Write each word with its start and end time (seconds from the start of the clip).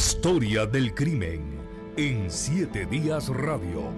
Historia 0.00 0.64
del 0.64 0.94
crimen 0.94 1.58
en 1.98 2.30
Siete 2.30 2.86
Días 2.86 3.28
Radio. 3.28 3.92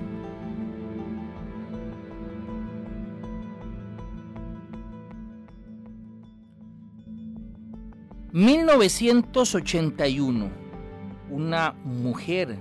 ...1981... 8.32 10.50
...una 11.30 11.70
mujer... 11.84 12.58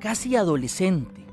...casi 0.00 0.34
adolescente... 0.34 1.24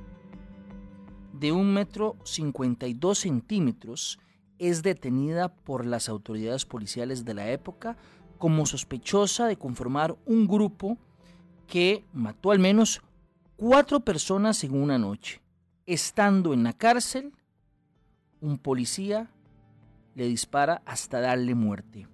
...de 1.33 1.51
un 1.51 1.73
metro 1.73 2.15
cincuenta 2.25 2.85
y 2.85 2.93
dos 2.93 3.17
centímetros... 3.17 4.19
...es 4.59 4.83
detenida 4.83 5.55
por 5.55 5.83
las 5.83 6.09
autoridades 6.09 6.65
policiales 6.65 7.25
de 7.25 7.33
la 7.33 7.49
época 7.49 7.97
como 8.37 8.67
sospechosa 8.67 9.47
de 9.47 9.57
conformar 9.57 10.15
un 10.27 10.47
grupo 10.47 10.99
que 11.69 12.03
mató 12.13 12.51
al 12.51 12.59
menos 12.59 13.01
cuatro 13.55 13.99
personas 14.01 14.63
en 14.63 14.73
una 14.73 14.97
noche. 14.97 15.41
Estando 15.85 16.53
en 16.53 16.63
la 16.63 16.73
cárcel, 16.73 17.31
un 18.41 18.57
policía 18.57 19.29
le 20.15 20.27
dispara 20.27 20.81
hasta 20.85 21.21
darle 21.21 21.55
muerte. 21.55 22.07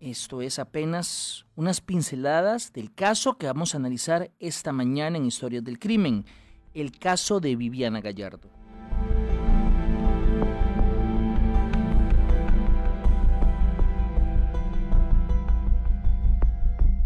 Esto 0.00 0.42
es 0.42 0.60
apenas 0.60 1.44
unas 1.56 1.80
pinceladas 1.80 2.72
del 2.72 2.94
caso 2.94 3.36
que 3.36 3.46
vamos 3.46 3.74
a 3.74 3.78
analizar 3.78 4.30
esta 4.38 4.72
mañana 4.72 5.16
en 5.16 5.26
Historias 5.26 5.64
del 5.64 5.80
Crimen, 5.80 6.24
el 6.72 6.96
caso 6.96 7.40
de 7.40 7.56
Viviana 7.56 8.00
Gallardo. 8.00 8.57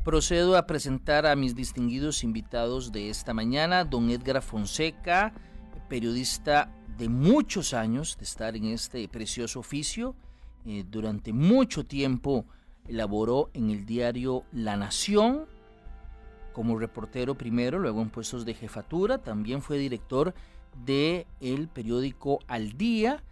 Procedo 0.05 0.57
a 0.57 0.67
presentar 0.67 1.27
a 1.27 1.37
mis 1.37 1.55
distinguidos 1.55 2.25
invitados 2.25 2.91
de 2.91 3.09
esta 3.09 3.33
mañana, 3.35 3.85
don 3.85 4.11
Edgar 4.11 4.43
Fonseca, 4.43 5.33
periodista 5.89 6.75
de 6.99 7.09
muchos 7.09 7.73
años 7.73 8.17
de 8.19 8.25
estar 8.25 8.57
en 8.57 8.65
este 8.65 9.07
precioso 9.07 9.61
oficio. 9.61 10.17
Eh, 10.67 10.85
durante 10.91 11.33
mucho 11.33 11.85
tiempo 11.85 12.47
elaboró 12.89 13.51
en 13.55 13.71
el 13.71 13.87
diario 13.87 14.43
La 14.51 14.77
Nación 14.77 15.47
como 16.53 16.79
reportero 16.79 17.37
primero, 17.37 17.79
luego 17.79 18.03
en 18.03 18.11
puestos 18.11 18.45
de 18.45 18.55
jefatura, 18.55 19.19
también 19.19 19.63
fue 19.63 19.79
director 19.79 20.35
del 20.85 21.27
el 21.41 21.69
periódico 21.69 22.41
Al 22.49 22.77
Día 22.77 23.23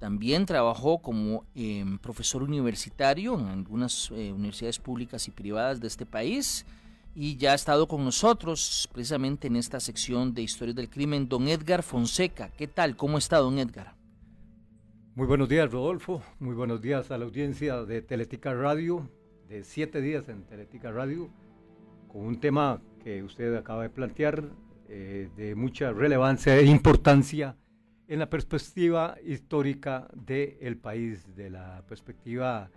también 0.00 0.46
trabajó 0.46 1.02
como 1.02 1.44
em, 1.54 1.98
profesor 1.98 2.42
universitario 2.42 3.38
en 3.38 3.46
algunas 3.46 4.10
eh, 4.12 4.32
universidades 4.32 4.78
públicas 4.78 5.28
y 5.28 5.30
privadas 5.30 5.78
de 5.78 5.88
este 5.88 6.06
país 6.06 6.64
y 7.14 7.36
ya 7.36 7.52
ha 7.52 7.54
estado 7.54 7.86
con 7.86 8.02
nosotros 8.02 8.88
precisamente 8.92 9.48
en 9.48 9.56
esta 9.56 9.78
sección 9.78 10.32
de 10.32 10.40
Historias 10.40 10.74
del 10.74 10.88
Crimen, 10.88 11.28
don 11.28 11.46
Edgar 11.48 11.82
Fonseca. 11.82 12.48
¿Qué 12.56 12.66
tal? 12.66 12.96
¿Cómo 12.96 13.18
está, 13.18 13.38
don 13.38 13.58
Edgar? 13.58 13.94
Muy 15.14 15.26
buenos 15.26 15.50
días, 15.50 15.70
Rodolfo. 15.70 16.22
Muy 16.38 16.54
buenos 16.54 16.80
días 16.80 17.10
a 17.10 17.18
la 17.18 17.26
audiencia 17.26 17.84
de 17.84 18.00
Teletica 18.00 18.54
Radio, 18.54 19.06
de 19.48 19.64
siete 19.64 20.00
días 20.00 20.30
en 20.30 20.44
Teletica 20.44 20.90
Radio, 20.92 21.28
con 22.08 22.22
un 22.22 22.40
tema 22.40 22.80
que 23.04 23.22
usted 23.22 23.54
acaba 23.54 23.82
de 23.82 23.90
plantear 23.90 24.48
eh, 24.88 25.28
de 25.36 25.54
mucha 25.54 25.92
relevancia 25.92 26.56
e 26.56 26.64
importancia 26.64 27.56
en 28.10 28.18
la 28.18 28.28
perspectiva 28.28 29.16
histórica 29.24 30.08
del 30.12 30.76
país, 30.76 31.24
de 31.36 31.48
la 31.48 31.84
perspectiva 31.86 32.68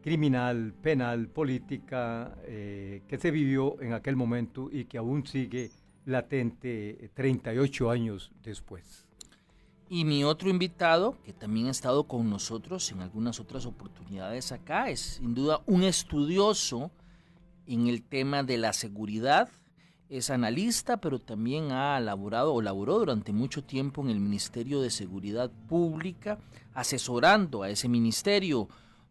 criminal, 0.00 0.72
penal, 0.80 1.28
política 1.28 2.34
eh, 2.44 3.02
que 3.06 3.18
se 3.18 3.30
vivió 3.30 3.78
en 3.82 3.92
aquel 3.92 4.16
momento 4.16 4.70
y 4.72 4.86
que 4.86 4.96
aún 4.96 5.26
sigue 5.26 5.70
latente 6.06 7.10
38 7.12 7.90
años 7.90 8.32
después. 8.42 9.06
Y 9.90 10.06
mi 10.06 10.24
otro 10.24 10.48
invitado, 10.48 11.18
que 11.22 11.34
también 11.34 11.66
ha 11.66 11.70
estado 11.70 12.04
con 12.04 12.30
nosotros 12.30 12.90
en 12.92 13.02
algunas 13.02 13.40
otras 13.40 13.66
oportunidades 13.66 14.52
acá, 14.52 14.88
es 14.88 15.00
sin 15.00 15.34
duda 15.34 15.60
un 15.66 15.82
estudioso 15.82 16.90
en 17.66 17.88
el 17.88 18.02
tema 18.02 18.42
de 18.42 18.56
la 18.56 18.72
seguridad, 18.72 19.50
es 20.12 20.28
analista, 20.28 20.98
pero 20.98 21.18
también 21.18 21.72
ha 21.72 21.98
laborado 21.98 22.52
o 22.52 22.60
laboró 22.60 22.98
durante 22.98 23.32
mucho 23.32 23.64
tiempo 23.64 24.02
en 24.02 24.10
el 24.10 24.20
Ministerio 24.20 24.82
de 24.82 24.90
Seguridad 24.90 25.50
Pública, 25.68 26.38
asesorando 26.74 27.62
a 27.62 27.70
ese 27.70 27.88
ministerio. 27.88 28.68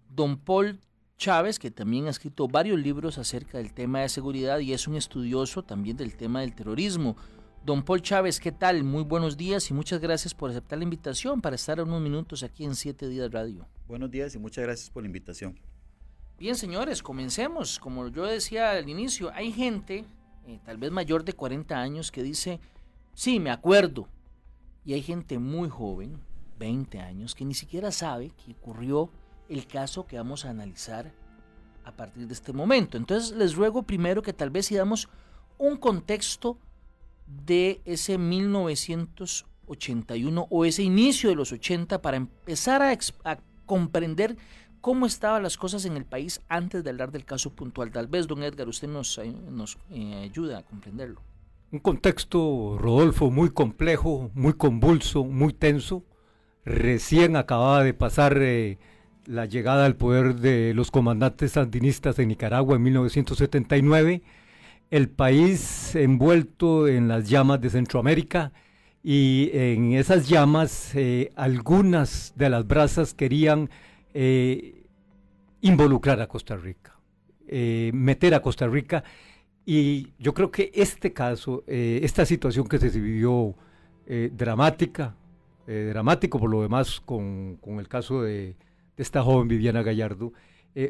Don 0.08 0.38
Paul 0.38 0.80
Chávez, 1.18 1.58
que 1.58 1.72
también 1.72 2.06
ha 2.06 2.12
escrito 2.12 2.48
varios 2.48 2.80
libros 2.80 3.18
acerca 3.18 3.58
del 3.58 3.74
tema 3.74 4.02
de 4.02 4.10
seguridad 4.10 4.60
y 4.60 4.74
es 4.74 4.88
un 4.88 4.96
estudioso 4.96 5.64
también 5.64 5.98
del 5.98 6.16
tema 6.16 6.42
del 6.42 6.54
terrorismo. 6.54 7.16
Don 7.66 7.82
Paul 7.82 8.04
Chávez, 8.04 8.40
¿qué 8.40 8.52
tal? 8.52 8.84
Muy 8.84 9.04
buenos 9.04 9.38
días 9.38 9.72
y 9.72 9.74
muchas 9.74 10.02
gracias 10.02 10.36
por 10.36 10.52
aceptar 10.52 10.78
la 10.78 10.84
invitación 10.84 11.42
para 11.42 11.56
estar 11.56 11.82
unos 11.82 12.00
minutos 12.00 12.44
aquí 12.44 12.64
en 12.64 12.76
Siete 12.76 13.08
Días 13.08 13.32
Radio. 13.32 13.68
Buenos 13.88 14.12
días 14.12 14.36
y 14.36 14.38
muchas 14.38 14.66
gracias 14.66 14.92
por 14.92 15.02
la 15.02 15.08
invitación. 15.08 15.60
Bien, 16.38 16.56
señores, 16.56 17.02
comencemos. 17.02 17.80
Como 17.80 18.08
yo 18.10 18.26
decía 18.26 18.72
al 18.72 18.88
inicio, 18.88 19.32
hay 19.34 19.52
gente 19.52 20.06
eh, 20.46 20.60
tal 20.66 20.78
vez 20.78 20.92
mayor 20.92 21.24
de 21.24 21.34
40 21.34 21.78
años, 21.78 22.12
que 22.12 22.24
dice, 22.24 22.60
sí, 23.14 23.40
me 23.40 23.52
acuerdo. 23.52 24.08
Y 24.84 24.94
hay 24.94 25.02
gente 25.02 25.40
muy 25.40 25.70
joven, 25.70 26.20
20 26.60 27.00
años, 27.00 27.36
que 27.36 27.46
ni 27.46 27.54
siquiera 27.54 27.92
sabe 27.92 28.32
que 28.32 28.52
ocurrió 28.54 29.10
el 29.50 29.68
caso 29.68 30.08
que 30.08 30.18
vamos 30.18 30.46
a 30.46 30.50
analizar 30.50 31.14
a 31.84 31.92
partir 31.92 32.26
de 32.28 32.34
este 32.34 32.54
momento. 32.54 32.98
Entonces 32.98 33.36
les 33.36 33.56
ruego 33.56 33.84
primero 33.84 34.22
que 34.22 34.32
tal 34.34 34.50
vez 34.50 34.68
si 34.68 34.76
damos 34.76 35.10
un 35.58 35.76
contexto 35.78 36.58
de 37.28 37.82
ese 37.86 38.18
1981 38.18 40.48
o 40.50 40.66
ese 40.66 40.84
inicio 40.84 41.30
de 41.30 41.36
los 41.36 41.52
80 41.52 42.02
para 42.02 42.16
empezar 42.18 42.82
a, 42.82 42.98
a 43.24 43.38
comprender 43.66 44.38
cómo 44.82 45.06
estaban 45.06 45.44
las 45.44 45.58
cosas 45.58 45.86
en 45.86 45.96
el 45.96 46.06
país 46.06 46.42
antes 46.50 46.84
de 46.84 46.90
hablar 46.90 47.12
del 47.12 47.24
caso 47.24 47.52
puntual. 47.52 47.92
Tal 47.92 48.08
vez, 48.08 48.28
don 48.28 48.44
Edgar, 48.44 48.68
usted 48.68 48.88
nos, 48.90 49.18
eh, 49.20 49.34
eh, 49.92 50.22
ayuda 50.24 50.58
a 50.58 50.64
comprenderlo. 50.64 51.22
Un 51.72 51.80
contexto, 51.80 52.78
Rodolfo, 52.78 53.32
muy 53.32 53.52
complejo, 53.52 54.32
muy 54.34 54.54
convulso, 54.54 55.24
muy 55.24 55.54
tenso. 55.54 56.04
Recién 56.66 57.38
acababa 57.38 57.84
de 57.84 57.94
pasar 57.94 58.38
eh, 58.42 58.78
la 59.26 59.46
llegada 59.46 59.86
al 59.86 59.96
poder 59.96 60.36
de 60.36 60.74
los 60.74 60.92
comandantes 60.92 61.54
sandinistas 61.54 62.20
en 62.20 62.28
Nicaragua 62.28 62.76
en 62.76 62.84
1979. 62.84 64.22
El 64.90 65.10
país 65.10 65.96
envuelto 65.96 66.88
en 66.90 67.08
las 67.08 67.30
llamas 67.30 67.62
de 67.62 67.70
Centroamérica 67.70 68.52
y 69.02 69.50
en 69.54 69.94
esas 69.94 70.28
llamas 70.28 70.94
algunas 71.36 72.34
de 72.36 72.50
las 72.50 72.68
brasas 72.68 73.14
querían 73.14 73.70
eh, 74.14 74.84
involucrar 75.62 76.22
a 76.22 76.28
Costa 76.28 76.56
Rica, 76.56 77.00
eh, 77.48 77.92
meter 77.94 78.34
a 78.34 78.42
Costa 78.42 78.68
Rica. 78.68 79.04
Y 79.66 80.14
yo 80.18 80.34
creo 80.34 80.52
que 80.52 80.72
este 80.74 81.14
caso, 81.14 81.64
eh, 81.68 82.00
esta 82.04 82.26
situación 82.26 82.68
que 82.68 82.80
se 82.80 82.90
vivió 83.00 83.56
dramática, 84.34 85.16
dramático 85.66 86.38
por 86.38 86.50
lo 86.50 86.64
demás 86.64 87.00
con, 87.00 87.58
el 87.64 87.88
caso 87.88 88.24
de, 88.24 88.58
esta 88.98 89.24
joven 89.24 89.48
Viviana 89.48 89.84
Gallardo, 89.84 90.34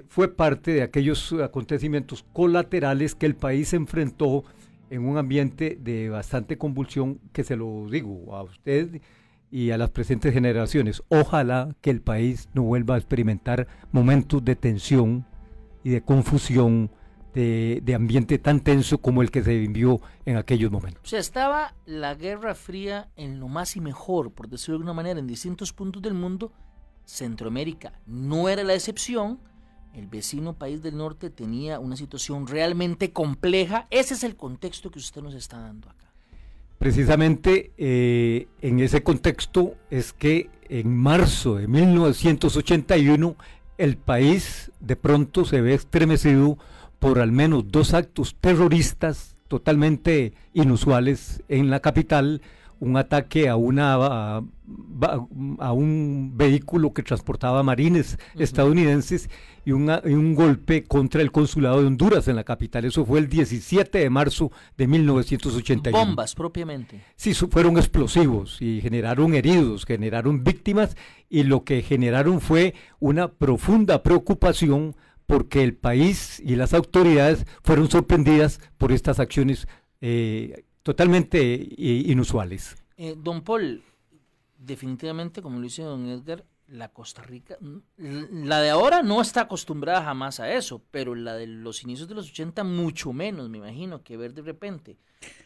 fue 0.08 0.34
parte 0.34 0.72
de 0.72 0.82
aquellos 0.82 1.32
acontecimientos 1.34 2.26
colaterales 2.34 3.14
que 3.14 3.28
el 3.28 3.36
país 3.36 3.74
enfrentó 3.74 4.44
en 4.90 5.06
un 5.06 5.20
ambiente 5.20 5.78
de 5.80 6.10
bastante 6.10 6.58
convulsión, 6.58 7.20
que 7.32 7.44
se 7.44 7.56
lo 7.56 7.88
digo 7.92 8.36
a 8.36 8.42
usted 8.42 9.02
y 9.52 9.72
a 9.72 9.78
las 9.78 9.92
presentes 9.92 10.34
generaciones. 10.34 11.04
Ojalá 11.10 11.76
que 11.82 11.92
el 11.92 12.02
país 12.02 12.50
no 12.54 12.64
vuelva 12.64 12.96
a 12.96 12.98
experimentar 12.98 13.68
momentos 13.92 14.44
de 14.44 14.56
tensión 14.56 15.26
y 15.84 15.90
de 15.90 16.02
confusión, 16.02 16.90
de, 17.34 17.94
ambiente 17.96 18.40
tan 18.40 18.62
tenso 18.62 19.00
como 19.00 19.22
el 19.22 19.32
que 19.32 19.44
se 19.44 19.58
vivió 19.58 20.02
en 20.26 20.38
aquellos 20.38 20.72
momentos. 20.72 21.04
O 21.04 21.08
sea, 21.08 21.20
estaba 21.20 21.76
la 21.86 22.16
Guerra 22.16 22.56
Fría 22.56 23.10
en 23.16 23.40
lo 23.40 23.48
más 23.48 23.76
y 23.76 23.82
mejor, 23.82 24.32
por 24.32 24.48
decirlo 24.50 24.74
de 24.74 24.78
alguna 24.78 24.94
manera, 24.94 25.20
en 25.20 25.28
distintos 25.28 25.74
puntos 25.74 26.02
del 26.02 26.14
mundo. 26.14 26.52
Centroamérica 27.06 27.94
no 28.06 28.48
era 28.48 28.64
la 28.64 28.74
excepción. 28.74 29.40
El 29.94 30.08
vecino 30.08 30.54
país 30.54 30.82
del 30.82 30.98
norte 30.98 31.30
tenía 31.30 31.80
una 31.80 31.98
situación 31.98 32.48
realmente 32.48 33.12
compleja. 33.12 33.88
Ese 33.92 34.14
es 34.14 34.24
el 34.24 34.38
contexto 34.38 34.90
que 34.90 35.00
usted 35.00 35.22
nos 35.22 35.34
está 35.34 35.60
dando 35.60 35.90
acá. 35.90 36.11
Precisamente 36.82 37.74
eh, 37.78 38.48
en 38.64 38.80
ese 38.80 39.04
contexto 39.04 39.76
es 39.92 40.14
que 40.14 40.50
en 40.68 40.98
marzo 40.98 41.58
de 41.58 41.68
1981 41.68 43.36
el 43.78 43.98
país 43.98 44.72
de 44.80 44.96
pronto 44.96 45.46
se 45.46 45.62
ve 45.62 45.76
estremecido 45.76 46.58
por 46.98 47.20
al 47.20 47.32
menos 47.32 47.66
dos 47.68 47.94
actos 47.94 48.36
terroristas 48.42 49.36
totalmente 49.48 50.34
inusuales 50.56 51.44
en 51.50 51.70
la 51.70 51.82
capital. 51.82 52.42
Un 52.82 52.98
ataque 52.98 53.48
a 53.48 53.56
una 53.56 54.42
a, 55.60 55.74
un 55.74 56.32
vehículo 56.36 56.94
que 56.94 57.04
transportaba 57.04 57.62
marines 57.62 58.18
estadounidenses 58.38 59.30
y, 59.66 59.72
un 59.72 60.36
golpe 60.36 60.84
contra 60.84 61.22
el 61.22 61.32
consulado 61.32 61.82
de 61.82 61.88
Honduras 61.88 62.28
en 62.28 62.36
la 62.36 62.44
capital. 62.44 62.86
Eso 62.86 63.06
fue 63.06 63.20
el 63.20 63.30
17 63.30 64.00
de 64.00 64.10
marzo 64.10 64.52
de 64.78 64.88
1981. 64.88 65.98
Bombas 65.98 66.34
propiamente. 66.34 67.02
Sí, 67.16 67.34
fueron 67.34 67.78
explosivos 67.78 68.60
y 68.62 68.82
generaron 68.82 69.36
heridos, 69.36 69.86
generaron 69.86 70.44
víctimas 70.44 70.98
y 71.30 71.44
lo 71.44 71.64
que 71.64 71.84
generaron 71.84 72.42
fue 72.42 72.74
una 73.00 73.28
profunda 73.28 74.02
preocupación 74.02 74.96
porque 75.28 75.64
el 75.64 75.76
país 75.76 76.42
y 76.44 76.56
las 76.56 76.74
autoridades 76.74 77.46
fueron 77.64 77.90
sorprendidas 77.90 78.60
por 78.78 78.92
estas 78.92 79.20
acciones 79.20 79.68
eh, 80.02 80.64
totalmente 80.84 81.40
eh, 81.40 82.04
inusuales. 82.08 82.76
Eh, 82.98 83.16
don 83.18 83.42
Paul, 83.42 83.84
definitivamente, 84.58 85.42
como 85.42 85.58
lo 85.58 85.64
dice 85.64 85.84
don 85.84 86.08
Edgar, 86.08 86.46
la 86.68 86.90
Costa 86.90 87.22
Rica, 87.22 87.58
la 87.98 88.62
de 88.62 88.70
ahora 88.70 89.04
no 89.04 89.22
está 89.22 89.42
acostumbrada 89.42 90.04
jamás 90.04 90.40
a 90.40 90.54
eso, 90.54 90.82
pero 90.90 91.16
la 91.16 91.36
de 91.36 91.46
los 91.46 91.84
inicios 91.84 92.08
de 92.08 92.16
los 92.16 92.30
80 92.30 92.64
mucho 92.64 93.12
menos, 93.12 93.50
me 93.50 93.58
imagino, 93.58 94.04
que 94.04 94.16
ver 94.16 94.34
de 94.34 94.42
repente 94.42 94.98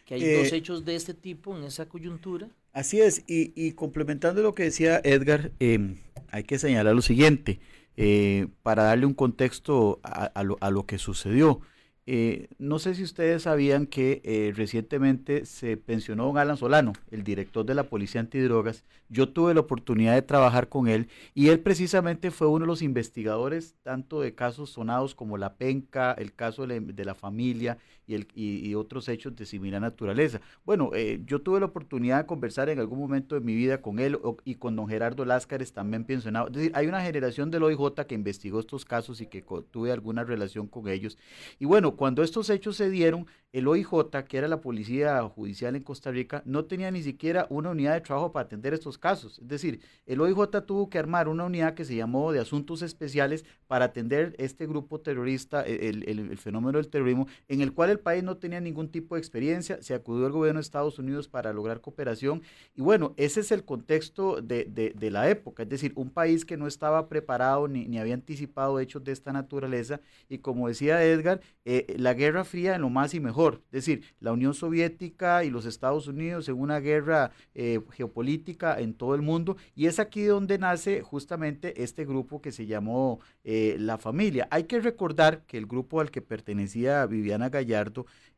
que 0.04 0.14
hay 0.14 0.20
dos 0.20 0.52
eh, 0.52 0.56
hechos 0.56 0.84
de 0.84 0.94
este 0.94 1.14
tipo 1.14 1.56
en 1.56 1.64
esa 1.64 1.88
coyuntura. 1.88 2.48
Así 2.72 3.00
es, 3.00 3.24
y, 3.26 3.72
complementando 3.72 4.42
lo 4.42 4.54
que 4.54 4.64
decía 4.64 5.00
Edgar, 5.02 5.50
em, 5.58 5.96
hay 6.30 6.44
que 6.44 6.58
señalar 6.58 6.94
lo 6.94 7.02
siguiente, 7.02 7.58
eh, 7.96 8.46
para 8.62 8.84
darle 8.84 9.06
un 9.06 9.14
contexto 9.14 10.00
a, 10.02 10.42
lo, 10.44 10.58
a 10.60 10.70
lo 10.70 10.86
que 10.86 10.98
sucedió. 10.98 11.60
Eh, 12.08 12.46
no 12.58 12.78
sé 12.78 12.94
si 12.94 13.02
ustedes 13.02 13.42
sabían 13.42 13.86
que 13.86 14.22
eh, 14.24 14.52
recientemente 14.54 15.44
se 15.44 15.76
pensionó 15.76 16.26
don 16.26 16.38
Alan 16.38 16.56
Solano, 16.56 16.92
el 17.10 17.24
director 17.24 17.66
de 17.66 17.74
la 17.74 17.88
Policía 17.88 18.20
Antidrogas. 18.20 18.84
Yo 19.08 19.30
tuve 19.30 19.54
la 19.54 19.60
oportunidad 19.60 20.14
de 20.14 20.22
trabajar 20.22 20.68
con 20.68 20.86
él 20.86 21.08
y 21.34 21.48
él 21.48 21.58
precisamente 21.58 22.30
fue 22.30 22.46
uno 22.46 22.60
de 22.60 22.68
los 22.68 22.82
investigadores 22.82 23.74
tanto 23.82 24.20
de 24.20 24.36
casos 24.36 24.70
sonados 24.70 25.16
como 25.16 25.36
la 25.36 25.54
penca, 25.54 26.12
el 26.12 26.32
caso 26.32 26.64
de 26.68 27.04
la, 27.04 27.14
familia 27.16 27.78
y, 28.06 28.14
el, 28.14 28.28
y, 28.34 28.74
otros 28.74 29.08
hechos 29.08 29.34
de 29.36 29.46
similar 29.46 29.80
naturaleza. 29.80 30.40
Bueno, 30.64 30.90
eh, 30.94 31.20
yo 31.26 31.40
tuve 31.40 31.60
la 31.60 31.66
oportunidad 31.66 32.18
de 32.18 32.26
conversar 32.26 32.68
en 32.68 32.78
algún 32.78 32.98
momento 32.98 33.34
de 33.34 33.40
mi 33.40 33.54
vida 33.54 33.80
con 33.82 33.98
él 33.98 34.18
y 34.44 34.56
con 34.56 34.76
don 34.76 34.88
Gerardo 34.88 35.24
Láscares 35.24 35.72
también 35.72 36.04
pensionado. 36.04 36.46
Es 36.48 36.52
decir, 36.52 36.72
hay 36.74 36.86
una 36.86 37.02
generación 37.02 37.50
del 37.50 37.64
OIJ 37.64 38.06
que 38.06 38.14
investigó 38.14 38.60
estos 38.60 38.84
casos 38.84 39.20
y 39.20 39.26
que 39.26 39.44
tuve 39.70 39.92
alguna 39.92 40.24
relación 40.24 40.66
con 40.66 40.88
ellos. 40.88 41.18
Y 41.58 41.64
bueno, 41.64 41.96
cuando 41.96 42.22
estos 42.22 42.50
hechos 42.50 42.76
se 42.76 42.90
dieron, 42.90 43.26
el 43.52 43.68
OIJ, 43.68 44.10
que 44.28 44.36
era 44.36 44.48
la 44.48 44.60
policía 44.60 45.22
judicial 45.22 45.76
en 45.76 45.82
Costa 45.82 46.10
Rica, 46.10 46.42
no 46.44 46.66
tenía 46.66 46.90
ni 46.90 47.02
siquiera 47.02 47.46
una 47.48 47.70
unidad 47.70 47.94
de 47.94 48.02
trabajo 48.02 48.30
para 48.30 48.44
atender 48.44 48.74
estos 48.74 48.98
casos. 48.98 49.38
Es 49.38 49.48
decir, 49.48 49.80
el 50.04 50.20
OIJ 50.20 50.66
tuvo 50.66 50.90
que 50.90 50.98
armar 50.98 51.26
una 51.28 51.44
unidad 51.44 51.72
que 51.72 51.86
se 51.86 51.96
llamó 51.96 52.32
de 52.32 52.40
asuntos 52.40 52.82
especiales 52.82 53.46
para 53.66 53.86
atender 53.86 54.34
este 54.38 54.66
grupo 54.66 55.00
terrorista, 55.00 55.64
e, 55.66 55.88
el, 55.88 56.36
fenómeno 56.36 56.78
del 56.78 56.88
terrorismo, 56.88 57.28
en 57.48 57.62
el 57.62 57.72
cual 57.72 57.90
el 57.90 57.95
país 57.98 58.22
no 58.22 58.36
tenía 58.36 58.60
ningún 58.60 58.88
tipo 58.88 59.14
de 59.14 59.20
experiencia. 59.20 59.82
Se 59.82 59.94
acudió 59.94 60.26
al 60.26 60.32
gobierno 60.32 60.58
de 60.58 60.62
Estados 60.62 60.98
Unidos 60.98 61.28
para 61.28 61.52
lograr 61.52 61.80
cooperación. 61.80 62.42
Y 62.74 62.82
bueno, 62.82 63.14
ese 63.16 63.40
es 63.40 63.52
el 63.52 63.64
contexto 63.64 64.40
de, 64.42 64.94
la 65.10 65.30
época. 65.30 65.62
Es 65.62 65.68
decir, 65.68 65.92
un 65.94 66.10
país 66.10 66.44
que 66.44 66.56
no 66.56 66.66
estaba 66.66 67.08
preparado 67.08 67.68
ni, 67.68 67.86
ni 67.86 67.98
había 67.98 68.14
anticipado 68.14 68.80
hechos 68.80 69.04
de 69.04 69.12
esta 69.12 69.32
naturaleza. 69.32 70.00
Y 70.28 70.38
como 70.38 70.68
decía 70.68 71.04
Edgar, 71.04 71.40
eh, 71.64 71.94
la 71.98 72.14
Guerra 72.14 72.44
Fría 72.44 72.74
en 72.74 72.82
lo 72.82 72.90
más 72.90 73.14
y 73.14 73.20
mejor 73.20 73.36
es 73.66 73.84
decir, 73.84 74.02
la 74.20 74.32
Unión 74.32 74.54
Soviética 74.54 75.44
y 75.44 75.50
los 75.50 75.66
Estados 75.66 76.06
Unidos 76.08 76.48
en 76.48 76.58
una 76.58 76.80
guerra 76.80 77.32
eh, 77.54 77.80
geopolítica 77.92 78.78
en 78.80 78.94
todo 78.94 79.14
el 79.14 79.22
mundo, 79.22 79.56
y 79.74 79.86
es 79.86 79.98
aquí 79.98 80.24
donde 80.24 80.58
nace 80.58 81.02
justamente 81.02 81.82
este 81.82 82.04
grupo 82.04 82.40
que 82.40 82.52
se 82.52 82.66
llamó 82.66 83.20
eh, 83.44 83.76
La 83.78 83.98
Familia. 83.98 84.48
Hay 84.50 84.64
que 84.64 84.80
recordar 84.80 85.42
que 85.46 85.58
el 85.58 85.66
grupo 85.66 86.00
al 86.00 86.10
que 86.10 86.22
pertenecía 86.22 87.06
Viviana 87.06 87.48
Gallardo, 87.48 87.85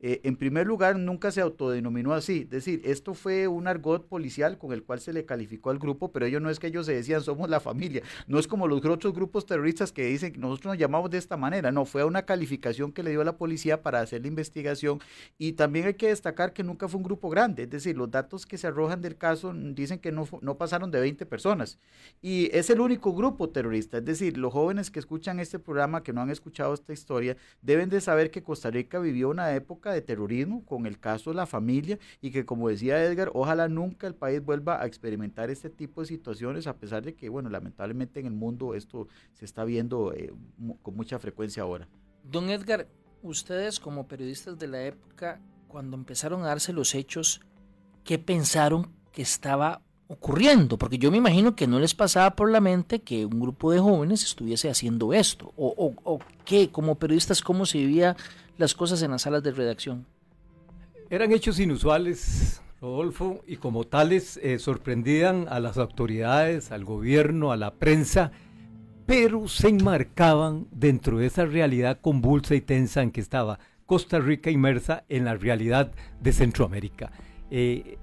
eh, 0.01 0.21
en 0.25 0.37
primer 0.37 0.67
lugar, 0.67 0.97
nunca 0.97 1.31
se 1.31 1.41
autodenominó 1.41 2.13
así, 2.13 2.43
es 2.43 2.51
decir, 2.51 2.83
esto 2.85 3.15
fue 3.15 3.49
un 3.49 3.67
argot 3.67 4.07
policial 4.09 4.59
con 4.59 4.73
el 4.73 4.83
cual 4.83 5.01
se 5.01 5.13
le 5.13 5.25
calificó 5.25 5.71
al 5.71 5.79
grupo, 5.79 6.13
pero 6.13 6.27
ellos 6.27 6.41
no 6.41 6.51
es 6.51 6.59
que 6.59 6.69
ellos 6.69 6.87
se 6.87 6.95
decían 6.95 7.23
somos 7.23 7.51
la 7.51 7.61
familia, 7.61 8.03
no 8.27 8.39
es 8.39 8.47
como 8.47 8.67
los 8.69 8.85
otros 8.85 9.13
grupos 9.15 9.47
terroristas 9.47 9.93
que 9.93 10.05
dicen 10.05 10.35
nosotros 10.39 10.73
nos 10.73 10.79
llamamos 10.79 11.11
de 11.11 11.19
esta 11.19 11.37
manera, 11.37 11.73
no, 11.73 11.85
fue 11.85 12.05
una 12.05 12.23
calificación 12.23 12.93
que 12.93 13.03
le 13.03 13.11
dio 13.11 13.25
la 13.25 13.37
policía 13.37 13.83
para 13.83 14.01
hacer 14.01 14.23
la 14.23 14.29
investigación. 14.29 15.01
Y 15.39 15.53
también 15.53 15.87
hay 15.87 15.95
que 15.95 16.09
destacar 16.09 16.53
que 16.53 16.63
nunca 16.63 16.89
fue 16.89 16.99
un 16.99 17.05
grupo 17.05 17.29
grande, 17.29 17.65
es 17.65 17.71
decir, 17.71 17.97
los 17.97 18.11
datos 18.11 18.47
que 18.47 18.59
se 18.59 18.67
arrojan 18.67 19.01
del 19.01 19.17
caso 19.17 19.53
dicen 19.55 19.99
que 19.99 20.13
no, 20.13 20.29
no 20.41 20.57
pasaron 20.57 20.91
de 20.91 21.01
20 21.01 21.27
personas. 21.27 21.79
Y 22.21 22.51
es 22.57 22.71
el 22.71 22.81
único 22.81 23.15
grupo 23.15 23.49
terrorista, 23.51 23.99
es 23.99 24.05
decir, 24.05 24.39
los 24.39 24.53
jóvenes 24.53 24.91
que 24.91 24.99
escuchan 24.99 25.41
este 25.41 25.59
programa, 25.59 26.03
que 26.03 26.13
no 26.13 26.21
han 26.21 26.31
escuchado 26.31 26.75
esta 26.75 26.93
historia, 26.93 27.37
deben 27.63 27.89
de 27.89 28.01
saber 28.01 28.31
que 28.31 28.43
Costa 28.43 28.71
Rica 28.71 28.99
vivió 28.99 29.29
una 29.29 29.38
época 29.55 29.93
de 29.93 30.03
terrorismo 30.03 30.65
con 30.65 30.87
el 30.87 30.99
caso 30.99 31.31
de 31.31 31.37
la 31.37 31.47
familia 31.47 31.99
y 32.21 32.31
que 32.31 32.45
como 32.45 32.69
decía 32.69 33.03
Edgar, 33.03 33.31
ojalá 33.35 33.69
nunca 33.69 34.07
el 34.07 34.15
país 34.15 34.45
vuelva 34.45 34.83
a 34.83 34.87
experimentar 34.87 35.51
este 35.51 35.71
tipo 35.71 36.01
de 36.01 36.07
situaciones, 36.09 36.67
a 36.67 36.77
pesar 36.77 37.03
de 37.03 37.15
que, 37.15 37.29
bueno, 37.29 37.51
lamentablemente 37.51 38.21
en 38.21 38.27
el 38.27 38.33
mundo 38.33 38.75
esto 38.75 39.09
se 39.35 39.45
está 39.45 39.65
viendo 39.65 40.13
eh, 40.13 40.33
con 40.83 40.97
mucha 40.97 41.19
frecuencia 41.19 41.63
ahora. 41.63 41.89
Don 42.25 42.51
Edgar, 42.51 42.87
ustedes 43.23 43.81
como 43.81 44.09
periodistas 44.09 44.59
de 44.59 44.67
la 44.67 44.83
época, 44.83 45.41
cuando 45.69 45.97
empezaron 45.97 46.43
a 46.43 46.47
darse 46.47 46.73
los 46.73 46.95
hechos, 46.95 47.41
¿qué 48.05 48.19
pensaron 48.19 48.93
que 49.13 49.23
estaba 49.23 49.83
ocurriendo? 50.09 50.77
Porque 50.79 50.99
yo 50.99 51.11
me 51.11 51.19
imagino 51.19 51.55
que 51.55 51.67
no 51.67 51.79
les 51.79 51.95
pasaba 51.95 52.35
por 52.35 52.51
la 52.51 52.61
mente 52.61 53.01
que 53.01 53.25
un 53.25 53.41
grupo 53.41 53.71
de 53.71 53.79
jóvenes 53.79 54.25
estuviese 54.25 54.69
haciendo 54.69 55.13
esto. 55.13 55.53
¿O, 55.57 55.95
o, 56.05 56.19
qué, 56.45 56.71
como 56.71 56.97
periodistas, 56.97 57.43
cómo 57.43 57.67
se 57.67 57.79
vivían 57.79 58.17
las 58.57 58.75
cosas 58.75 59.03
en 59.03 59.13
las 59.13 59.23
salas 59.23 59.43
de 59.43 59.53
redacción? 59.53 60.07
Eran 61.11 61.33
hechos 61.33 61.61
inusuales, 61.61 62.61
Rodolfo, 62.81 63.43
y 63.47 63.57
como 63.57 63.85
tales 63.85 64.39
eh, 64.43 64.59
sorprendían 64.59 65.47
a 65.49 65.61
las 65.61 65.79
autoridades, 65.79 66.73
al 66.73 66.85
gobierno, 66.85 67.53
a 67.53 67.57
la 67.57 67.75
prensa 67.75 68.33
pero 69.09 69.49
se 69.49 69.69
enmarcaban 69.69 70.67
dentro 70.71 71.17
de 71.17 71.29
esa 71.29 71.47
realidad 71.47 71.99
convulsa 71.99 72.55
y 72.55 72.61
tensa 72.61 73.01
en 73.01 73.11
que 73.11 73.23
estaba 73.23 73.59
Costa 73.87 74.19
Rica 74.19 74.51
inmersa 74.51 75.05
en 75.09 75.25
la 75.25 75.35
realidad 75.35 75.93
de 76.21 76.31
Centroamérica. 76.35 77.11
Eh, 77.51 77.97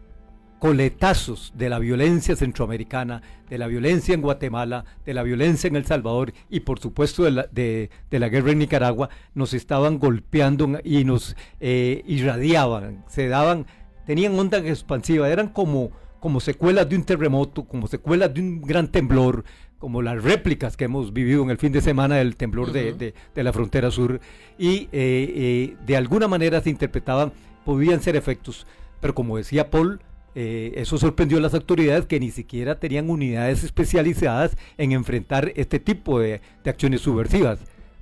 coletazos 0.66 1.54
de 1.56 1.70
la 1.70 1.78
violencia 1.78 2.36
centroamericana, 2.36 3.22
de 3.52 3.60
la 3.60 3.68
violencia 3.68 4.16
en 4.16 4.24
Guatemala, 4.24 4.84
de 5.06 5.14
la 5.14 5.22
violencia 5.22 5.68
en 5.68 5.76
El 5.76 5.86
Salvador 5.86 6.34
y 6.50 6.62
por 6.62 6.80
supuesto 6.80 7.24
de 7.24 7.90
la, 8.10 8.30
guerra 8.30 8.50
en 8.50 8.58
Nicaragua, 8.58 9.10
nos 9.36 9.54
estaban 9.54 10.00
golpeando 10.00 10.80
y 10.84 11.04
nos 11.04 11.36
eh, 11.60 12.02
irradiaban, 12.07 13.06
se 13.07 13.28
daban, 13.28 13.68
tenían 14.07 14.40
onda 14.40 14.57
expansiva, 14.57 15.30
eran 15.30 15.50
como, 15.50 15.92
como 16.19 16.40
secuelas 16.40 16.90
de 16.90 16.95
un 16.95 17.04
terremoto, 17.04 17.66
como 17.66 17.86
secuelas 17.86 18.34
de 18.34 18.42
un 18.42 18.64
gran 18.64 18.88
temblor, 18.88 19.44
como 19.78 20.02
las 20.02 20.24
réplicas 20.24 20.76
que 20.76 20.86
hemos 20.86 21.14
vivido 21.14 21.44
en 21.44 21.52
el 21.52 21.60
fin 21.60 21.74
de 21.74 21.81
semana 21.81 22.16
del 22.16 22.38
temblor 22.38 22.72
de, 22.72 23.14
la 23.36 23.54
frontera 23.54 23.92
sur, 23.92 24.19
y 24.57 24.78
eh, 24.78 24.90
eh, 24.94 25.78
de 25.86 25.95
alguna 25.95 26.28
manera 26.28 26.60
se 26.60 26.72
interpretaban, 26.72 27.34
podían 27.66 28.02
ser 28.02 28.16
efectos, 28.16 28.66
pero 29.00 29.14
como 29.14 29.38
decía 29.38 29.69
Paul, 29.69 30.02
eh, 30.35 30.73
eso 30.75 30.97
sorprendió 30.97 31.37
a 31.37 31.42
las 31.42 31.54
autoridades 31.54 32.06
que 32.06 32.19
ni 32.19 32.30
siquiera 32.30 32.77
tenían 32.77 33.09
unidades 33.09 33.63
especializadas 33.63 34.57
en 34.77 34.92
enfrentar 34.92 35.54
este 35.56 35.80
tipo 35.80 36.19
de, 36.19 36.42
acciones 36.65 37.01
subversivas. 37.01 37.59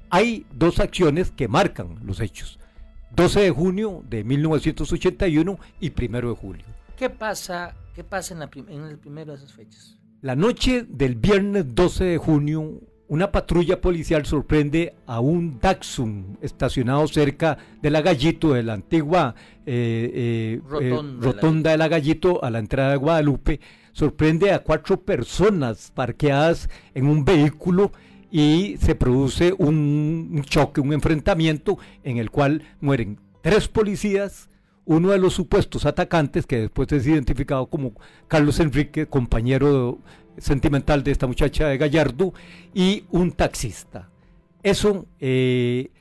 Hay 0.09 0.45
dos 0.51 0.79
acciones 0.79 1.29
que 1.31 1.47
marcan 1.47 1.99
los 2.03 2.19
hechos. 2.19 2.59
12 3.15 3.41
de 3.41 3.51
junio 3.51 4.03
de 4.09 4.23
1981 4.23 5.59
y 5.79 5.93
1 5.95 6.21
de 6.21 6.35
julio. 6.35 6.65
¿Qué 6.97 7.11
pasa, 7.11 7.75
qué 7.95 8.03
pasa 8.03 8.33
en, 8.33 8.39
la 8.39 8.49
en 8.55 8.83
el 8.85 8.97
primero 8.97 9.33
de 9.33 9.37
esas 9.37 9.53
fechas? 9.53 9.97
La 10.21 10.35
noche 10.35 10.85
del 10.89 11.15
viernes 11.15 11.75
12 11.75 12.03
de 12.05 12.17
junio, 12.17 12.81
una 13.13 13.31
patrulla 13.31 13.79
policial 13.79 14.25
sorprende 14.25 14.95
a 15.05 15.19
un 15.19 15.59
Daxum 15.59 16.35
estacionado 16.41 17.07
cerca 17.07 17.59
de 17.79 17.91
la 17.91 18.01
Gallito, 18.01 18.53
de 18.53 18.63
la 18.63 18.73
antigua 18.73 19.35
eh, 19.67 20.11
eh, 20.15 20.61
eh, 20.81 20.91
rotonda, 21.19 21.69
de 21.69 21.77
la 21.77 21.89
Gallito, 21.89 22.43
a 22.43 22.49
la 22.49 22.57
entrada 22.57 22.89
de 22.89 22.97
Guadalupe. 22.97 23.59
Sorprende 23.91 24.51
a 24.51 24.63
cuatro 24.63 24.99
personas 24.99 25.91
parqueadas 25.93 26.67
en 26.95 27.05
un 27.05 27.23
vehículo 27.23 27.91
y 28.31 28.77
se 28.81 28.95
produce 28.95 29.53
un 29.55 30.41
choque, 30.47 30.81
un 30.81 30.91
enfrentamiento 30.91 31.77
en 32.03 32.17
el 32.17 32.31
cual 32.31 32.63
mueren 32.81 33.19
tres 33.43 33.67
policías, 33.67 34.49
uno 34.85 35.11
de 35.11 35.19
los 35.19 35.35
supuestos 35.35 35.85
atacantes, 35.85 36.47
que 36.47 36.61
después 36.61 36.91
es 36.91 37.05
identificado 37.05 37.67
como 37.67 37.93
Carlos 38.27 38.59
Enrique, 38.59 39.05
compañero 39.05 39.99
sentimental 40.37 41.03
de 41.03 41.11
esta 41.11 41.27
muchacha 41.27 41.67
de 41.67 41.77
Gallardo, 41.77 42.33
y 42.73 43.05
un 43.11 43.31
taxista. 43.31 44.09
Eso, 44.61 45.05
eh, 45.19 45.91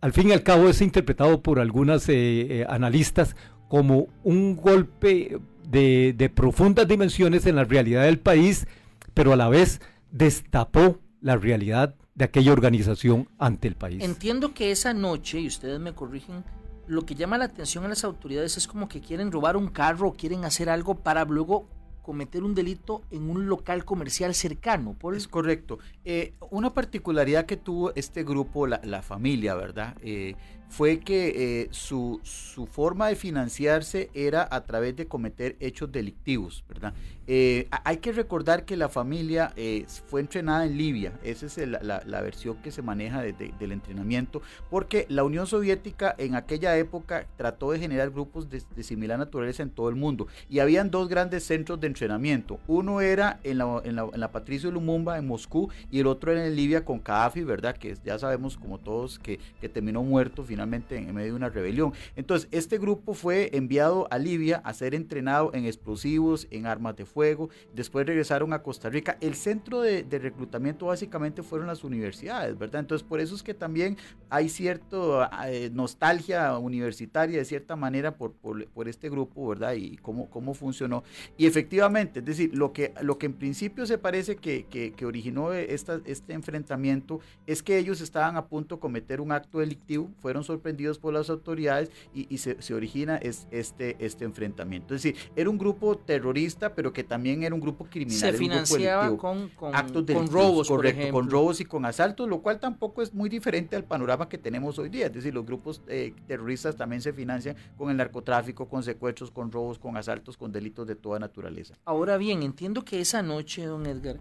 al 0.00 0.12
fin 0.12 0.28
y 0.28 0.32
al 0.32 0.42
cabo, 0.42 0.68
es 0.68 0.80
interpretado 0.80 1.42
por 1.42 1.60
algunas 1.60 2.08
eh, 2.08 2.14
eh, 2.14 2.66
analistas 2.68 3.36
como 3.68 4.08
un 4.22 4.56
golpe 4.56 5.38
de, 5.68 6.14
de 6.16 6.28
profundas 6.28 6.86
dimensiones 6.86 7.46
en 7.46 7.56
la 7.56 7.64
realidad 7.64 8.04
del 8.04 8.18
país, 8.18 8.66
pero 9.14 9.32
a 9.32 9.36
la 9.36 9.48
vez 9.48 9.80
destapó 10.10 10.98
la 11.20 11.36
realidad 11.36 11.94
de 12.14 12.24
aquella 12.24 12.52
organización 12.52 13.28
ante 13.38 13.68
el 13.68 13.76
país. 13.76 14.02
Entiendo 14.02 14.52
que 14.52 14.70
esa 14.70 14.92
noche, 14.92 15.40
y 15.40 15.46
ustedes 15.46 15.80
me 15.80 15.94
corrigen, 15.94 16.44
lo 16.86 17.06
que 17.06 17.14
llama 17.14 17.38
la 17.38 17.46
atención 17.46 17.84
a 17.84 17.88
las 17.88 18.04
autoridades 18.04 18.56
es 18.56 18.66
como 18.66 18.88
que 18.88 19.00
quieren 19.00 19.32
robar 19.32 19.56
un 19.56 19.68
carro 19.68 20.12
quieren 20.12 20.44
hacer 20.44 20.68
algo 20.68 20.96
para 20.96 21.24
luego 21.24 21.68
cometer 22.02 22.42
un 22.42 22.54
delito 22.54 23.02
en 23.10 23.30
un 23.30 23.46
local 23.46 23.84
comercial 23.84 24.34
cercano. 24.34 24.96
Es 25.14 25.28
correcto. 25.28 25.78
Eh, 26.04 26.34
una 26.50 26.74
particularidad 26.74 27.46
que 27.46 27.56
tuvo 27.56 27.94
este 27.94 28.24
grupo, 28.24 28.66
la, 28.66 29.02
familia, 29.02 29.54
¿verdad? 29.54 29.96
Eh, 30.02 30.34
fue 30.72 31.00
que 31.00 31.34
eh, 31.36 31.68
su, 31.70 32.18
su, 32.22 32.66
forma 32.66 33.08
de 33.08 33.14
financiarse 33.14 34.10
era 34.14 34.48
a 34.50 34.64
través 34.64 34.96
de 34.96 35.06
cometer 35.06 35.54
hechos 35.60 35.92
delictivos, 35.92 36.64
¿verdad? 36.66 36.94
Eh, 37.28 37.68
hay 37.84 37.98
que 37.98 38.10
recordar 38.10 38.64
que 38.64 38.76
la 38.76 38.88
familia 38.88 39.52
eh, 39.56 39.84
fue 40.06 40.22
entrenada 40.22 40.64
en 40.66 40.76
Libia, 40.76 41.12
esa 41.22 41.46
es 41.46 41.56
la, 41.68 42.02
la, 42.04 42.20
versión 42.20 42.56
que 42.62 42.72
se 42.72 42.82
maneja 42.82 43.22
del 43.22 43.70
entrenamiento, 43.72 44.42
porque 44.70 45.06
la 45.08 45.22
Unión 45.22 45.46
Soviética 45.46 46.16
en 46.18 46.34
aquella 46.34 46.76
época 46.76 47.26
trató 47.36 47.70
de 47.70 47.78
generar 47.78 48.10
grupos 48.10 48.48
de, 48.50 48.60
similar 48.82 49.18
naturaleza 49.18 49.62
en 49.62 49.70
todo 49.70 49.88
el 49.88 49.94
mundo, 49.94 50.26
y 50.48 50.58
habían 50.58 50.90
dos 50.90 51.08
grandes 51.08 51.44
centros 51.44 51.78
de 51.80 51.86
entrenamiento, 51.86 52.58
uno 52.66 53.00
era 53.00 53.38
en 53.44 53.58
la, 53.58 53.80
en 53.84 53.94
la, 53.94 54.08
en 54.12 54.20
la 54.20 54.32
Patricio 54.32 54.70
Lumumba 54.72 55.18
en 55.18 55.26
Moscú, 55.28 55.70
y 55.90 56.00
el 56.00 56.08
otro 56.08 56.32
era 56.32 56.44
en 56.44 56.56
Libia 56.56 56.84
con 56.84 57.02
Gaddafi, 57.04 57.44
¿verdad? 57.44 57.76
Que 57.76 57.96
ya 58.04 58.18
sabemos 58.18 58.56
como 58.56 58.78
todos 58.78 59.20
que, 59.20 59.38
que 59.60 59.68
terminó 59.68 60.02
muerto 60.02 60.42
finalmente 60.42 60.61
en 60.62 61.14
medio 61.14 61.32
de 61.32 61.36
una 61.36 61.48
rebelión. 61.48 61.92
Entonces, 62.16 62.48
este 62.50 62.78
grupo 62.78 63.14
fue 63.14 63.50
enviado 63.52 64.08
a 64.10 64.18
Libia 64.18 64.60
a 64.64 64.72
ser 64.74 64.94
entrenado 64.94 65.50
en 65.54 65.66
explosivos, 65.66 66.46
en 66.50 66.66
armas 66.66 66.96
de 66.96 67.04
fuego, 67.04 67.50
después 67.74 68.06
regresaron 68.06 68.52
a 68.52 68.62
Costa 68.62 68.88
Rica. 68.88 69.18
El 69.20 69.34
centro 69.34 69.80
de, 69.80 70.04
reclutamiento 70.22 70.86
básicamente 70.86 71.42
fueron 71.42 71.66
las 71.66 71.84
universidades, 71.84 72.56
¿verdad? 72.58 72.80
Entonces, 72.80 73.06
por 73.06 73.20
eso 73.20 73.34
es 73.34 73.42
que 73.42 73.54
también 73.54 73.96
hay 74.30 74.48
cierta 74.48 75.30
eh, 75.48 75.70
nostalgia 75.72 76.56
universitaria 76.58 77.38
de 77.38 77.44
cierta 77.44 77.76
manera 77.76 78.16
por, 78.16 78.32
por, 78.32 78.88
este 78.88 79.08
grupo, 79.08 79.48
¿verdad? 79.48 79.74
Y 79.74 79.96
cómo, 79.96 80.28
cómo 80.30 80.54
funcionó. 80.54 81.02
Y 81.36 81.46
efectivamente, 81.46 82.20
es 82.20 82.24
decir, 82.24 82.50
lo 82.54 82.72
que, 82.72 82.92
lo 83.00 83.18
que 83.18 83.26
en 83.26 83.34
principio 83.34 83.86
se 83.86 83.98
parece 83.98 84.36
que, 84.36 84.64
que, 84.66 85.06
originó 85.06 85.52
este 85.52 86.32
enfrentamiento 86.32 87.20
es 87.46 87.62
que 87.62 87.78
ellos 87.78 88.00
estaban 88.00 88.36
a 88.36 88.46
punto 88.46 88.76
de 88.76 88.80
cometer 88.80 89.20
un 89.20 89.32
acto 89.32 89.58
delictivo, 89.58 90.10
fueron 90.20 90.44
sorprendidos 90.52 90.98
por 90.98 91.12
las 91.12 91.30
autoridades 91.30 91.90
y, 92.14 92.38
se, 92.38 92.74
origina 92.74 93.16
es, 93.16 93.46
este, 93.50 93.96
este 93.98 94.24
enfrentamiento. 94.24 94.94
Es 94.94 95.02
decir, 95.02 95.20
era 95.36 95.50
un 95.50 95.58
grupo 95.58 95.96
terrorista, 95.96 96.74
pero 96.74 96.92
que 96.92 97.04
también 97.04 97.42
era 97.42 97.54
un 97.54 97.60
grupo 97.60 97.86
criminal. 97.86 98.18
Se 98.18 98.32
financiaba 98.32 99.16
con, 99.16 99.50
actos 99.72 100.04
con 100.12 100.28
robos, 100.28 100.68
correcto, 100.68 101.12
con 101.12 101.30
robos 101.30 101.60
y 101.60 101.64
con 101.64 101.84
asaltos, 101.84 102.28
lo 102.28 102.40
cual 102.40 102.60
tampoco 102.60 103.02
es 103.02 103.14
muy 103.14 103.28
diferente 103.28 103.76
al 103.76 103.84
panorama 103.84 104.28
que 104.28 104.38
tenemos 104.38 104.78
hoy 104.78 104.88
día. 104.88 105.06
Es 105.06 105.12
decir, 105.12 105.34
los 105.34 105.44
grupos 105.44 105.82
eh, 105.88 106.14
terroristas 106.26 106.76
también 106.76 107.02
se 107.02 107.12
financian 107.12 107.56
con 107.76 107.90
el 107.90 107.96
narcotráfico, 107.96 108.68
con 108.68 108.82
secuestros, 108.82 109.30
con 109.30 109.50
robos, 109.50 109.78
con 109.78 109.96
asaltos, 109.96 110.36
con 110.36 110.52
delitos 110.52 110.86
de 110.86 110.96
toda 110.96 111.18
naturaleza. 111.18 111.74
Ahora 111.84 112.16
bien, 112.16 112.42
entiendo 112.42 112.84
que 112.84 113.00
esa 113.00 113.22
noche, 113.22 113.64
don 113.64 113.86
Edgar, 113.86 114.18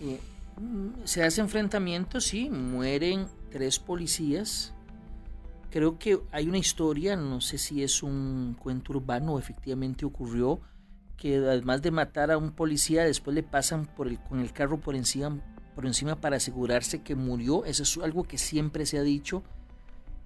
eh, 0.00 0.18
se 1.04 1.22
hace 1.22 1.40
enfrentamiento, 1.40 2.20
sí, 2.20 2.50
mueren 2.50 3.26
tres 3.50 3.78
policías, 3.78 4.74
Creo 5.70 5.98
que 5.98 6.18
hay 6.32 6.48
una 6.48 6.58
historia, 6.58 7.14
no 7.16 7.40
sé 7.40 7.58
si 7.58 7.82
es 7.82 8.02
un 8.02 8.56
cuento 8.58 8.94
urbano 8.94 9.38
efectivamente 9.38 10.06
ocurrió, 10.06 10.60
que 11.18 11.36
además 11.36 11.82
de 11.82 11.90
matar 11.90 12.30
a 12.30 12.38
un 12.38 12.52
policía, 12.52 13.04
después 13.04 13.34
le 13.34 13.42
pasan 13.42 13.84
por 13.84 14.08
el, 14.08 14.18
con 14.18 14.40
el 14.40 14.52
carro 14.52 14.80
por 14.80 14.94
encima, 14.94 15.38
por 15.74 15.84
encima 15.84 16.16
para 16.16 16.36
asegurarse 16.36 17.02
que 17.02 17.14
murió. 17.14 17.64
Eso 17.64 17.82
es 17.82 17.98
algo 17.98 18.24
que 18.24 18.38
siempre 18.38 18.86
se 18.86 18.98
ha 18.98 19.02
dicho. 19.02 19.42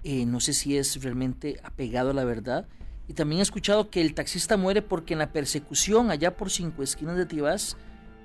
Eh, 0.04 0.26
no 0.26 0.38
sé 0.38 0.52
si 0.52 0.76
es 0.76 1.02
realmente 1.02 1.60
apegado 1.64 2.10
a 2.10 2.14
la 2.14 2.24
verdad. 2.24 2.68
Y 3.08 3.14
también 3.14 3.40
he 3.40 3.42
escuchado 3.42 3.90
que 3.90 4.00
el 4.00 4.14
taxista 4.14 4.56
muere 4.56 4.82
porque 4.82 5.14
en 5.14 5.18
la 5.18 5.32
persecución 5.32 6.10
allá 6.10 6.36
por 6.36 6.50
cinco 6.50 6.82
esquinas 6.82 7.16
de 7.16 7.26
Tibás, 7.26 7.76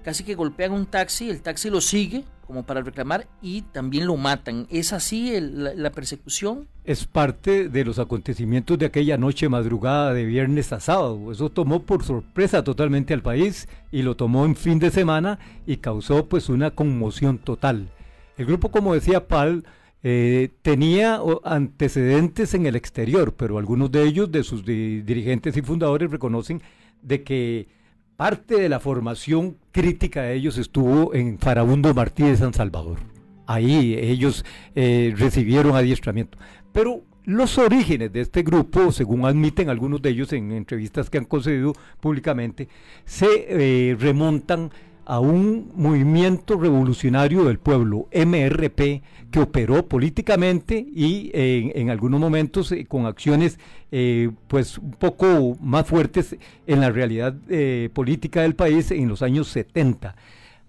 casi 0.08 0.24
que 0.24 0.36
golpean 0.36 0.72
un 0.72 0.86
taxi, 0.86 1.30
el 1.30 1.42
taxi 1.42 1.70
lo 1.70 1.82
sigue 1.82 2.24
como 2.46 2.66
para 2.66 2.82
reclamar 2.82 3.28
y 3.42 3.64
también 3.64 4.08
lo 4.08 4.16
matan. 4.16 4.66
¿Es 4.70 4.94
así 4.94 5.38
la, 5.38 5.92
persecución? 5.92 6.70
Es 6.86 7.06
parte 7.06 7.68
de 7.68 7.84
los 7.84 8.00
acontecimientos 8.00 8.80
de 8.80 8.86
aquella 8.86 9.18
noche 9.18 9.50
madrugada 9.50 10.14
de 10.14 10.24
viernes 10.24 10.72
a 10.72 10.80
sábado. 10.80 11.30
Eso 11.30 11.50
tomó 11.50 11.84
por 11.84 12.06
sorpresa 12.06 12.64
totalmente 12.64 13.14
al 13.14 13.22
país 13.22 13.68
y 13.92 14.02
lo 14.02 14.16
tomó 14.16 14.46
en 14.46 14.56
fin 14.56 14.80
de 14.80 14.92
semana 14.92 15.40
y 15.66 15.76
causó 15.76 16.26
pues 16.28 16.48
una 16.48 16.72
conmoción 16.72 17.38
total. 17.38 17.90
El 18.38 18.46
grupo, 18.46 18.72
como 18.72 18.94
decía 18.94 19.28
Pal, 19.28 19.66
eh, 20.04 20.52
tenía 20.62 21.20
antecedentes 21.44 22.54
en 22.54 22.66
el 22.66 22.78
exterior, 22.78 23.34
pero 23.34 23.58
algunos 23.58 23.92
de 23.92 24.04
ellos, 24.04 24.32
de 24.32 24.46
sus 24.46 24.64
dirigentes 24.64 25.58
y 25.58 25.62
fundadores, 25.62 26.10
reconocen 26.10 26.62
de 27.02 27.24
que 27.24 27.77
Parte 28.18 28.60
de 28.60 28.68
la 28.68 28.80
formación 28.80 29.58
crítica 29.72 30.24
de 30.24 30.34
ellos 30.34 30.58
estuvo 30.58 31.14
en 31.14 31.38
Farabundo 31.38 31.94
Martí 31.94 32.24
de 32.24 32.36
San 32.36 32.52
Salvador. 32.52 32.98
Ahí 33.46 33.94
ellos 33.94 34.44
eh, 34.74 35.14
recibieron 35.16 35.76
adiestramiento. 35.76 36.36
Pero 36.74 37.04
los 37.26 37.60
orígenes 37.60 38.12
de 38.12 38.22
este 38.22 38.42
grupo, 38.42 38.92
según 38.92 39.24
admiten 39.24 39.70
algunos 39.70 40.02
de 40.02 40.10
ellos 40.10 40.34
en 40.34 40.52
entrevistas 40.52 41.12
que 41.12 41.20
han 41.20 41.26
concedido 41.26 41.74
públicamente, 42.00 42.68
se 43.06 43.28
eh, 43.50 43.96
remontan 44.00 44.72
a 45.10 45.22
un 45.22 45.72
movimiento 45.74 46.60
revolucionario 46.60 47.46
del 47.46 47.60
pueblo, 47.60 48.10
MRP, 48.14 49.02
que 49.32 49.40
operó 49.40 49.88
políticamente 49.88 50.86
y 50.94 51.32
en 51.34 51.90
algunos 51.90 52.20
momentos 52.20 52.74
eh, 52.74 52.86
con 52.86 53.06
acciones 53.06 53.58
eh, 53.90 54.32
pues 54.50 54.78
un 54.78 54.92
poco 54.92 55.58
más 55.62 55.88
fuertes 55.88 56.36
en 56.66 56.82
la 56.82 56.92
realidad 56.92 57.36
eh, 57.48 57.90
política 57.94 58.42
del 58.42 58.56
país 58.56 58.92
en 58.92 59.08
los 59.08 59.22
años 59.22 59.48
70. 59.48 60.14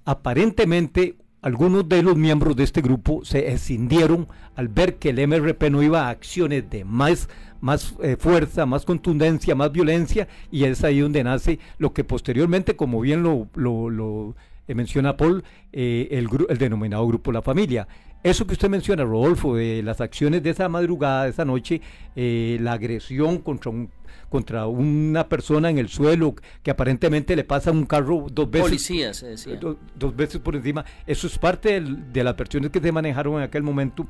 Aparentemente 0.05 1.17
algunos 1.41 1.89
de 1.89 2.03
los 2.03 2.17
miembros 2.17 2.57
de 2.57 2.65
este 2.65 2.81
grupo 2.81 3.25
se 3.25 3.49
escindieron 3.49 4.29
al 4.57 4.69
ver 4.69 4.97
que 4.97 5.11
el 5.11 5.27
MRP 5.27 5.71
no 5.71 5.83
iba 5.83 6.07
a 6.07 6.11
acciones 6.11 6.69
de 6.69 6.85
más 6.85 7.29
más 7.61 7.97
eh, 8.03 8.17
fuerza, 8.19 8.67
más 8.67 8.85
contundencia, 8.85 9.55
más 9.55 9.73
violencia, 9.73 10.29
y 10.51 10.65
es 10.65 10.85
ahí 10.85 11.01
donde 11.01 11.25
nace 11.25 11.59
lo 11.79 11.93
que 11.93 12.05
posteriormente, 12.05 12.77
como 12.77 13.01
bien 13.01 13.23
lo, 13.23 13.49
lo, 13.55 14.37
eh, 14.67 14.75
menciona 14.75 15.17
Paul, 15.17 15.43
eh, 15.73 16.09
el, 16.13 16.29
el 16.49 16.59
denominado 16.59 17.07
Grupo 17.07 17.33
La 17.33 17.43
Familia. 17.43 17.89
Eso 18.23 18.47
que 18.47 18.53
usted 18.53 18.69
menciona, 18.69 19.05
Rodolfo, 19.05 19.57
de 19.57 19.83
las 19.83 20.01
acciones 20.01 20.43
de 20.43 20.51
esa 20.51 20.69
madrugada, 20.69 21.25
de 21.25 21.31
esa 21.31 21.45
noche, 21.45 21.81
la 22.15 22.73
agresión 22.73 23.39
contra 23.39 23.71
un 23.71 23.91
contra 24.29 24.67
una 24.67 25.29
persona 25.29 25.71
en 25.71 25.79
el 25.79 25.89
suelo 25.89 26.35
que 26.63 26.71
aparentemente 26.71 27.35
le 27.35 27.45
pasa 27.45 27.71
un 27.71 27.87
carro 27.87 28.27
dos 28.31 28.51
veces. 28.51 28.69
Policía, 28.69 29.15
se 29.15 29.29
decía. 29.29 29.59
dos 29.59 30.17
veces 30.17 30.41
por 30.41 30.57
encima. 30.57 30.85
Eso 31.07 31.27
es 31.27 31.39
parte 31.39 31.81
de 31.81 32.25
las 32.25 32.37
versiones 32.37 32.71
que 32.71 32.81
se 32.81 32.93
manejaron 32.93 33.37
en 33.37 33.43
aquel 33.43 33.63
momento 33.63 34.07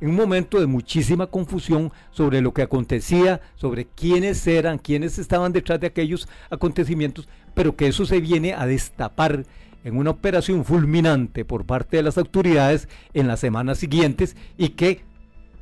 en 0.00 0.08
un 0.08 0.16
momento 0.16 0.58
de 0.58 0.66
muchísima 0.66 1.26
confusión 1.26 1.92
sobre 2.10 2.40
lo 2.40 2.54
que 2.54 2.62
acontecía, 2.62 3.42
sobre 3.54 3.84
quiénes 3.84 4.46
eran, 4.46 4.78
quiénes 4.78 5.18
estaban 5.18 5.52
detrás 5.52 5.78
de 5.78 5.88
aquellos 5.88 6.26
acontecimientos, 6.48 7.28
pero 7.52 7.76
que 7.76 7.88
eso 7.88 8.06
se 8.06 8.18
viene 8.18 8.54
a 8.54 8.64
destapar 8.64 9.44
en 9.84 9.96
una 9.96 10.10
operación 10.10 10.64
fulminante 10.64 11.44
por 11.44 11.64
parte 11.64 11.96
de 11.96 12.02
las 12.02 12.18
autoridades 12.18 12.88
en 13.14 13.28
las 13.28 13.40
semanas 13.40 13.78
siguientes 13.78 14.36
y 14.56 14.70
que 14.70 15.02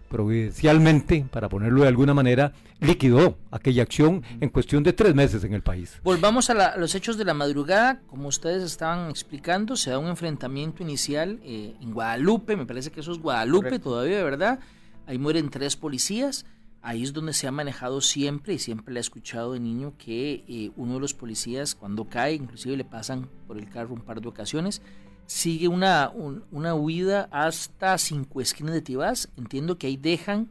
providencialmente, 0.08 1.26
para 1.30 1.48
ponerlo 1.48 1.82
de 1.82 1.88
alguna 1.88 2.14
manera, 2.14 2.52
liquidó 2.80 3.37
aquella 3.50 3.82
acción 3.82 4.22
en 4.40 4.48
cuestión 4.48 4.82
de 4.82 4.92
tres 4.92 5.14
meses 5.14 5.44
en 5.44 5.54
el 5.54 5.62
país. 5.62 6.00
Volvamos 6.02 6.50
a, 6.50 6.76
los 6.76 6.94
hechos 6.94 7.18
de 7.18 7.25
la 7.25 7.34
madrugada. 7.34 8.00
Como 8.06 8.28
ustedes 8.28 8.62
estaban 8.62 9.10
explicando, 9.10 9.76
se 9.76 9.90
da 9.90 9.98
un 9.98 10.08
enfrentamiento 10.08 10.82
inicial 10.82 11.40
eh, 11.44 11.75
en 11.80 11.92
Guadalupe, 11.92 12.56
me 12.56 12.66
parece 12.66 12.90
que 12.90 13.00
eso 13.00 13.12
es 13.12 13.18
Guadalupe 13.18 13.78
todavía, 13.78 14.22
¿verdad? 14.25 14.60
Ahí 15.06 15.18
mueren 15.18 15.50
tres 15.50 15.76
policías. 15.76 16.44
Ahí 16.80 17.02
es 17.02 17.12
donde 17.12 17.32
se 17.32 17.47
ha 17.49 17.52
manejado 17.52 18.00
siempre 18.00 18.54
y 18.54 18.58
siempre 18.58 18.94
le 18.94 19.00
he 19.00 19.02
escuchado 19.02 19.52
de 19.52 19.61
niño 19.61 19.94
que 19.99 20.44
eh, 20.47 20.70
uno 20.76 20.94
de 20.94 21.00
los 21.00 21.14
policías 21.14 21.75
cuando 21.75 22.04
cae, 22.04 22.35
inclusive 22.35 22.76
le 22.76 22.85
pasan 22.85 23.28
por 23.47 23.58
el 23.58 23.68
carro 23.68 23.94
un 23.94 24.00
par 24.00 24.20
de 24.20 24.28
ocasiones, 24.28 24.80
sigue 25.26 25.68
una, 25.68 26.11
una 26.50 26.75
huida 26.75 27.28
hasta 27.30 27.99
cinco 27.99 28.40
esquinas 28.40 28.75
de 28.75 28.82
Tibás. 28.82 29.28
Entiendo 29.37 29.76
que 29.76 29.87
ahí 29.87 29.97
dejan 29.97 30.49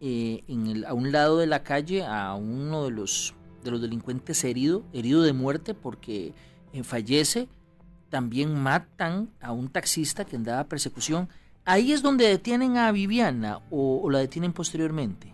eh, 0.00 0.44
a 0.86 0.94
un 0.94 1.12
lado 1.12 1.38
de 1.38 1.46
la 1.46 1.62
calle 1.62 2.04
a 2.04 2.34
uno 2.34 2.84
de 2.84 2.90
los, 2.90 3.34
de 3.62 3.70
los 3.70 3.80
delincuentes 3.80 4.44
herido, 4.44 4.84
herido 4.92 5.22
de 5.22 5.32
muerte 5.32 5.74
porque 5.74 6.32
eh, 6.72 6.84
fallece. 6.84 7.48
También 8.08 8.54
matan 8.56 9.30
a 9.40 9.50
un 9.50 9.68
taxista 9.68 10.24
que 10.24 10.36
andaba 10.36 10.60
a 10.60 10.68
persecución. 10.68 11.28
Ahí 11.64 11.90
es 11.90 12.02
donde 12.02 12.28
detienen 12.28 12.76
a 12.76 12.92
Viviana 12.92 13.60
o, 13.70 14.08
la 14.10 14.20
detienen 14.20 14.52
posteriormente. 14.52 15.33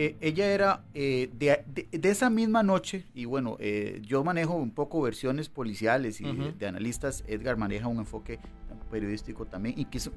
Eh, 0.00 0.16
ella 0.20 0.46
era 0.46 0.84
eh, 0.94 1.28
de, 1.36 1.64
de, 1.90 2.08
esa 2.08 2.30
misma 2.30 2.62
noche, 2.62 3.06
y 3.14 3.24
bueno, 3.24 3.56
eh, 3.58 4.00
yo 4.06 4.22
manejo 4.22 4.54
un 4.54 4.70
poco 4.70 5.02
versiones 5.02 5.48
policiales 5.48 6.20
y 6.20 6.52
de, 6.56 6.66
analistas, 6.68 7.24
Edgar 7.26 7.56
maneja 7.56 7.88
un 7.88 7.98
enfoque 7.98 8.38
periodístico 8.88 9.44
también, 9.46 9.74
y, 9.78 9.84
quizás 9.84 10.10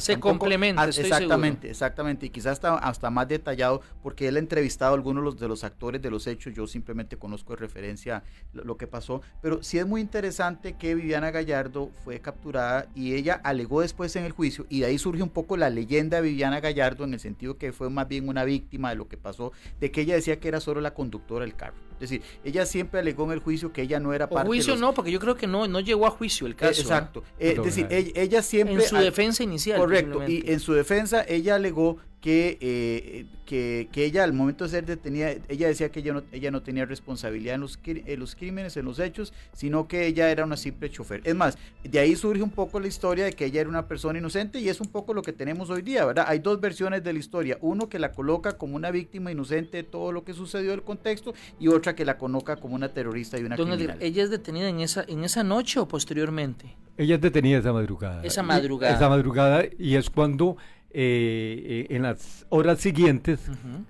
se 0.00 0.18
complementa. 0.18 0.84
exactamente, 0.86 1.70
exactamente, 1.70 2.26
y 2.26 2.30
quizás 2.30 2.52
hasta, 2.52 2.76
hasta 2.78 3.10
más 3.10 3.28
detallado, 3.28 3.82
porque 4.02 4.28
él 4.28 4.36
ha 4.36 4.38
entrevistado 4.38 4.92
a 4.92 4.96
algunos 4.96 5.38
de 5.38 5.48
los 5.48 5.64
actores 5.64 6.02
de 6.02 6.10
los 6.10 6.26
hechos, 6.26 6.54
yo 6.54 6.66
simplemente 6.66 7.16
conozco 7.16 7.54
de 7.54 7.60
referencia 7.60 8.22
lo, 8.52 8.76
que 8.76 8.86
pasó, 8.86 9.22
pero 9.42 9.62
sí 9.62 9.78
es 9.78 9.86
muy 9.86 10.00
interesante 10.00 10.74
que 10.74 10.94
Viviana 10.94 11.30
Gallardo 11.30 11.90
fue 12.04 12.20
capturada 12.20 12.88
y 12.94 13.14
ella 13.14 13.40
alegó 13.44 13.82
después 13.82 14.14
en 14.16 14.24
el 14.24 14.32
juicio, 14.32 14.66
y 14.68 14.80
de 14.80 14.86
ahí 14.86 14.98
surge 14.98 15.22
un 15.22 15.30
poco 15.30 15.56
la 15.56 15.70
leyenda 15.70 16.16
de 16.20 16.28
Viviana 16.28 16.60
Gallardo 16.60 17.04
en 17.04 17.14
el 17.14 17.20
sentido 17.20 17.58
que 17.58 17.72
fue 17.72 17.90
más 17.90 18.08
bien 18.08 18.28
una 18.28 18.44
víctima 18.44 18.90
de 18.90 18.96
lo 18.96 19.08
que 19.08 19.16
pasó, 19.16 19.52
de 19.78 19.90
que 19.90 20.02
ella 20.02 20.14
decía 20.14 20.40
que 20.40 20.48
era 20.48 20.60
solo 20.60 20.80
la 20.80 20.94
conductora 20.94 21.44
del 21.44 21.54
carro. 21.54 21.89
Es 22.00 22.08
decir, 22.08 22.22
ella 22.44 22.64
siempre 22.64 23.00
alegó 23.00 23.24
en 23.24 23.32
el 23.32 23.40
juicio 23.40 23.72
que 23.72 23.82
ella 23.82 24.00
no 24.00 24.14
era 24.14 24.28
parte 24.28 24.46
o 24.46 24.50
juicio 24.50 24.74
no, 24.76 24.94
porque 24.94 25.10
yo 25.10 25.20
creo 25.20 25.36
que 25.36 25.46
no, 25.46 25.68
no 25.68 25.80
llegó 25.80 26.06
a 26.06 26.10
juicio 26.10 26.46
el 26.46 26.56
caso. 26.56 26.80
Exacto. 26.80 27.22
Eh, 27.38 27.54
es 27.58 27.62
decir, 27.62 27.86
ella, 27.90 28.42
siempre... 28.42 28.76
En 28.76 28.82
su 28.82 28.96
defensa 28.96 29.42
inicial. 29.42 29.78
Correcto. 29.78 30.26
Y 30.26 30.44
en 30.46 30.60
su 30.60 30.72
defensa 30.72 31.22
ella 31.28 31.56
alegó 31.56 31.98
que, 32.20 32.58
eh, 32.60 33.26
que, 33.46 33.88
que, 33.90 34.04
ella 34.04 34.24
al 34.24 34.34
momento 34.34 34.64
de 34.64 34.70
ser 34.70 34.84
detenida, 34.84 35.30
ella 35.48 35.68
decía 35.68 35.90
que 35.90 36.00
ella 36.00 36.12
no, 36.12 36.22
ella 36.32 36.50
no 36.50 36.62
tenía 36.62 36.84
responsabilidad 36.84 37.54
en 37.54 37.62
los, 37.62 37.78
en 37.84 38.20
los 38.20 38.36
crímenes, 38.36 38.76
en 38.76 38.84
los 38.84 38.98
hechos, 38.98 39.32
sino 39.52 39.88
que 39.88 40.06
ella 40.06 40.30
era 40.30 40.44
una 40.44 40.58
simple 40.58 40.90
chofer. 40.90 41.22
Es 41.24 41.34
más, 41.34 41.56
de 41.82 41.98
ahí 41.98 42.14
surge 42.16 42.42
un 42.42 42.50
poco 42.50 42.78
la 42.78 42.88
historia 42.88 43.24
de 43.24 43.32
que 43.32 43.46
ella 43.46 43.62
era 43.62 43.70
una 43.70 43.88
persona 43.88 44.18
inocente 44.18 44.60
y 44.60 44.68
es 44.68 44.80
un 44.80 44.88
poco 44.88 45.14
lo 45.14 45.22
que 45.22 45.32
tenemos 45.32 45.70
hoy 45.70 45.80
día, 45.80 46.04
¿verdad? 46.04 46.26
Hay 46.28 46.40
dos 46.40 46.60
versiones 46.60 47.02
de 47.02 47.12
la 47.12 47.18
historia, 47.18 47.56
uno 47.62 47.88
que 47.88 47.98
la 47.98 48.12
coloca 48.12 48.58
como 48.58 48.76
una 48.76 48.90
víctima 48.90 49.32
inocente 49.32 49.78
de 49.78 49.82
todo 49.84 50.12
lo 50.12 50.22
que 50.22 50.34
sucedió 50.34 50.72
del 50.72 50.82
contexto 50.82 51.32
y 51.58 51.68
otra 51.68 51.94
que 51.94 52.04
la 52.04 52.18
coloca 52.18 52.56
como 52.56 52.74
una 52.74 52.90
terrorista 52.90 53.38
y 53.38 53.44
una 53.44 53.56
criminal. 53.56 53.96
¿Ella 54.00 54.22
es 54.22 54.30
detenida 54.30 54.68
en 54.68 54.80
esa, 54.80 55.04
en 55.08 55.24
esa 55.24 55.42
noche 55.42 55.80
o 55.80 55.88
posteriormente? 55.88 56.76
Ella 56.98 57.14
es 57.14 57.20
detenida 57.22 57.58
esa 57.58 57.72
madrugada. 57.72 58.22
Esa 58.22 58.42
madrugada. 58.42 58.94
Esa 58.94 59.08
madrugada 59.08 59.64
y 59.78 59.94
es 59.94 60.10
cuando 60.10 60.58
eh, 60.92 61.86
eh, 61.88 61.94
en 61.94 62.02
las 62.02 62.46
horas 62.48 62.80
siguientes, 62.80 63.38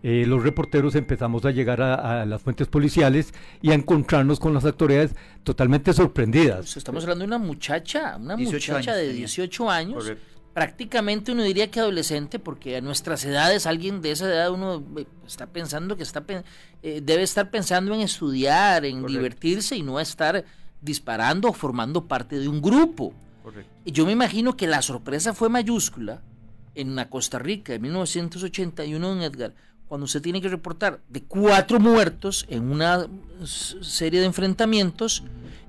eh, 0.02 0.24
los 0.26 0.42
reporteros 0.42 0.94
empezamos 0.94 1.46
a 1.46 1.50
llegar 1.50 1.80
a, 1.80 2.26
las 2.26 2.42
fuentes 2.42 2.68
policiales 2.68 3.32
y 3.62 3.70
a 3.70 3.74
encontrarnos 3.74 4.38
con 4.38 4.52
las 4.52 4.66
autoridades 4.66 5.14
totalmente 5.42 5.94
sorprendidas. 5.94 6.58
Pues 6.58 6.76
estamos 6.76 7.04
hablando 7.04 7.22
de 7.22 7.28
una 7.28 7.38
muchacha, 7.38 8.18
una 8.18 8.36
muchacha 8.36 8.94
de 8.94 9.14
18 9.14 9.70
años, 9.70 10.12
prácticamente 10.52 11.32
uno 11.32 11.42
diría 11.42 11.70
que 11.70 11.80
adolescente, 11.80 12.38
porque 12.38 12.76
a 12.76 12.82
nuestras 12.82 13.24
edades, 13.24 13.66
alguien 13.66 14.02
de 14.02 14.10
esa 14.10 14.26
edad 14.26 14.52
uno 14.52 14.84
está 15.26 15.46
pensando 15.46 15.96
que 15.96 16.02
está 16.02 16.22
debe 16.82 17.22
estar 17.22 17.50
pensando 17.50 17.94
en 17.94 18.02
estudiar, 18.02 18.84
en 18.84 19.06
divertirse 19.06 19.74
y 19.74 19.82
no 19.82 20.00
estar 20.00 20.44
disparando 20.82 21.48
o 21.48 21.52
formando 21.54 22.06
parte 22.06 22.38
de 22.38 22.46
un 22.46 22.60
grupo. 22.60 23.14
y 23.86 23.92
Yo 23.92 24.04
me 24.04 24.12
imagino 24.12 24.54
que 24.54 24.66
la 24.66 24.82
sorpresa 24.82 25.32
fue 25.32 25.48
mayúscula 25.48 26.20
en 26.74 26.96
Costa 27.08 27.38
Rica 27.38 27.72
de 27.72 27.78
1981, 27.78 29.12
en 29.12 29.22
Edgar, 29.22 29.54
cuando 29.88 30.06
se 30.06 30.20
tiene 30.20 30.40
que 30.40 30.48
reportar 30.48 31.00
de 31.08 31.22
cuatro 31.22 31.80
muertos 31.80 32.46
en 32.48 32.70
una 32.70 33.06
serie 33.44 34.20
de 34.20 34.26
enfrentamientos, 34.26 35.24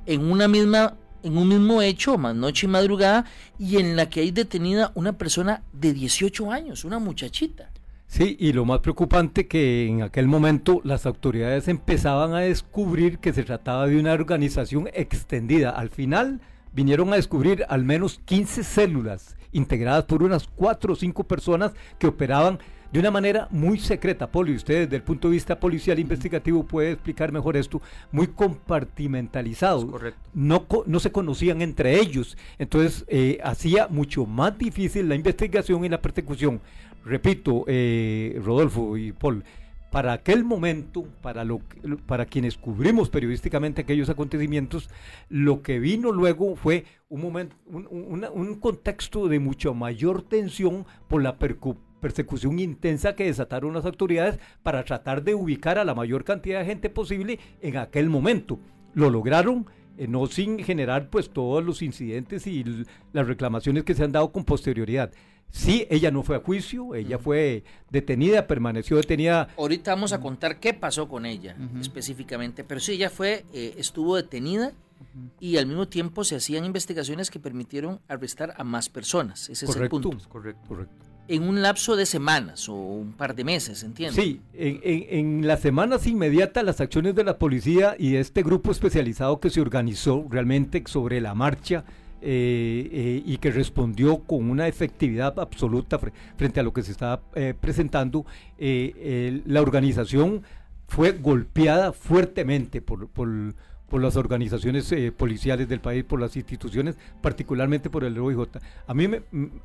en 0.06 0.32
una 0.32 0.48
misma 0.48 0.96
en 1.24 1.38
un 1.38 1.48
mismo 1.48 1.82
hecho, 1.82 2.18
más 2.18 2.36
noche 2.36 2.66
y 2.66 2.70
madrugada, 2.70 3.26
y 3.60 3.78
en 3.78 3.96
la 3.96 4.10
que 4.10 4.22
hay 4.22 4.32
detenida 4.32 4.92
una 4.96 5.14
persona 5.14 5.64
de 5.72 5.94
18 5.94 6.52
años, 6.52 6.84
una 6.84 7.00
muchachita. 7.00 7.70
Sí, 8.08 8.36
y 8.40 8.52
lo 8.52 8.66
más 8.66 8.80
preocupante 8.80 9.48
que 9.48 9.88
en 9.88 10.02
aquel 10.02 10.28
momento 10.28 10.82
las 10.84 11.06
autoridades 11.06 11.68
empezaban 11.68 12.34
a 12.34 12.40
descubrir 12.40 13.20
que 13.20 13.32
se 13.32 13.44
trataba 13.44 13.88
de 13.88 13.98
una 14.00 14.14
organización 14.14 14.90
extendida. 14.94 15.70
Al 15.70 15.90
final 15.90 16.42
vinieron 16.74 17.14
a 17.14 17.16
descubrir 17.16 17.66
al 17.70 17.86
menos 17.86 18.20
15 18.26 18.64
células 18.64 19.38
integradas 19.52 20.06
por 20.06 20.24
unas 20.24 20.48
cuatro 20.48 20.94
o 20.94 20.96
cinco 20.96 21.24
personas 21.24 21.74
que 22.00 22.08
operaban 22.08 22.60
de 22.92 23.00
una 23.00 23.12
manera 23.12 23.48
muy 23.52 23.80
secreta. 23.80 24.30
Poli, 24.32 24.56
usted 24.56 24.84
desde 24.84 24.98
el 24.98 25.04
punto 25.04 25.30
de 25.30 25.34
vista 25.34 25.60
policial 25.60 25.98
investigativo 26.00 26.64
puede 26.64 26.92
explicar 26.92 27.32
mejor 27.32 27.56
esto, 27.56 27.82
muy 28.12 28.28
compartimentalizado. 28.28 29.88
Correcto. 29.88 30.20
No, 30.34 30.66
no 30.86 31.00
se 31.00 31.12
conocían 31.12 31.62
entre 31.62 32.00
ellos, 32.00 32.38
entonces 32.60 33.06
eh, 33.08 33.40
hacía 33.44 33.88
mucho 33.88 34.26
más 34.26 34.58
difícil 34.58 35.08
la 35.08 35.16
investigación 35.16 35.86
y 35.86 35.90
la 35.90 36.02
persecución. 36.02 36.62
Repito, 37.04 37.64
eh, 37.68 38.40
Rodolfo 38.44 38.96
y 38.96 39.12
Paul, 39.12 39.44
para 39.92 40.14
aquel 40.14 40.46
momento, 40.46 41.04
para, 41.22 41.44
lo, 41.44 41.60
para 42.08 42.26
quienes 42.26 42.58
cubrimos 42.58 43.10
periodísticamente 43.10 43.82
aquellos 43.82 44.10
acontecimientos, 44.10 44.90
lo 45.28 45.62
que 45.62 45.80
vino 45.80 46.14
luego 46.14 46.56
fue 46.56 46.86
un, 47.10 47.22
momento, 47.22 47.58
un, 47.68 48.56
contexto 48.62 49.28
de 49.28 49.40
mucha 49.40 49.74
mayor 49.74 50.22
tensión 50.22 50.86
por 51.10 51.22
la 51.22 51.38
persecución 51.38 52.58
intensa 52.60 53.16
que 53.16 53.26
desataron 53.26 53.74
las 53.74 53.86
autoridades 53.86 54.40
para 54.64 54.86
tratar 54.86 55.24
de 55.24 55.36
ubicar 55.36 55.78
a 55.78 55.84
la 55.84 55.94
mayor 55.94 56.24
cantidad 56.24 56.60
de 56.60 56.66
gente 56.66 56.90
posible 56.90 57.40
en 57.62 57.76
aquel 57.76 58.10
momento. 58.10 58.60
Lo 58.94 59.10
lograron. 59.10 59.68
Eh, 60.02 60.08
no 60.08 60.26
sin 60.26 60.58
generar 60.58 61.12
pues 61.12 61.30
todos 61.30 61.64
los 61.64 61.84
incidentes 61.84 62.48
y 62.48 62.66
las 63.14 63.28
reclamaciones 63.28 63.84
que 63.84 63.94
se 63.94 64.04
han 64.04 64.12
dado 64.12 64.32
con 64.32 64.44
posterioridad. 64.44 65.12
Sí, 65.52 65.86
ella 65.92 66.10
no 66.10 66.24
fue 66.24 66.38
a 66.38 66.40
juicio, 66.40 66.96
ella 66.96 67.20
fue 67.20 67.64
detenida, 67.92 68.48
permaneció 68.48 68.98
detenida. 68.98 69.50
Ahorita 69.60 69.94
vamos 69.94 70.12
a 70.12 70.20
contar 70.20 70.60
qué 70.60 70.74
pasó 70.74 71.08
con 71.08 71.28
ella 71.28 71.56
específicamente, 71.80 72.64
pero 72.64 72.80
sí, 72.80 72.94
ella 72.94 73.12
fue, 73.12 73.46
eh, 73.54 73.76
estuvo 73.78 74.16
detenida 74.16 74.72
y 75.40 75.58
al 75.58 75.68
mismo 75.68 75.88
tiempo 75.88 76.24
se 76.24 76.38
hacían 76.38 76.66
investigaciones 76.66 77.30
que 77.30 77.40
permitieron 77.40 78.00
arrestar 78.08 78.56
a 78.58 78.64
más 78.64 78.90
personas. 78.90 79.50
Ese 79.50 79.66
es 79.66 79.76
el 79.76 79.88
punto. 79.88 80.10
Correcto, 80.30 80.68
correcto. 80.68 81.11
En 81.28 81.44
un 81.44 81.62
lapso 81.62 81.96
de 81.96 82.06
semanas 82.06 82.68
o 82.68 82.74
un 82.74 83.14
par 83.14 83.36
de 83.36 83.44
meses, 83.44 83.84
¿entiendes? 83.84 84.22
Sí, 84.22 84.42
en, 84.54 85.48
las 85.48 85.62
semanas 85.62 86.06
inmediatas 86.06 86.64
las 86.64 86.82
acciones 86.82 87.16
de 87.16 87.24
la 87.24 87.38
policía 87.38 87.96
y 87.98 88.16
este 88.16 88.44
grupo 88.44 88.72
especializado 88.72 89.40
que 89.40 89.50
se 89.50 89.62
organizó 89.62 90.26
realmente 90.30 90.84
sobre 90.88 91.22
la 91.22 91.34
marcha 91.34 91.86
eh, 92.24 92.88
eh, 92.92 93.24
y 93.26 93.38
que 93.38 93.50
respondió 93.50 94.20
con 94.20 94.52
una 94.52 94.68
efectividad 94.68 95.40
absoluta 95.40 96.00
frente 96.38 96.60
a 96.60 96.64
lo 96.64 96.72
que 96.72 96.84
se 96.84 96.92
estaba 96.92 97.24
eh, 97.34 97.56
presentando, 97.60 98.28
la 98.60 99.62
organización 99.62 100.44
fue 100.88 101.14
golpeada 101.14 101.94
fuertemente 101.94 102.80
por, 102.80 103.08
por, 103.08 103.28
las 104.00 104.16
organizaciones 104.18 104.94
policiales 105.18 105.68
del 105.68 105.82
país, 105.82 106.04
por 106.04 106.22
las 106.22 106.36
instituciones, 106.38 106.96
particularmente 107.22 107.90
por 107.90 108.04
el 108.04 108.18
OIJ. 108.20 108.50
A 108.86 108.94
mí 108.94 109.08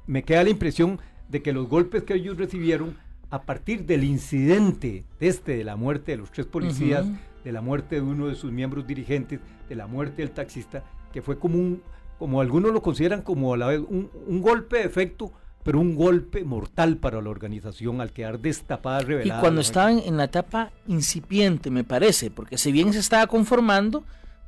me, 0.07 0.23
queda 0.23 0.42
la 0.42 0.51
impresión 0.51 0.99
de 1.29 1.43
que 1.43 1.53
los 1.53 1.69
golpes 1.69 2.05
que 2.05 2.15
ellos 2.15 2.37
recibieron 2.37 2.97
a 3.31 3.43
partir 3.43 3.85
del 3.85 4.05
incidente 4.05 5.05
este 5.21 5.57
de 5.57 5.65
la 5.65 5.77
muerte 5.77 6.12
de 6.12 6.19
los 6.19 6.31
tres 6.31 6.47
policías, 6.47 7.07
de 7.45 7.53
la 7.53 7.61
muerte 7.61 7.97
de 7.97 8.03
uno 8.03 8.29
de 8.29 8.35
sus 8.35 8.53
miembros 8.53 8.87
dirigentes, 8.87 9.41
de 9.69 9.75
la 9.75 9.87
muerte 9.87 10.23
del 10.23 10.31
taxista, 10.31 10.85
que 11.12 11.23
fue 11.23 11.39
como 11.39 11.59
un, 11.59 11.83
como 12.19 12.41
algunos 12.41 12.73
lo 12.73 12.83
consideran 12.83 13.23
como 13.23 13.55
a 13.55 13.57
la 13.57 13.67
vez 13.67 13.81
un, 13.81 14.41
golpe 14.41 14.79
de 14.79 14.85
efecto, 14.85 15.33
pero 15.62 15.81
un 15.81 15.97
golpe 15.97 16.45
mortal 16.45 16.99
para 16.99 17.21
la 17.21 17.31
organización 17.31 18.01
al 18.01 18.12
quedar 18.12 18.39
destapada, 18.39 19.01
revelada. 19.01 19.39
Y 19.39 19.41
cuando 19.41 19.61
estaban 19.61 19.99
en 19.99 20.17
la 20.17 20.25
etapa 20.25 20.71
incipiente, 20.87 21.71
me 21.71 21.85
parece, 21.85 22.31
porque 22.31 22.59
si 22.59 22.71
bien 22.71 22.93
se 22.93 23.01
estaba 23.01 23.27
conformando, 23.27 24.05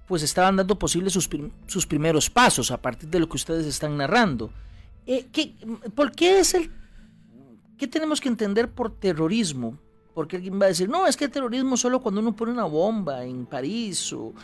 pues 0.06 0.22
estaban 0.22 0.56
dando 0.56 0.78
posibles 0.78 1.12
sus, 1.12 1.28
sus 1.66 1.86
primeros 1.86 2.30
pasos 2.30 2.70
a 2.70 2.80
partir 2.80 3.08
de 3.08 3.20
lo 3.20 3.28
que 3.28 3.36
ustedes 3.36 3.66
están 3.66 3.96
narrando. 3.96 4.50
Eh, 5.08 5.26
¿qué, 5.32 5.54
¿Por 5.94 6.12
qué 6.12 6.38
es 6.38 6.52
el... 6.52 6.70
¿Qué 7.78 7.86
tenemos 7.86 8.20
que 8.20 8.28
entender 8.28 8.68
por 8.68 8.94
terrorismo? 8.94 9.78
Porque 10.12 10.36
alguien 10.36 10.60
va 10.60 10.66
a 10.66 10.68
decir, 10.68 10.88
no, 10.88 11.06
es 11.06 11.16
que 11.16 11.28
terrorismo 11.28 11.76
solo 11.76 12.02
cuando 12.02 12.20
uno 12.20 12.36
pone 12.36 12.52
una 12.52 12.64
bomba 12.64 13.24
en 13.24 13.46
París 13.46 14.12
o, 14.12 14.34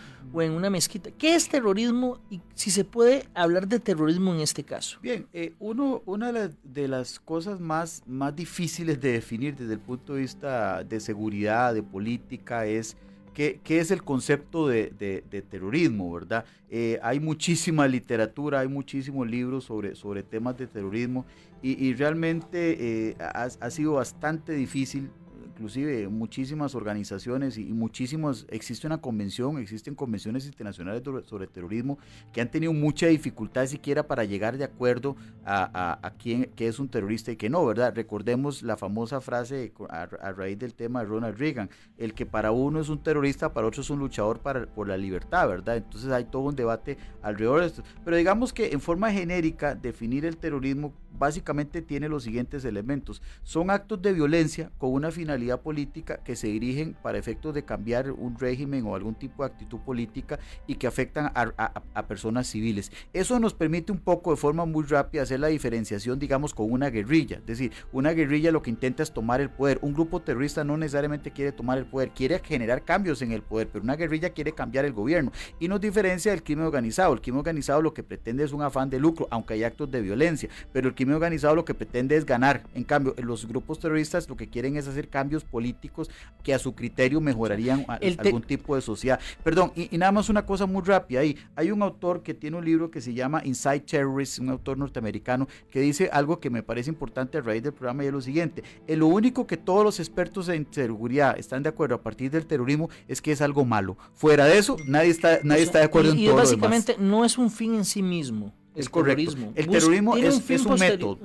en 0.40 0.53
una 0.53 0.70
mezquita. 0.70 1.11
¿Qué 1.11 1.35
es 1.35 1.48
terrorismo 1.48 2.18
y 2.31 2.40
si 2.55 2.70
se 2.70 2.85
puede 2.85 3.29
hablar 3.35 3.68
de 3.68 3.79
terrorismo 3.79 4.33
en 4.33 4.40
este 4.40 4.62
caso? 4.62 4.98
Bien, 5.03 5.27
eh, 5.35 5.53
uno, 5.59 6.03
una 6.07 6.33
de 6.33 6.88
las, 6.88 7.18
cosas 7.18 7.61
más, 7.61 8.03
más 8.07 8.35
difíciles 8.35 8.98
de 9.00 9.12
definir 9.12 9.57
desde 9.57 9.74
el 9.74 9.81
punto 9.81 10.14
de 10.14 10.20
vista 10.20 10.83
de 10.83 10.98
seguridad, 10.98 11.74
de 11.74 11.83
política, 11.83 12.64
es 12.64 12.96
qué, 13.35 13.61
qué 13.62 13.81
es 13.81 13.90
el 13.90 14.03
concepto 14.03 14.68
de, 14.68 15.25
terrorismo, 15.51 16.12
¿verdad? 16.12 16.44
Eh, 16.70 16.99
hay 17.03 17.20
muchísima 17.20 17.87
literatura, 17.87 18.61
hay 18.61 18.68
muchísimos 18.68 19.29
libros 19.29 19.64
sobre, 19.64 19.94
sobre 19.94 20.23
temas 20.23 20.57
de 20.57 20.66
terrorismo 20.66 21.27
y, 21.62 21.94
realmente 21.94 23.11
eh, 23.11 23.16
ha, 23.18 23.49
ha 23.61 23.70
sido 23.70 23.94
bastante 23.94 24.53
difícil 24.53 25.11
inclusive 25.54 26.08
muchísimas 26.08 26.74
organizaciones 26.74 27.56
y, 27.58 27.64
muchísimos, 27.72 28.46
existe 28.50 28.86
una 28.86 28.98
convención, 28.98 29.58
existen 29.58 29.94
convenciones 29.94 30.46
internacionales 30.46 31.02
sobre, 31.26 31.46
terrorismo 31.46 31.98
que 32.32 32.40
han 32.40 32.50
tenido 32.50 32.72
mucha 32.72 33.06
dificultad 33.06 33.66
siquiera 33.66 34.06
para 34.06 34.24
llegar 34.24 34.58
de 34.58 34.64
acuerdo 34.64 35.16
a, 35.44 35.98
a, 36.02 36.10
quién 36.14 36.50
qué 36.56 36.66
es 36.66 36.78
un 36.78 36.88
terrorista 36.88 37.30
y 37.30 37.36
qué 37.36 37.48
no, 37.48 37.64
¿verdad? 37.64 37.94
Recordemos 37.94 38.62
la 38.62 38.76
famosa 38.76 39.20
frase 39.20 39.72
a, 39.88 40.06
raíz 40.32 40.58
del 40.58 40.74
tema 40.74 41.00
de 41.00 41.06
Ronald 41.06 41.38
Reagan, 41.38 41.70
el 41.98 42.14
que 42.14 42.26
para 42.26 42.50
uno 42.50 42.80
es 42.80 42.88
un 42.88 43.02
terrorista, 43.02 43.52
para 43.52 43.66
otro 43.66 43.82
es 43.82 43.90
un 43.90 44.00
luchador 44.00 44.40
para, 44.40 44.66
por 44.66 44.88
la 44.88 44.96
libertad, 44.96 45.48
¿verdad? 45.48 45.76
Entonces 45.76 46.10
hay 46.10 46.24
todo 46.24 46.42
un 46.42 46.56
debate 46.56 46.98
alrededor 47.22 47.60
de 47.60 47.66
esto. 47.66 47.82
Pero 48.04 48.16
digamos 48.16 48.52
que 48.52 48.72
en 48.72 48.80
forma 48.80 49.12
genérica, 49.12 49.74
definir 49.74 50.24
el 50.24 50.36
terrorismo 50.36 50.92
básicamente 51.16 51.82
tiene 51.82 52.08
los 52.08 52.24
siguientes 52.24 52.64
elementos. 52.64 53.22
Son 53.42 53.70
actos 53.70 54.02
de 54.02 54.12
violencia 54.12 54.70
con 54.78 54.92
una 54.92 55.10
finalidad 55.10 55.43
política 55.62 56.20
que 56.24 56.37
se 56.37 56.48
dirigen 56.48 56.96
para 57.02 57.18
efectos 57.18 57.54
de 57.54 57.64
cambiar 57.64 58.11
un 58.11 58.38
régimen 58.38 58.85
o 58.87 58.96
algún 58.96 59.14
tipo 59.14 59.42
de 59.42 59.52
actitud 59.52 59.78
política 59.80 60.38
y 60.66 60.74
que 60.74 60.87
afectan 60.87 61.30
a, 61.35 62.02
personas 62.09 62.46
civiles. 62.46 62.90
Eso 63.12 63.38
nos 63.40 63.54
permite 63.54 63.92
un 63.92 63.98
poco 63.98 64.30
de 64.30 64.37
forma 64.37 64.64
muy 64.64 64.85
rápida 64.85 65.22
hacer 65.22 65.40
la 65.40 65.48
diferenciación, 65.48 66.18
digamos, 66.18 66.54
con 66.54 66.70
una 66.70 66.90
guerrilla. 66.90 67.38
Es 67.38 67.46
decir, 67.46 67.72
una 67.92 68.12
guerrilla 68.12 68.50
lo 68.50 68.62
que 68.62 68.70
intenta 68.70 69.02
es 69.02 69.12
tomar 69.12 69.40
el 69.40 69.50
poder. 69.50 69.78
Un 69.83 69.94
grupo 69.94 70.20
terrorista 70.20 70.64
no 70.64 70.76
necesariamente 70.76 71.30
quiere 71.30 71.52
tomar 71.52 71.78
el 71.78 71.87
poder, 71.87 72.11
quiere 72.11 72.38
generar 72.40 72.85
cambios 72.85 73.22
en 73.22 73.33
el 73.33 73.42
poder, 73.42 73.68
pero 73.68 73.85
una 73.85 73.96
guerrilla 73.96 74.30
quiere 74.30 74.52
cambiar 74.52 74.85
el 74.85 74.92
gobierno. 74.92 75.33
Y 75.59 75.68
nos 75.68 75.80
diferencia 75.80 76.33
del 76.33 76.42
crimen 76.42 76.66
organizado. 76.66 77.12
El 77.12 77.20
crimen 77.20 77.38
organizado 77.38 77.83
lo 77.83 77.94
que 77.94 78.02
pretende 78.02 78.44
es 78.44 78.52
un 78.52 78.62
afán 78.62 78.90
de 78.90 78.98
lucro, 78.98 79.28
aunque 79.30 79.54
hay 79.54 79.64
actos 79.64 79.90
de 79.90 80.00
violencia, 80.00 80.48
pero 80.72 80.88
el 80.88 80.94
crimen 80.94 81.16
organizado 81.16 81.54
lo 81.54 81.64
que 81.64 81.74
pretende 81.74 82.16
es 82.16 82.24
ganar. 82.24 82.64
En 82.74 82.85
cambio, 82.85 83.14
los 83.18 83.46
grupos 83.46 83.78
terroristas 83.78 84.28
lo 84.28 84.37
que 84.37 84.48
quieren 84.48 84.76
es 84.76 84.87
hacer 84.87 85.09
cambios 85.09 85.34
políticos 85.42 86.09
que 86.44 86.55
a 86.55 86.59
su 86.59 86.75
criterio 86.75 87.20
mejorarían 87.20 87.85
algún 87.88 88.42
tipo 88.42 88.77
de 88.77 88.83
sociedad. 88.83 89.18
Perdón, 89.42 89.73
y, 89.75 89.97
nada 89.99 90.12
más 90.12 90.29
una 90.29 90.47
cosa 90.47 90.66
muy 90.66 90.83
rápida 90.83 91.20
ahí. 91.20 91.37
Hay 91.57 91.70
un 91.70 91.83
autor 91.83 92.23
que 92.23 92.35
tiene 92.35 92.59
un 92.59 92.64
libro 92.64 92.90
que 92.90 93.01
se 93.01 93.14
llama 93.14 93.42
Inside 93.44 93.81
Terrorists, 93.81 94.38
un 94.38 94.51
autor 94.51 94.79
norteamericano, 94.79 95.49
que 95.70 95.81
dice 95.81 96.11
algo 96.12 96.38
que 96.38 96.51
me 96.51 96.62
parece 96.62 96.90
importante 96.90 97.38
a 97.38 97.40
raíz 97.40 97.62
del 97.62 97.73
programa 97.73 98.05
y 98.05 98.09
es 98.09 98.12
lo 98.12 98.20
siguiente. 98.20 98.62
Eh, 98.87 98.97
lo 98.97 99.07
único 99.07 99.47
que 99.47 99.57
todos 99.57 99.83
los 99.83 99.99
expertos 99.99 100.49
en 100.51 100.68
seguridad 100.70 101.37
están 101.38 101.62
de 101.62 101.70
acuerdo 101.70 101.97
a 101.97 102.03
partir 102.03 102.31
del 102.31 102.47
terrorismo 102.47 102.90
es 103.09 103.23
que 103.23 103.33
es 103.33 103.40
algo 103.40 103.64
malo. 103.64 103.97
Fuera 104.12 104.44
de 104.44 104.59
eso, 104.59 104.77
nadie 104.87 105.11
está, 105.11 105.40
nadie 105.42 105.62
está 105.62 105.79
de 105.79 105.85
acuerdo 105.87 106.12
en 106.12 106.25
todo 106.25 106.37
básicamente 106.37 106.97
no 106.99 107.25
es 107.25 107.38
un 107.38 107.51
fin 107.51 107.75
en 107.75 107.85
sí 107.85 108.03
mismo 108.03 108.53
es 108.74 108.88
correcto. 108.88 109.32
El 109.54 109.68
terrorismo 109.68 110.16
es, 110.16 110.66
un 110.66 110.78
método. 110.78 111.18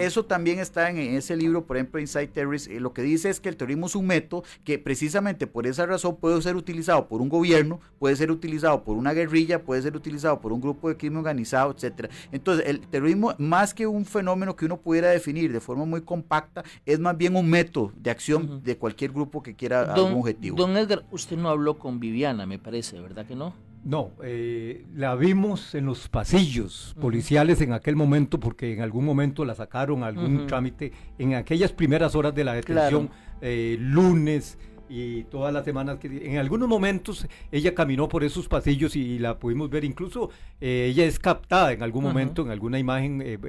eso 0.00 0.24
también 0.24 0.58
está 0.58 0.90
en, 0.90 0.98
ese 0.98 1.36
libro, 1.36 1.64
por 1.64 1.76
ejemplo, 1.76 2.00
Inside 2.00 2.28
Terrorist. 2.28 2.68
Eh, 2.68 2.80
lo 2.80 2.92
que 2.92 3.02
dice 3.02 3.30
es 3.30 3.40
que 3.40 3.48
el 3.48 3.56
terrorismo 3.56 3.86
es 3.86 3.94
un 3.94 4.06
método 4.06 4.44
que 4.64 4.78
precisamente 4.78 5.46
por 5.46 5.66
esa 5.66 5.86
razón 5.86 6.16
puede 6.16 6.40
ser 6.42 6.56
utilizado 6.56 7.08
por 7.08 7.22
un 7.22 7.28
gobierno, 7.28 7.80
puede 7.98 8.16
ser 8.16 8.30
utilizado 8.30 8.84
por 8.84 8.96
una 8.96 9.12
guerrilla, 9.12 9.62
puede 9.62 9.82
ser 9.82 9.96
utilizado 9.96 10.40
por 10.40 10.52
un 10.52 10.60
grupo 10.60 10.88
de 10.88 10.96
crimen 10.96 11.18
organizado, 11.18 11.72
etcétera. 11.72 12.10
Entonces, 12.30 12.66
el 12.66 12.80
terrorismo, 12.80 13.34
más 13.38 13.72
que 13.72 13.86
un 13.86 14.04
fenómeno 14.04 14.54
que 14.56 14.66
uno 14.66 14.76
pudiera 14.78 15.10
definir 15.10 15.52
de 15.52 15.60
forma 15.60 15.84
muy 15.84 16.02
compacta, 16.02 16.64
es 16.84 16.98
más 16.98 17.16
bien 17.16 17.36
un 17.36 17.48
método 17.48 17.92
de 17.96 18.10
acción 18.10 18.62
de 18.62 18.76
cualquier 18.76 19.12
grupo 19.12 19.42
que 19.42 19.54
quiera 19.54 19.92
algún 19.94 20.20
objetivo. 20.20 20.56
Don 20.56 20.76
Edgar, 20.76 21.04
usted 21.10 21.36
no 21.36 21.48
habló 21.48 21.78
con 21.78 22.00
Viviana, 22.00 22.46
me 22.46 22.58
parece, 22.58 23.00
¿verdad 23.00 23.26
que 23.26 23.36
no? 23.36 23.54
No, 23.84 24.12
eh, 24.22 24.84
la 24.94 25.16
vimos 25.16 25.74
en 25.74 25.86
los 25.86 26.08
pasillos 26.08 26.94
policiales 27.00 27.60
en 27.62 27.72
aquel 27.72 27.96
momento 27.96 28.38
porque 28.38 28.72
en 28.72 28.80
algún 28.80 29.04
momento 29.04 29.44
la 29.44 29.56
sacaron 29.56 30.04
a 30.04 30.06
algún 30.06 30.46
trámite 30.46 30.92
en 31.18 31.34
aquellas 31.34 31.72
primeras 31.72 32.14
horas 32.14 32.32
de 32.32 32.44
la 32.44 32.54
detención, 32.54 33.10
eh, 33.40 33.76
lunes 33.80 34.56
y 34.88 35.24
todas 35.24 35.52
las 35.52 35.64
semanas 35.64 35.98
que 35.98 36.06
en 36.30 36.38
algunos 36.38 36.68
momentos 36.68 37.26
ella 37.50 37.74
caminó 37.74 38.08
por 38.08 38.22
esos 38.22 38.46
pasillos 38.46 38.94
y, 38.94 39.18
la 39.18 39.40
pudimos 39.40 39.68
ver. 39.68 39.84
Incluso 39.84 40.30
eh, 40.60 40.86
ella 40.90 41.04
es 41.04 41.18
captada 41.18 41.72
en 41.72 41.82
algún 41.82 42.04
momento 42.04 42.42
en 42.42 42.50
alguna 42.50 42.78
imagen 42.78 43.40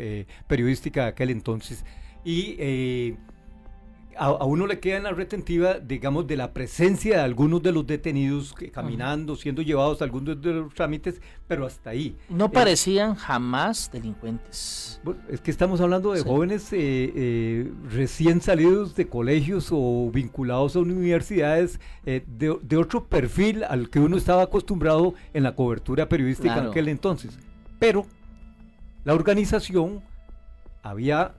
periodística 0.48 1.04
de 1.04 1.08
aquel 1.10 1.30
entonces. 1.30 1.86
Y 2.26 3.16
a, 4.18 4.46
uno 4.46 4.68
le 4.68 4.80
queda 4.80 4.98
en 4.98 5.04
la 5.04 5.12
retentiva, 5.12 5.80
digamos, 5.80 6.28
de 6.28 6.38
la 6.38 6.54
presencia 6.54 7.18
de 7.18 7.22
algunos 7.22 7.62
de 7.62 7.72
los 7.72 7.86
detenidos 7.86 8.54
que, 8.54 8.72
caminando, 8.72 9.36
siendo 9.36 9.62
llevados 9.62 10.02
a 10.02 10.06
algunos 10.06 10.42
de 10.42 10.54
los 10.54 10.74
trámites, 10.74 11.22
pero 11.48 11.66
hasta 11.66 11.92
ahí. 11.92 12.16
No 12.30 12.46
eh, 12.46 12.50
parecían 12.50 13.16
jamás 13.16 13.90
delincuentes. 13.92 15.02
es 15.30 15.42
que 15.42 15.52
estamos 15.52 15.82
hablando 15.82 16.14
de 16.14 16.22
jóvenes 16.22 16.72
eh, 16.74 16.78
eh, 17.16 17.72
recién 17.90 18.42
salidos 18.42 18.96
de 18.96 19.08
colegios 19.08 19.70
o 19.72 20.10
vinculados 20.12 20.76
a 20.76 20.80
universidades 20.80 21.80
de, 22.04 22.78
otro 22.78 23.06
perfil 23.06 23.64
al 23.64 23.90
que 23.90 24.00
uno 24.00 24.18
estaba 24.18 24.44
acostumbrado 24.44 25.14
en 25.34 25.44
la 25.44 25.56
cobertura 25.56 26.10
periodística 26.10 26.58
en 26.58 26.68
aquel 26.68 26.88
entonces. 26.88 27.38
Pero 27.80 28.06
la 29.04 29.14
organización 29.14 30.02
había 30.82 31.34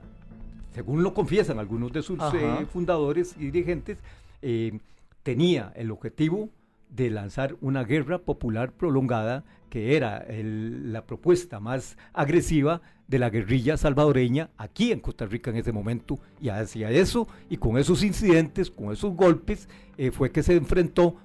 según 0.75 1.03
lo 1.03 1.13
confiesan 1.13 1.57
algunos 1.57 1.93
de 1.93 2.03
sus 2.03 2.19
eh, 2.33 2.65
fundadores 2.71 3.33
y 3.39 3.45
dirigentes, 3.45 3.97
eh, 4.41 4.77
tenía 5.23 5.71
el 5.73 5.89
objetivo 5.89 6.49
de 6.89 7.09
lanzar 7.09 7.55
una 7.61 7.85
guerra 7.85 8.19
popular 8.19 8.73
prolongada, 8.73 9.45
que 9.69 9.95
era 9.95 10.25
la 10.29 11.05
propuesta 11.05 11.61
más 11.61 11.97
agresiva 12.13 12.81
de 13.07 13.19
la 13.19 13.29
guerrilla 13.29 13.77
salvadoreña 13.77 14.49
aquí 14.57 14.91
en 14.91 14.99
Costa 14.99 15.25
Rica 15.25 15.49
en 15.49 15.57
ese 15.57 15.71
momento. 15.71 16.19
Y 16.41 16.49
hacia 16.49 16.91
eso, 16.91 17.27
y 17.49 17.55
con 17.55 17.77
esos 17.77 18.03
incidentes, 18.03 18.69
con 18.69 18.91
esos 18.91 19.15
golpes, 19.15 19.69
eh, 19.97 20.11
fue 20.11 20.31
que 20.31 20.43
se 20.43 20.57
enfrentó 20.57 21.15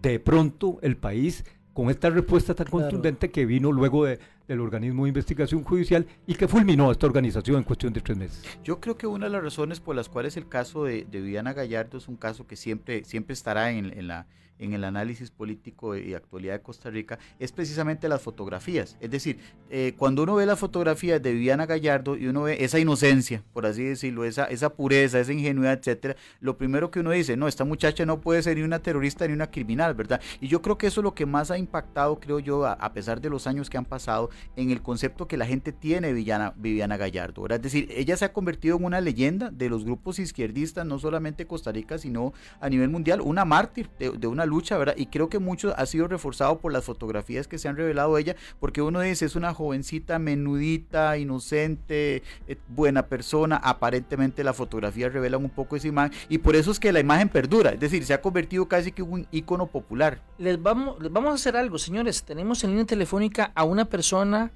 de 0.00 0.18
pronto 0.18 0.78
el 0.80 0.96
país 0.96 1.44
con 1.74 1.90
esta 1.90 2.08
respuesta 2.08 2.54
tan 2.54 2.68
contundente 2.68 3.30
que 3.30 3.44
vino 3.44 3.70
luego 3.70 4.06
de, 4.06 4.18
del 4.48 4.60
organismo 4.60 5.04
de 5.04 5.08
investigación 5.08 5.64
judicial 5.64 6.06
y 6.26 6.34
que 6.34 6.48
fulminó 6.48 6.88
a 6.88 6.92
esta 6.92 7.06
organización 7.06 7.56
en 7.56 7.64
cuestión 7.64 7.92
de 7.92 8.00
tres 8.00 8.16
meses. 8.18 8.58
Yo 8.62 8.80
creo 8.80 8.96
que 8.96 9.06
una 9.06 9.26
de 9.26 9.32
las 9.32 9.42
razones 9.42 9.80
por 9.80 9.96
las 9.96 10.08
cuales 10.08 10.36
el 10.36 10.48
caso 10.48 10.84
de, 10.84 11.06
Viviana 11.10 11.52
Gallardo 11.52 11.98
es 11.98 12.08
un 12.08 12.16
caso 12.16 12.46
que 12.46 12.56
siempre, 12.56 13.04
siempre 13.04 13.32
estará 13.32 13.70
en 13.70 14.06
la 14.06 14.26
en 14.58 14.72
el 14.72 14.84
análisis 14.84 15.30
político 15.30 15.96
y 15.96 16.14
actualidad 16.14 16.54
de 16.54 16.62
Costa 16.62 16.90
Rica 16.90 17.18
es 17.38 17.52
precisamente 17.52 18.08
las 18.08 18.22
fotografías. 18.22 18.96
Es 19.00 19.10
decir, 19.10 19.38
eh, 19.70 19.94
cuando 19.96 20.22
uno 20.22 20.36
ve 20.36 20.46
las 20.46 20.58
fotografías 20.58 21.22
de 21.22 21.32
Viviana 21.32 21.66
Gallardo 21.66 22.16
y 22.16 22.26
uno 22.26 22.42
ve 22.44 22.64
esa 22.64 22.78
inocencia, 22.78 23.42
por 23.52 23.66
así 23.66 23.82
decirlo, 23.82 24.24
esa, 24.24 24.44
esa 24.46 24.70
pureza, 24.70 25.20
esa 25.20 25.32
ingenuidad, 25.32 25.74
etcétera, 25.74 26.16
lo 26.40 26.56
primero 26.56 26.90
que 26.90 27.00
uno 27.00 27.10
dice, 27.10 27.36
no, 27.36 27.48
esta 27.48 27.64
muchacha 27.64 28.06
no 28.06 28.20
puede 28.20 28.42
ser 28.42 28.56
ni 28.56 28.62
una 28.62 28.80
terrorista 28.80 29.26
ni 29.26 29.32
una 29.32 29.50
criminal, 29.50 29.94
¿verdad? 29.94 30.20
Y 30.40 30.48
yo 30.48 30.62
creo 30.62 30.78
que 30.78 30.86
eso 30.86 31.00
es 31.00 31.04
lo 31.04 31.14
que 31.14 31.26
más 31.26 31.50
ha 31.50 31.58
impactado, 31.58 32.18
creo 32.20 32.38
yo, 32.38 32.66
a, 32.66 32.92
pesar 32.92 33.20
de 33.20 33.30
los 33.30 33.46
años 33.46 33.70
que 33.70 33.76
han 33.76 33.84
pasado, 33.84 34.30
en 34.56 34.70
el 34.70 34.82
concepto 34.82 35.26
que 35.26 35.36
la 35.36 35.46
gente 35.46 35.72
tiene 35.72 36.08
de 36.08 36.12
Viviana, 36.12 36.54
Viviana 36.56 36.96
Gallardo. 36.96 37.46
Es 37.48 37.62
decir, 37.62 37.88
ella 37.90 38.16
se 38.16 38.24
ha 38.24 38.32
convertido 38.32 38.76
en 38.76 38.84
una 38.84 39.00
leyenda 39.00 39.50
de 39.50 39.68
los 39.68 39.84
grupos 39.84 40.18
izquierdistas, 40.18 40.86
no 40.86 40.98
solamente 40.98 41.46
Costa 41.46 41.72
Rica, 41.72 41.98
sino 41.98 42.32
a 42.60 42.68
nivel 42.68 42.88
mundial, 42.88 43.20
una 43.20 43.44
mártir 43.44 43.90
de 43.98 44.26
una 44.26 44.43
lucha, 44.46 44.78
¿verdad? 44.78 44.94
Y 44.96 45.06
creo 45.06 45.28
que 45.28 45.38
mucho 45.38 45.74
ha 45.76 45.86
sido 45.86 46.08
reforzado 46.08 46.58
por 46.58 46.72
las 46.72 46.84
fotografías 46.84 47.48
que 47.48 47.58
se 47.58 47.68
han 47.68 47.76
revelado 47.76 48.14
de 48.14 48.22
ella, 48.22 48.36
porque 48.60 48.82
uno 48.82 49.00
dice, 49.00 49.24
es 49.24 49.36
una 49.36 49.54
jovencita 49.54 50.18
menudita, 50.18 51.16
inocente, 51.18 52.22
eh, 52.46 52.56
buena 52.68 53.06
persona, 53.06 53.56
aparentemente 53.56 54.44
las 54.44 54.56
fotografías 54.56 55.12
revelan 55.12 55.44
un 55.44 55.50
poco 55.50 55.76
esa 55.76 55.88
imagen, 55.88 56.16
y 56.28 56.38
por 56.38 56.56
eso 56.56 56.70
es 56.70 56.80
que 56.80 56.92
la 56.92 57.00
imagen 57.00 57.28
perdura, 57.28 57.70
es 57.70 57.80
decir, 57.80 58.04
se 58.04 58.14
ha 58.14 58.20
convertido 58.20 58.66
casi 58.68 58.92
que 58.92 59.02
un 59.02 59.26
icono 59.30 59.66
popular. 59.66 60.20
Les 60.38 60.60
vamos, 60.62 61.00
les 61.00 61.12
vamos 61.12 61.32
a 61.32 61.34
hacer 61.34 61.56
algo, 61.56 61.78
señores, 61.78 62.22
tenemos 62.24 62.62
en 62.64 62.70
línea 62.70 62.86
telefónica 62.86 63.52
a 63.54 63.64
una 63.64 63.84
persona 63.86 64.50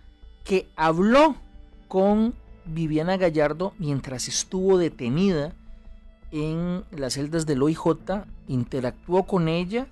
que 0.44 0.68
habló 0.76 1.36
con 1.88 2.34
Viviana 2.64 3.16
Gallardo 3.16 3.74
mientras 3.78 4.28
estuvo 4.28 4.78
detenida 4.78 5.54
en 6.30 6.84
las 6.90 7.14
celdas 7.14 7.46
del 7.46 7.62
OIJ, 7.62 7.96
interactuó 8.48 9.24
con 9.24 9.48
ella. 9.48 9.86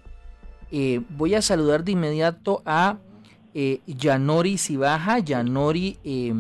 Eh, 0.71 1.01
voy 1.11 1.35
a 1.35 1.43
saludar 1.43 1.85
de 1.85 1.93
inmediato 1.93 2.63
a 2.65 2.99
eh, 3.55 3.81
Yanori 3.87 4.59
Sibaja. 4.59 5.19
Yanori 5.21 5.99
eh, 6.05 6.35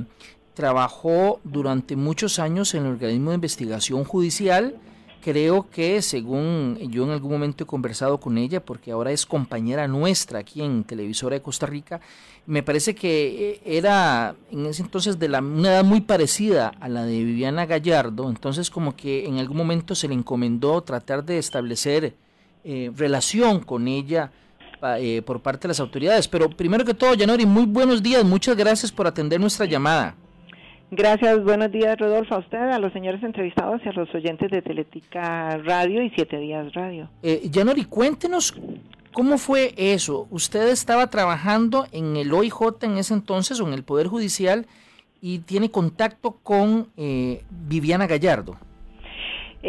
trabajó 0.55 1.41
durante 1.45 1.97
muchos 1.97 2.39
años 2.39 2.75
en 2.75 2.87
el 2.87 2.93
organismo 2.93 3.31
de 3.31 3.37
investigación 3.37 4.05
judicial. 4.05 4.81
Creo 5.27 5.69
que 5.69 6.03
según 6.03 6.79
yo 6.89 7.03
en 7.03 7.11
algún 7.11 7.33
momento 7.33 7.65
he 7.65 7.67
conversado 7.67 8.21
con 8.21 8.39
ella, 8.39 8.65
porque 8.65 8.93
ahora 8.93 9.11
es 9.11 9.27
compañera 9.27 9.89
nuestra 9.89 10.39
aquí 10.39 10.63
en 10.63 10.85
Televisora 10.85 11.35
de 11.35 11.43
Costa 11.43 11.67
Rica, 11.67 12.01
me 12.47 12.63
parece 12.63 12.95
que 12.95 13.55
eh, 13.55 13.61
era 13.65 14.37
en 14.53 14.67
ese 14.67 14.83
entonces 14.83 15.19
de 15.19 15.29
la, 15.29 15.41
una 15.41 15.71
edad 15.71 15.85
muy 15.85 16.01
parecida 16.01 16.69
a 16.79 16.89
la 16.89 17.05
de 17.05 17.25
Viviana 17.25 17.67
Gallardo, 17.67 18.31
entonces 18.31 18.71
como 18.71 18.95
que 18.95 19.27
en 19.27 19.39
algún 19.39 19.57
momento 19.57 19.97
se 19.97 20.07
le 20.07 20.15
encomendó 20.15 20.81
tratar 20.83 21.25
de 21.25 21.39
establecer 21.39 22.15
eh, 22.63 22.93
relación 22.95 23.59
con 23.59 23.89
ella 23.89 24.31
eh, 25.01 25.23
por 25.27 25.43
parte 25.43 25.63
de 25.63 25.71
las 25.71 25.81
autoridades. 25.81 26.29
Pero 26.29 26.51
primero 26.51 26.85
que 26.85 26.95
todo, 26.95 27.15
Yanori, 27.15 27.47
muy 27.47 27.67
buenos 27.67 28.01
días, 28.01 28.25
muchas 28.25 28.57
gracias 28.57 28.93
por 28.93 29.09
atender 29.09 29.41
nuestra 29.41 29.67
llamada. 29.67 30.15
Gracias, 30.91 31.43
buenos 31.43 31.73
días 31.73 31.99
Rodolfo, 31.99 32.37
a 32.37 32.39
usted, 32.39 32.59
a 32.59 32.79
los 32.79 32.93
señores 32.93 33.21
entrevistados 33.23 33.81
y 33.85 33.89
a 33.89 33.93
los 33.93 34.15
oyentes 34.15 34.51
de 34.51 34.63
Teletica 34.63 35.57
Radio 35.59 36.01
y 36.01 36.11
Siete 36.11 36.39
Días 36.39 36.73
Radio. 36.75 37.09
Eh, 37.25 37.51
cuéntenos 37.89 38.55
cómo 39.13 39.37
fue 39.37 39.75
eso. 39.77 40.29
Usted 40.31 40.69
estaba 40.69 41.09
trabajando 41.09 41.87
en 41.91 42.17
el 42.17 42.33
OIJ 42.33 42.83
en 42.83 42.99
ese 42.99 43.15
entonces 43.15 43.61
o 43.61 43.67
en 43.67 43.75
el 43.75 43.83
Poder 43.83 44.07
Judicial 44.07 44.67
y 45.21 45.41
tiene 45.41 45.73
contacto 45.73 46.39
con 46.43 46.87
eh, 46.97 47.43
Viviana 47.51 48.07
Gallardo. 48.07 48.57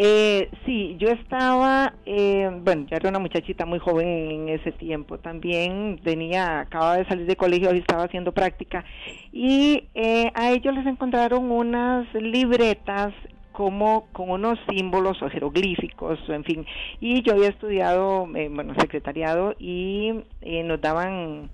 Eh, 0.00 0.48
sí, 0.64 0.94
yo 1.00 1.08
estaba, 1.08 1.92
eh, 2.06 2.48
bueno, 2.62 2.86
ya 2.88 2.98
era 2.98 3.08
una 3.08 3.18
muchachita 3.18 3.66
muy 3.66 3.80
joven 3.80 4.06
en 4.06 4.48
ese 4.48 4.70
tiempo, 4.70 5.18
también 5.18 5.98
tenía, 6.04 6.60
acababa 6.60 6.98
de 6.98 7.04
salir 7.06 7.26
de 7.26 7.34
colegio 7.34 7.74
y 7.74 7.78
estaba 7.78 8.04
haciendo 8.04 8.30
práctica, 8.30 8.84
y 9.32 9.88
eh, 9.96 10.30
a 10.34 10.52
ellos 10.52 10.72
les 10.72 10.86
encontraron 10.86 11.50
unas 11.50 12.06
libretas 12.14 13.12
como 13.50 14.06
con 14.12 14.30
unos 14.30 14.56
símbolos 14.70 15.20
o 15.20 15.28
jeroglíficos, 15.28 16.20
en 16.28 16.44
fin, 16.44 16.64
y 17.00 17.22
yo 17.22 17.32
había 17.32 17.48
estudiado, 17.48 18.28
eh, 18.36 18.48
bueno, 18.54 18.74
secretariado 18.78 19.56
y 19.58 20.14
eh, 20.42 20.62
nos 20.62 20.80
daban 20.80 21.50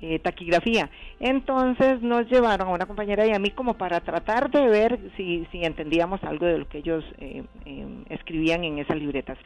eh, 0.00 0.18
taquigrafía. 0.18 0.90
Entonces 1.20 2.00
nos 2.02 2.28
llevaron 2.30 2.68
a 2.68 2.72
una 2.72 2.86
compañera 2.86 3.26
y 3.26 3.32
a 3.32 3.38
mí 3.38 3.50
como 3.50 3.74
para 3.74 4.00
tratar 4.00 4.50
de 4.50 4.66
ver 4.68 4.98
si, 5.16 5.46
si 5.50 5.64
entendíamos 5.64 6.22
algo 6.24 6.46
de 6.46 6.58
lo 6.58 6.68
que 6.68 6.78
ellos 6.78 7.04
eh, 7.18 7.44
eh, 7.64 7.86
escribían 8.10 8.64
en 8.64 8.78
esas 8.78 8.96
libretas. 8.96 9.38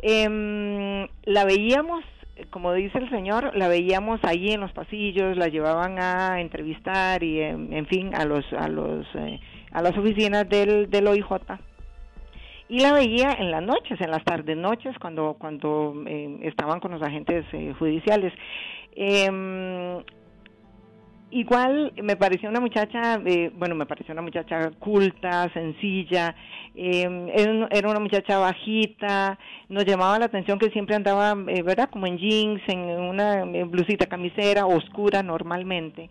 Em, 0.00 1.08
la 1.24 1.44
veíamos, 1.44 2.04
como 2.50 2.72
dice 2.74 2.98
el 2.98 3.08
señor, 3.10 3.56
la 3.56 3.68
veíamos 3.68 4.20
ahí 4.24 4.50
en 4.50 4.60
los 4.60 4.72
pasillos, 4.72 5.36
la 5.36 5.48
llevaban 5.48 5.98
a 5.98 6.40
entrevistar 6.40 7.22
y 7.22 7.40
en, 7.40 7.72
en 7.72 7.86
fin 7.86 8.14
a 8.14 8.24
los 8.24 8.44
a 8.52 8.68
los 8.68 9.06
eh, 9.14 9.40
a 9.72 9.82
las 9.82 9.96
oficinas 9.96 10.48
del, 10.48 10.90
del 10.90 11.06
OIJ 11.06 11.26
y 12.68 12.80
la 12.80 12.92
veía 12.92 13.32
en 13.38 13.50
las 13.50 13.62
noches, 13.62 14.00
en 14.00 14.10
las 14.10 14.24
tardes 14.24 14.56
noches, 14.56 14.96
cuando, 14.98 15.36
cuando 15.38 15.94
eh, 16.06 16.38
estaban 16.42 16.80
con 16.80 16.92
los 16.92 17.02
agentes 17.02 17.44
eh, 17.52 17.74
judiciales. 17.78 18.32
Eh, 18.94 20.04
igual 21.30 21.92
me 22.02 22.16
pareció 22.16 22.48
una 22.48 22.60
muchacha, 22.60 23.20
eh, 23.24 23.50
bueno, 23.54 23.74
me 23.74 23.86
pareció 23.86 24.12
una 24.12 24.22
muchacha 24.22 24.70
culta, 24.78 25.50
sencilla, 25.52 26.34
eh, 26.74 27.68
era 27.70 27.88
una 27.88 28.00
muchacha 28.00 28.38
bajita, 28.38 29.38
nos 29.68 29.84
llamaba 29.84 30.18
la 30.18 30.26
atención 30.26 30.58
que 30.58 30.70
siempre 30.70 30.94
andaba, 30.94 31.36
eh, 31.48 31.62
¿verdad? 31.62 31.90
Como 31.90 32.06
en 32.06 32.18
jeans, 32.18 32.62
en 32.68 32.80
una 32.80 33.44
blusita 33.64 34.06
camisera, 34.06 34.66
oscura 34.66 35.22
normalmente. 35.22 36.08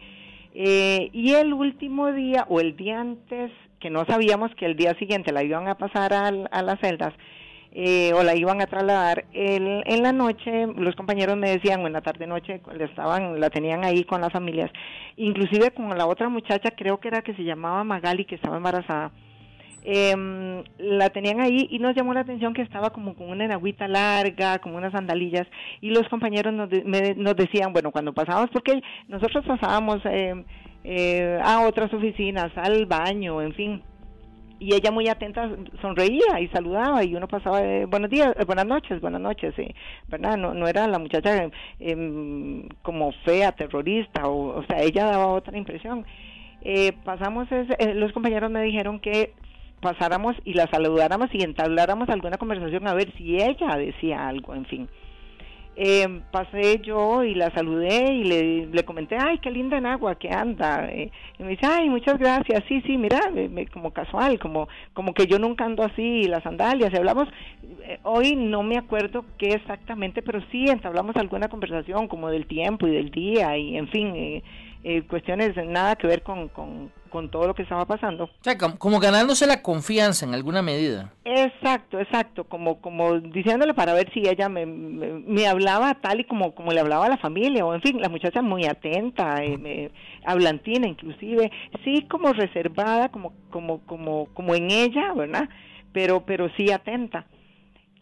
Eh, 0.54 1.10
y 1.12 1.34
el 1.34 1.54
último 1.54 2.12
día 2.12 2.46
o 2.48 2.60
el 2.60 2.76
día 2.78 3.02
antes, 3.02 3.52
que 3.80 3.90
no 3.90 4.06
sabíamos 4.06 4.54
que 4.56 4.66
el 4.66 4.76
día 4.76 4.94
siguiente 5.00 5.32
la 5.32 5.44
iban 5.44 5.68
a 5.68 5.76
pasar 5.76 6.14
al, 6.14 6.48
a 6.52 6.62
las 6.62 6.80
celdas, 6.80 7.14
eh, 7.72 8.14
o 8.14 8.24
la 8.24 8.36
iban 8.36 8.62
a 8.62 8.68
trasladar. 8.68 9.26
El, 9.34 9.84
en 9.86 10.02
la 10.02 10.14
noche, 10.14 10.68
los 10.78 10.96
compañeros 10.96 11.36
me 11.36 11.50
decían, 11.50 11.82
o 11.82 11.88
en 11.88 11.94
la 11.94 12.02
tarde-noche, 12.02 12.62
estaban, 12.80 13.40
la 13.40 13.50
tenían 13.50 13.84
ahí 13.84 14.06
con 14.06 14.22
las 14.22 14.32
familias, 14.32 14.72
inclusive 15.18 15.72
con 15.72 15.90
la 15.98 16.08
otra 16.08 16.30
muchacha, 16.30 16.72
creo 16.72 17.00
que 17.00 17.10
era 17.10 17.22
que 17.22 17.34
se 17.36 17.44
llamaba 17.44 17.84
Magali, 17.84 18.24
que 18.24 18.36
estaba 18.36 18.58
embarazada, 18.58 19.12
eh, 19.84 20.64
la 20.80 21.10
tenían 21.10 21.42
ahí 21.42 21.68
y 21.70 21.80
nos 21.80 21.96
llamó 21.96 22.14
la 22.14 22.22
atención 22.22 22.54
que 22.54 22.64
estaba 22.64 22.90
como 22.90 23.14
con 23.14 23.30
una 23.30 23.46
enagüita 23.46 23.88
larga, 23.88 24.58
como 24.60 24.78
unas 24.78 24.94
sandalillas, 24.94 25.46
y 25.82 25.90
los 25.90 26.08
compañeros 26.08 26.54
nos, 26.54 26.70
de, 26.70 26.84
me, 26.86 27.14
nos 27.16 27.36
decían, 27.36 27.74
bueno, 27.74 27.92
cuando 27.92 28.14
pasábamos, 28.14 28.50
porque 28.52 28.82
nosotros 29.08 29.46
pasábamos 29.46 30.00
eh, 30.06 30.44
eh, 30.86 31.40
a 31.44 31.62
otras 31.68 31.94
oficinas, 31.94 32.52
al 32.56 32.86
baño, 32.86 33.42
en 33.42 33.54
fin, 33.54 33.82
y 34.60 34.74
ella 34.74 34.92
muy 34.92 35.08
atenta 35.08 35.50
sonreía 35.82 36.40
y 36.40 36.48
saludaba 36.48 37.04
y 37.04 37.16
uno 37.16 37.28
pasaba 37.28 37.62
eh, 37.62 37.86
buenos 37.86 38.10
días 38.10 38.34
eh, 38.40 38.46
buenas 38.46 38.66
noches 38.66 39.02
buenas 39.02 39.20
noches 39.20 39.54
verdad 40.08 40.38
no 40.38 40.54
no 40.54 40.68
era 40.68 40.88
la 40.88 40.98
muchacha 40.98 41.50
eh, 41.80 42.68
como 42.82 43.12
fea 43.26 43.52
terrorista 43.52 44.28
o, 44.28 44.60
o 44.60 44.64
sea 44.66 44.82
ella 44.82 45.06
daba 45.06 45.28
otra 45.28 45.58
impresión. 45.58 46.06
Eh, 46.62 46.94
pasamos 47.04 47.52
ese, 47.52 47.76
eh, 47.78 47.94
los 47.94 48.12
compañeros 48.12 48.50
me 48.50 48.64
dijeron 48.64 49.00
que 49.00 49.34
pasáramos 49.82 50.36
y 50.46 50.54
la 50.54 50.68
saludáramos 50.68 51.30
y 51.34 51.44
entabláramos 51.44 52.10
alguna 52.10 52.38
conversación 52.38 52.88
a 52.88 52.96
ver 52.96 53.14
si 53.18 53.36
ella 53.36 53.76
decía 53.78 54.28
algo 54.28 54.56
en 54.56 54.66
fin 54.66 54.90
eh, 55.78 56.22
pasé 56.32 56.80
yo 56.80 57.24
y 57.24 57.36
la 57.36 57.52
saludé 57.52 58.14
y 58.14 58.24
le, 58.24 58.66
le 58.68 58.86
comenté, 58.86 59.18
ay, 59.20 59.40
qué 59.40 59.52
linda 59.52 59.78
en 59.78 59.86
agua 59.86 60.16
que 60.16 60.30
anda. 60.30 60.90
Eh, 60.90 61.12
y 61.38 61.44
me 61.44 61.50
dice, 61.50 61.66
ay, 61.66 61.90
muchas 61.90 62.18
gracias. 62.18 62.64
Sí, 62.68 62.82
sí, 62.82 62.98
mira, 62.98 63.20
me, 63.32 63.68
como 63.68 63.92
casual, 63.92 64.40
como, 64.40 64.68
como 64.94 65.14
que 65.14 65.28
yo 65.28 65.38
nunca 65.38 65.66
ando 65.66 65.84
así, 65.84 66.24
las 66.24 66.44
sandalias. 66.44 66.94
Y 66.94 66.98
hablamos, 66.98 67.28
eh, 67.84 68.00
hoy 68.04 68.36
no 68.36 68.64
me 68.64 68.78
acuerdo 68.78 69.26
qué 69.38 69.50
exactamente, 69.50 70.22
pero 70.22 70.42
sí 70.52 70.66
entablamos 70.68 71.16
alguna 71.18 71.50
conversación 71.50 72.08
como 72.08 72.30
del 72.30 72.48
tiempo 72.48 72.88
y 72.88 72.92
del 72.92 73.12
día 73.12 73.58
y, 73.58 73.78
en 73.78 73.88
fin, 73.90 74.16
eh, 74.16 74.44
eh, 74.84 75.02
cuestiones 75.02 75.56
nada 75.68 75.96
que 75.96 76.08
ver 76.08 76.22
con, 76.22 76.48
con, 76.50 76.92
con, 77.16 77.32
todo 77.32 77.48
lo 77.48 77.56
que 77.56 77.64
estaba 77.64 77.86
pasando. 77.86 78.26
O 78.26 78.44
sea, 78.44 78.58
como, 78.58 78.78
como, 78.78 79.00
ganándose 79.00 79.48
la 79.48 79.62
confianza 79.62 80.26
en 80.26 80.34
alguna 80.34 80.62
medida. 80.62 81.14
Exacto, 81.24 82.00
exacto, 82.00 82.44
como 82.44 82.82
como 82.82 83.20
diciéndole 83.20 83.74
para 83.74 83.94
ver 83.94 84.12
si 84.14 84.20
ella 84.28 84.50
me, 84.50 84.66
me, 84.66 85.14
me 85.14 85.48
hablaba 85.48 85.94
tal 85.96 86.20
y 86.20 86.24
como, 86.26 86.54
como 86.54 86.72
le 86.72 86.82
hablaba 86.82 87.06
a 87.06 87.10
la 87.10 87.18
familia, 87.18 87.66
o 87.66 87.74
en 87.74 87.82
fin, 87.82 88.02
la 88.02 88.10
muchacha 88.10 88.42
muy 88.42 88.66
atenta, 88.66 89.44
eh, 89.44 89.58
me, 89.58 89.92
hablantina 90.26 90.88
inclusive, 90.88 91.52
sí 91.84 92.06
como 92.10 92.34
reservada, 92.34 93.10
como, 93.10 93.34
como, 93.50 93.80
como, 93.86 94.26
como 94.34 94.54
en 94.54 94.70
ella, 94.72 95.14
¿verdad? 95.14 95.48
Pero, 95.94 96.26
pero 96.26 96.50
sí 96.58 96.72
atenta. 96.72 97.26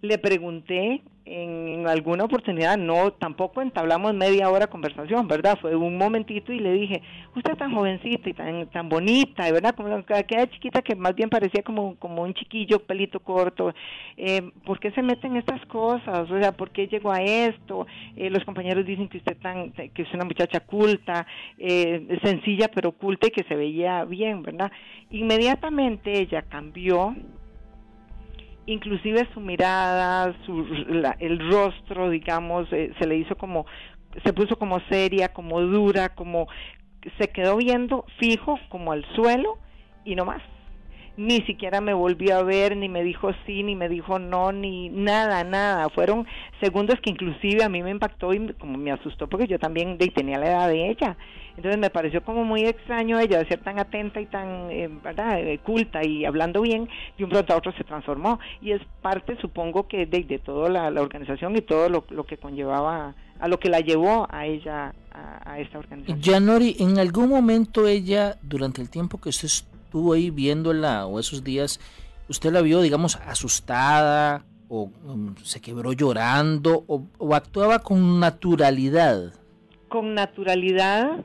Le 0.02 0.18
pregunté 0.18 1.02
en 1.26 1.88
alguna 1.88 2.26
oportunidad, 2.26 2.78
no, 2.78 3.14
tampoco 3.14 3.62
entablamos 3.62 4.14
media 4.14 4.50
hora 4.50 4.68
conversación, 4.68 5.28
¿verdad? 5.28 5.58
Fue 5.62 5.76
un 5.76 5.98
momentito 5.98 6.52
y 6.52 6.60
le 6.60 6.74
dije, 6.74 7.02
usted 7.36 7.54
es 7.54 7.58
tan 7.58 7.74
jovencita 7.74 8.30
y 8.30 8.34
tan, 8.34 8.68
tan 8.68 8.90
bonita, 8.90 9.50
¿verdad? 9.52 9.74
Como 9.76 9.96
aquella 9.96 10.50
chiquita 10.50 10.82
que 10.82 10.96
más 10.96 11.16
bien 11.16 11.30
parecía 11.30 11.64
como, 11.64 11.96
como 11.96 12.24
un 12.24 12.34
chiquillo, 12.34 12.80
pelito 12.80 13.22
corto, 13.22 13.74
eh, 14.18 14.42
¿por 14.66 14.80
qué 14.80 14.92
se 14.92 15.02
mete 15.02 15.28
en 15.28 15.38
estas 15.38 15.66
cosas? 15.68 16.30
O 16.30 16.40
sea, 16.40 16.52
¿por 16.52 16.72
qué 16.72 16.88
llegó 16.88 17.12
a 17.12 17.22
esto? 17.22 17.88
Eh, 18.18 18.30
los 18.30 18.44
compañeros 18.44 18.86
dicen 18.86 19.08
que 19.08 19.18
usted 19.20 19.38
tan, 19.38 19.72
que 19.72 20.02
es 20.02 20.14
una 20.14 20.26
muchacha 20.26 20.60
culta, 20.60 21.26
eh, 21.58 22.20
sencilla 22.22 22.70
pero 22.74 22.92
culta 22.92 23.28
y 23.28 23.32
que 23.32 23.44
se 23.44 23.56
veía 23.56 24.04
bien, 24.04 24.44
¿verdad? 24.44 24.72
Inmediatamente 25.10 26.20
ella 26.20 26.42
cambió, 26.42 27.16
inclusive 28.66 29.28
su 29.34 29.40
mirada, 29.40 30.36
su, 30.46 30.64
la, 30.88 31.16
el 31.20 31.40
rostro, 31.52 32.10
digamos, 32.10 32.72
eh, 32.72 32.94
se 33.00 33.08
le 33.08 33.18
hizo 33.18 33.36
como, 33.36 33.66
se 34.24 34.34
puso 34.34 34.58
como 34.58 34.80
seria, 34.90 35.34
como 35.34 35.62
dura, 35.62 36.10
como 36.10 36.48
se 37.18 37.30
quedó 37.30 37.58
viendo 37.58 38.06
fijo 38.20 38.58
como 38.70 38.92
al 38.92 39.06
suelo 39.16 39.58
y 40.06 40.16
no 40.16 40.26
más. 40.26 40.42
Ni 41.16 41.42
siquiera 41.42 41.80
me 41.80 41.94
volvió 41.94 42.38
a 42.38 42.44
ver, 42.44 42.76
ni 42.76 42.90
me 42.90 43.04
dijo 43.04 43.32
sí, 43.46 43.62
ni 43.62 43.76
me 43.76 43.88
dijo 43.88 44.18
no, 44.18 44.52
ni 44.52 44.90
nada, 44.90 45.44
nada. 45.44 45.90
Fueron 45.90 46.26
segundos 46.62 47.00
que 47.02 47.12
inclusive 47.12 47.64
a 47.64 47.70
mí 47.70 47.84
me 47.84 47.92
impactó 47.92 48.34
y 48.34 48.54
como 48.54 48.78
me 48.78 48.92
asustó 48.92 49.28
porque 49.28 49.48
yo 49.48 49.60
también 49.60 49.98
tenía 49.98 50.40
la 50.40 50.48
edad 50.48 50.68
de 50.70 50.90
ella. 50.90 51.18
Entonces 51.56 51.80
me 51.80 51.90
pareció 51.90 52.24
como 52.24 52.44
muy 52.44 52.66
extraño 52.66 53.20
ella 53.20 53.38
de 53.38 53.48
ser 53.48 53.62
tan 53.62 53.78
atenta 53.78 54.20
y 54.20 54.26
tan, 54.26 54.72
eh, 54.72 54.90
¿verdad?, 55.04 55.40
eh, 55.40 55.60
culta 55.60 56.04
y 56.04 56.26
hablando 56.26 56.62
bien, 56.62 56.90
y 57.18 57.24
un 57.24 57.30
pronto 57.30 57.54
a 57.54 57.58
otro 57.58 57.72
se 57.74 57.84
transformó. 57.84 58.40
Y 58.62 58.72
es 58.72 58.82
parte, 59.02 59.38
supongo 59.40 59.88
que, 59.88 60.06
de, 60.06 60.24
de 60.24 60.40
toda 60.40 60.70
la, 60.70 61.02
organización 61.02 61.56
y 61.56 61.62
todo 61.62 61.90
lo, 61.90 62.06
lo, 62.10 62.26
que 62.26 62.38
conllevaba, 62.38 63.14
a 63.40 63.48
lo 63.48 63.60
que 63.60 63.70
la 63.70 63.82
llevó 63.82 64.26
a 64.32 64.48
ella, 64.48 64.96
a, 65.12 65.60
esta 65.60 65.78
organización. 65.78 66.22
Yanori, 66.22 66.76
¿en 66.80 66.98
algún 66.98 67.30
momento 67.30 67.88
ella, 67.88 68.36
durante 68.42 68.82
el 68.82 68.90
tiempo 68.90 69.22
que 69.22 69.30
usted 69.30 69.50
estuvo 69.94 70.14
ahí 70.14 70.32
viéndola, 70.32 71.06
o 71.06 71.20
esos 71.20 71.44
días, 71.44 71.80
usted 72.28 72.52
la 72.52 72.64
vio, 72.64 72.82
digamos, 72.82 73.16
asustada, 73.28 74.44
o 74.68 74.90
se 75.44 75.62
quebró 75.62 75.94
llorando, 75.94 76.84
o, 76.88 77.36
actuaba 77.36 77.78
con 77.78 78.20
naturalidad? 78.20 79.34
Con 79.90 80.16
naturalidad, 80.16 81.24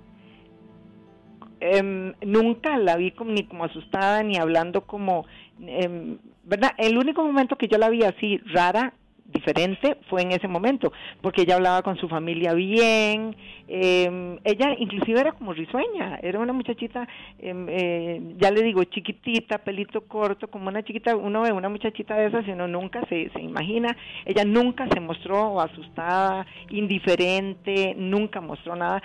eh, 1.63 2.13
nunca 2.27 2.77
la 2.77 2.97
vi 2.97 3.13
como, 3.13 3.31
ni 3.31 3.45
como 3.45 3.65
asustada 3.65 4.23
ni 4.23 4.37
hablando 4.37 4.83
como, 4.83 5.25
eh, 5.63 6.19
¿verdad? 6.45 6.73
El 6.77 6.99
único 6.99 7.25
momento 7.25 7.57
que 7.57 7.69
yo 7.69 7.79
la 7.79 7.89
vi 7.89 8.03
así 8.03 8.37
rara, 8.53 8.93
diferente, 9.33 9.97
fue 10.11 10.23
en 10.23 10.33
ese 10.33 10.49
momento, 10.49 10.93
porque 11.23 11.43
ella 11.43 11.57
hablaba 11.57 11.83
con 11.83 11.97
su 11.97 12.09
familia 12.09 12.53
bien, 12.53 13.35
eh, 13.69 14.39
ella 14.45 14.75
inclusive 14.79 15.21
era 15.21 15.33
como 15.33 15.53
risueña, 15.53 16.19
era 16.23 16.41
una 16.41 16.53
muchachita, 16.53 17.07
eh, 17.39 18.21
ya 18.39 18.51
le 18.51 18.63
digo, 18.63 18.83
chiquitita, 18.85 19.59
pelito 19.59 20.03
corto, 20.03 20.49
como 20.49 20.69
una 20.69 20.83
chiquita, 20.83 21.15
uno 21.17 21.43
ve 21.43 21.53
una 21.53 21.69
muchachita 21.69 22.17
de 22.17 22.27
esas 22.27 22.47
y 22.47 22.53
uno 22.53 22.67
nunca 22.67 23.01
se, 23.09 23.31
se 23.31 23.41
imagina, 23.41 23.97
ella 24.25 24.45
nunca 24.45 24.89
se 24.93 25.01
mostró 25.01 25.61
asustada, 25.61 26.47
indiferente, 26.71 27.95
nunca 27.97 28.41
mostró 28.41 28.75
nada, 28.75 29.03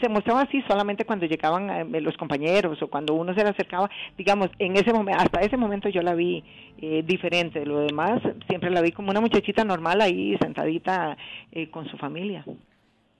se 0.00 0.08
mostraba 0.08 0.42
así 0.42 0.62
solamente 0.68 1.04
cuando 1.04 1.26
llegaban 1.26 1.94
eh, 1.94 2.00
los 2.00 2.16
compañeros 2.16 2.80
o 2.82 2.88
cuando 2.88 3.14
uno 3.14 3.34
se 3.34 3.42
le 3.42 3.50
acercaba, 3.50 3.90
digamos, 4.16 4.50
en 4.58 4.76
ese 4.76 4.92
momento, 4.92 5.22
hasta 5.22 5.40
ese 5.40 5.56
momento 5.56 5.88
yo 5.88 6.02
la 6.02 6.14
vi 6.14 6.44
eh, 6.78 7.02
diferente. 7.04 7.60
De 7.60 7.66
lo 7.66 7.80
demás, 7.80 8.20
siempre 8.48 8.70
la 8.70 8.80
vi 8.80 8.92
como 8.92 9.10
una 9.10 9.20
muchachita 9.20 9.64
normal 9.64 10.00
ahí 10.00 10.36
sentadita 10.40 11.16
eh, 11.52 11.70
con 11.70 11.88
su 11.88 11.96
familia. 11.96 12.44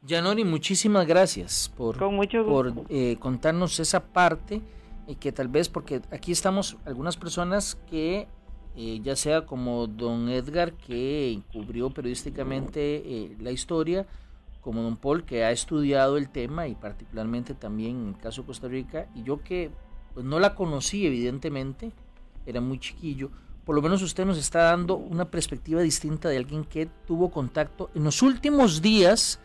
Janori, 0.07 0.45
muchísimas 0.45 1.07
gracias 1.07 1.73
por, 1.75 1.97
por 1.97 2.75
contarnos 3.19 3.81
esa 3.81 4.05
parte 4.05 4.61
y 5.07 5.15
que 5.17 5.33
tal 5.33 5.49
vez, 5.49 5.69
porque 5.69 6.03
aquí 6.11 6.33
estamos 6.33 6.77
algunas 6.85 7.17
personas 7.17 7.79
que, 7.89 8.29
ya 9.03 9.17
sea 9.17 9.47
como 9.47 9.87
don 9.87 10.29
Edgar, 10.29 10.75
que 10.75 11.41
cubrió 11.53 11.91
periodísticamente 11.91 13.35
la 13.41 13.51
historia, 13.51 14.07
como 14.61 14.83
don 14.83 14.97
Paul, 14.97 15.25
que 15.25 15.45
ha 15.45 15.51
estudiado 15.51 16.17
el 16.19 16.29
tema 16.29 16.69
y 16.69 16.75
particularmente 16.75 17.55
también 17.55 17.97
en 17.97 18.09
el 18.09 18.19
caso 18.19 18.43
de 18.43 18.47
Costa 18.47 18.69
Rica, 18.69 19.09
y 19.15 19.23
yo 19.23 19.43
que 19.43 19.71
pues, 20.13 20.27
no 20.27 20.39
la 20.39 20.55
conocí 20.55 21.07
evidentemente, 21.07 21.93
era 22.45 22.61
muy 22.61 22.79
chiquillo, 22.79 23.31
por 23.65 23.75
lo 23.75 23.81
menos 23.81 24.03
usted 24.03 24.27
nos 24.27 24.37
está 24.37 24.65
dando 24.65 24.97
una 24.97 25.31
perspectiva 25.31 25.81
distinta 25.81 26.29
de 26.29 26.37
alguien 26.37 26.65
que 26.65 26.87
tuvo 27.07 27.31
contacto 27.31 27.91
en 27.95 28.05
los 28.05 28.21
últimos 28.21 28.83
días 28.83 29.41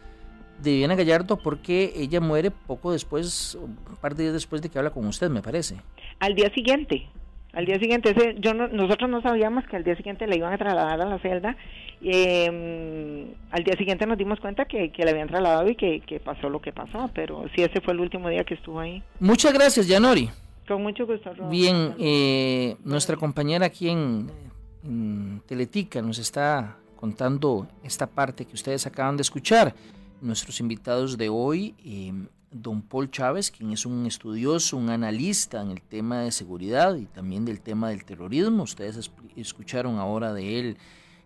de 0.61 0.71
Viviana 0.71 0.95
Gallardo 0.95 1.37
porque 1.37 1.93
ella 1.95 2.19
muere 2.19 2.51
poco 2.51 2.91
después, 2.91 3.55
un 3.55 3.77
par 4.01 4.15
de 4.15 4.23
días 4.23 4.33
después 4.33 4.61
de 4.61 4.69
que 4.69 4.77
habla 4.77 4.91
con 4.91 5.05
usted, 5.05 5.29
me 5.29 5.41
parece. 5.41 5.77
Al 6.19 6.35
día 6.35 6.49
siguiente, 6.53 7.07
al 7.53 7.65
día 7.65 7.79
siguiente, 7.79 8.11
ese, 8.11 8.35
yo 8.39 8.53
nosotros 8.53 9.09
no 9.09 9.21
sabíamos 9.21 9.65
que 9.67 9.75
al 9.75 9.83
día 9.83 9.95
siguiente 9.95 10.27
le 10.27 10.37
iban 10.37 10.53
a 10.53 10.57
trasladar 10.57 11.01
a 11.01 11.05
la 11.05 11.19
celda 11.19 11.55
eh, 12.01 13.35
al 13.51 13.63
día 13.63 13.75
siguiente 13.77 14.05
nos 14.05 14.17
dimos 14.17 14.39
cuenta 14.39 14.65
que, 14.65 14.91
que 14.91 15.03
le 15.03 15.11
habían 15.11 15.27
trasladado 15.27 15.69
y 15.69 15.75
que, 15.75 16.21
pasó 16.23 16.49
lo 16.49 16.61
que 16.61 16.71
pasó, 16.71 17.09
pero 17.13 17.45
sí, 17.55 17.61
ese 17.61 17.81
fue 17.81 17.93
el 17.93 17.99
último 17.99 18.29
día 18.29 18.43
que 18.43 18.53
estuvo 18.53 18.79
ahí. 18.79 19.03
Muchas 19.19 19.53
gracias, 19.53 19.87
Yanori. 19.87 20.29
Con 20.67 20.83
mucho 20.83 21.05
gusto. 21.05 21.31
Bien, 21.49 21.95
eh, 21.99 22.77
nuestra 22.83 23.15
compañera 23.17 23.65
aquí 23.65 23.89
en, 23.89 24.31
Teletica 25.45 26.01
nos 26.01 26.19
está 26.19 26.77
contando 26.95 27.67
esta 27.83 28.07
parte 28.07 28.45
que 28.45 28.53
ustedes 28.53 28.87
acaban 28.87 29.17
de 29.17 29.21
escuchar. 29.21 29.73
Nuestros 30.21 30.59
invitados 30.59 31.17
de 31.17 31.29
hoy, 31.29 31.75
eh, 31.83 32.11
don 32.51 32.81
Paul 32.81 33.09
Chávez, 33.09 33.51
quien 33.51 33.71
es 33.71 33.85
un 33.85 34.05
estudioso, 34.05 34.75
un 34.75 34.89
analista 34.89 35.61
en 35.61 35.71
el 35.71 35.81
tema 35.81 36.21
de 36.21 36.31
seguridad 36.31 36.95
y 36.95 37.05
también 37.05 37.45
del 37.45 37.61
tema 37.61 37.89
del 37.89 38.03
terrorismo. 38.03 38.63
Ustedes 38.63 39.11
escucharon 39.35 39.97
ahora 39.97 40.33
de 40.33 40.59
él 40.59 40.77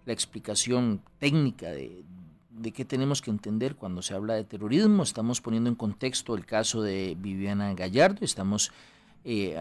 la 0.06 0.14
explicación 0.14 1.02
técnica 1.18 1.72
de, 1.72 2.04
qué 2.74 2.86
tenemos 2.86 3.22
que 3.22 3.32
entender 3.32 3.76
cuando 3.76 4.02
se 4.02 4.14
habla 4.14 4.36
de 4.36 4.44
terrorismo. 4.44 5.02
Estamos 5.02 5.42
poniendo 5.42 5.70
en 5.70 5.76
contexto 5.76 6.36
el 6.36 6.46
caso 6.46 6.82
de 6.82 7.18
Viviana 7.20 7.74
Gallardo, 7.74 8.24
estamos 8.24 8.72
eh, 9.24 9.56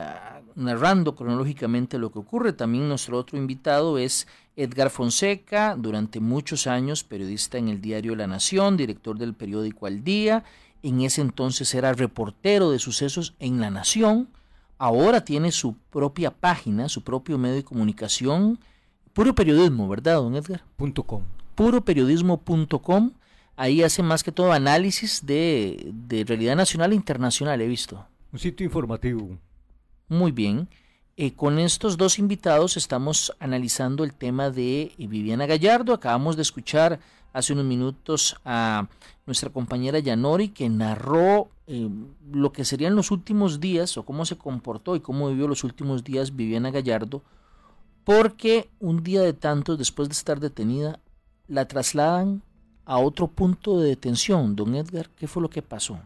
narrando 0.54 1.14
cronológicamente 1.14 1.98
lo 1.98 2.10
que 2.10 2.18
ocurre. 2.18 2.52
También 2.52 2.88
nuestro 2.88 3.18
otro 3.18 3.38
invitado 3.38 3.98
es 3.98 4.26
Edgar 4.56 4.90
Fonseca, 4.90 5.76
durante 5.78 6.20
muchos 6.20 6.66
años 6.66 7.04
periodista 7.04 7.58
en 7.58 7.68
el 7.68 7.80
diario 7.80 8.16
La 8.16 8.26
Nación, 8.26 8.76
director 8.76 9.18
del 9.18 9.34
periódico 9.34 9.86
Al 9.86 10.04
Día. 10.04 10.44
En 10.82 11.00
ese 11.00 11.20
entonces 11.20 11.74
era 11.74 11.92
reportero 11.92 12.70
de 12.70 12.78
sucesos 12.78 13.34
en 13.38 13.60
La 13.60 13.70
Nación. 13.70 14.28
Ahora 14.78 15.24
tiene 15.24 15.52
su 15.52 15.76
propia 15.90 16.32
página, 16.32 16.88
su 16.88 17.02
propio 17.02 17.38
medio 17.38 17.56
de 17.56 17.64
comunicación 17.64 18.58
Puro 19.12 19.34
periodismo, 19.34 19.88
¿verdad, 19.88 20.16
don 20.16 20.34
Edgar? 20.36 20.62
Punto 20.76 21.02
.com. 21.02 21.22
Puroperiodismo.com. 21.54 23.10
Ahí 23.56 23.82
hace 23.82 24.02
más 24.02 24.22
que 24.22 24.32
todo 24.32 24.52
análisis 24.52 25.26
de, 25.26 25.92
realidad 26.26 26.56
nacional 26.56 26.92
e 26.92 26.94
internacional, 26.94 27.60
he 27.60 27.68
visto. 27.68 28.06
Un 28.32 28.38
sitio 28.38 28.64
informativo. 28.64 29.36
Muy 30.12 30.30
bien. 30.30 30.68
Eh, 31.16 31.32
con 31.32 31.58
estos 31.58 31.96
dos 31.96 32.18
invitados 32.18 32.76
estamos 32.76 33.34
analizando 33.38 34.04
el 34.04 34.12
tema 34.12 34.50
de 34.50 34.92
Viviana 34.98 35.46
Gallardo. 35.46 35.94
Acabamos 35.94 36.36
de 36.36 36.42
escuchar 36.42 37.00
hace 37.32 37.54
unos 37.54 37.64
minutos 37.64 38.36
a 38.44 38.88
nuestra 39.24 39.48
compañera 39.48 40.00
Yanori 40.00 40.50
que 40.50 40.68
narró 40.68 41.48
eh, 41.66 41.88
lo 42.30 42.52
que 42.52 42.66
serían 42.66 42.94
los 42.94 43.10
últimos 43.10 43.58
días 43.58 43.96
o 43.96 44.04
cómo 44.04 44.26
se 44.26 44.36
comportó 44.36 44.96
y 44.96 45.00
cómo 45.00 45.30
vivió 45.30 45.48
los 45.48 45.64
últimos 45.64 46.04
días 46.04 46.36
Viviana 46.36 46.70
Gallardo 46.70 47.22
porque 48.04 48.68
un 48.80 49.02
día 49.02 49.22
de 49.22 49.32
tantos 49.32 49.78
después 49.78 50.10
de 50.10 50.12
estar 50.12 50.40
detenida 50.40 51.00
la 51.48 51.66
trasladan 51.68 52.42
a 52.84 52.98
otro 52.98 53.28
punto 53.28 53.80
de 53.80 53.88
detención. 53.88 54.56
Don 54.56 54.74
Edgar, 54.74 55.08
¿qué 55.16 55.26
fue 55.26 55.40
lo 55.40 55.48
que 55.48 55.62
pasó? 55.62 56.00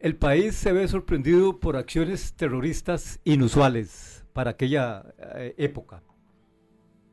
El 0.00 0.14
país 0.16 0.54
se 0.54 0.72
ve 0.72 0.86
sorprendido 0.86 1.58
por 1.58 1.76
acciones 1.76 2.34
terroristas 2.34 3.20
inusuales 3.24 4.24
para 4.32 4.52
aquella 4.52 5.04
eh, 5.34 5.54
época. 5.58 6.02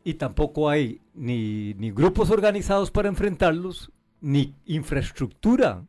Y 0.04 0.16
tampoco 0.16 0.70
hay 0.70 1.02
ni, 1.16 1.74
ni 1.76 1.90
grupos 1.90 2.30
organizados 2.30 2.92
para 2.92 3.10
enfrentarlos, 3.10 3.92
ni 4.22 4.56
infraestructura 4.66 5.88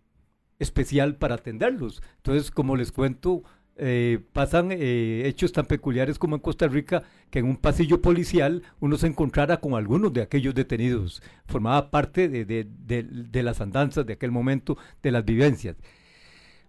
especial 0.59 1.17
para 1.17 1.35
atenderlos. 1.35 2.03
Entonces, 2.17 2.51
como 2.51 2.77
les 2.77 2.93
cuento, 2.93 3.43
eh, 3.79 4.21
pasan 4.33 4.73
eh, 4.73 5.25
hechos 5.27 5.53
tan 5.53 5.67
peculiares 5.67 6.19
como 6.19 6.35
en 6.35 6.41
Costa 6.41 6.67
Rica 6.67 7.03
que 7.29 7.41
en 7.41 7.45
un 7.45 7.59
pasillo 7.59 8.01
policial 8.01 8.63
uno 8.81 8.97
se 8.97 9.07
encontrara 9.07 9.59
con 9.59 9.75
algunos 9.75 10.15
de 10.15 10.23
aquellos 10.23 10.55
detenidos. 10.55 11.23
Formaba 11.45 11.91
parte 11.91 12.29
de, 12.29 13.43
las 13.43 13.61
andanzas 13.61 14.07
de 14.07 14.15
aquel 14.15 14.31
momento, 14.31 14.79
de 15.03 15.11
las 15.11 15.27
vivencias. 15.27 15.77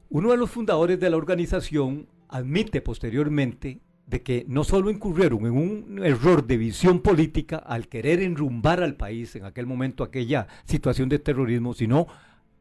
Uno 0.09 0.31
de 0.31 0.37
los 0.37 0.49
fundadores 0.49 0.99
de 0.99 1.09
la 1.09 1.17
organización 1.17 2.07
admite 2.29 2.81
posteriormente 2.81 3.81
de 4.05 4.23
que 4.23 4.45
no 4.47 4.63
solo 4.63 4.89
incurrieron 4.89 5.45
en 5.45 5.51
un 5.51 6.01
error 6.03 6.47
de 6.47 6.55
visión 6.55 7.01
política 7.01 7.57
al 7.57 7.89
querer 7.89 8.21
enrumbar 8.21 8.81
al 8.81 8.95
país 8.95 9.35
en 9.35 9.43
aquel 9.43 9.65
momento 9.65 10.03
aquella 10.03 10.47
situación 10.63 11.09
de 11.09 11.19
terrorismo, 11.19 11.73
sino 11.73 12.07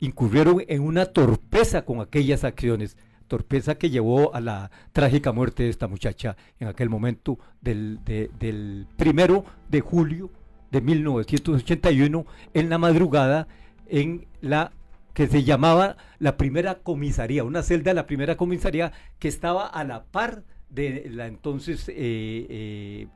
incurrieron 0.00 0.64
en 0.66 0.82
una 0.82 1.06
torpeza 1.06 1.84
con 1.84 2.00
aquellas 2.00 2.42
acciones. 2.42 2.96
Torpeza 3.28 3.76
que 3.76 3.90
llevó 3.90 4.34
a 4.34 4.40
la 4.40 4.72
trágica 4.92 5.32
muerte 5.32 5.62
de 5.64 5.68
esta 5.68 5.86
muchacha 5.86 6.36
en 6.58 6.66
aquel 6.66 6.88
momento 6.88 7.38
del, 7.60 8.00
del 8.04 8.86
primero 8.96 9.44
de 9.68 9.80
julio 9.80 10.30
de 10.72 10.80
1981 10.80 12.26
en 12.54 12.68
la 12.68 12.78
madrugada 12.78 13.46
en 13.88 14.26
la 14.40 14.72
que 15.16 15.28
se 15.28 15.44
llamaba 15.44 15.96
la 16.18 16.36
primera 16.36 16.80
comisaría, 16.80 17.42
una 17.42 17.62
celda 17.62 17.92
de 17.92 17.94
la 17.94 18.06
primera 18.06 18.36
comisaría 18.36 18.92
que 19.18 19.28
estaba 19.28 19.66
a 19.66 19.82
la 19.82 20.04
par 20.04 20.44
de 20.68 21.08
la 21.10 21.26
entonces 21.26 21.88
eh, 21.88 21.94
eh, 21.96 23.08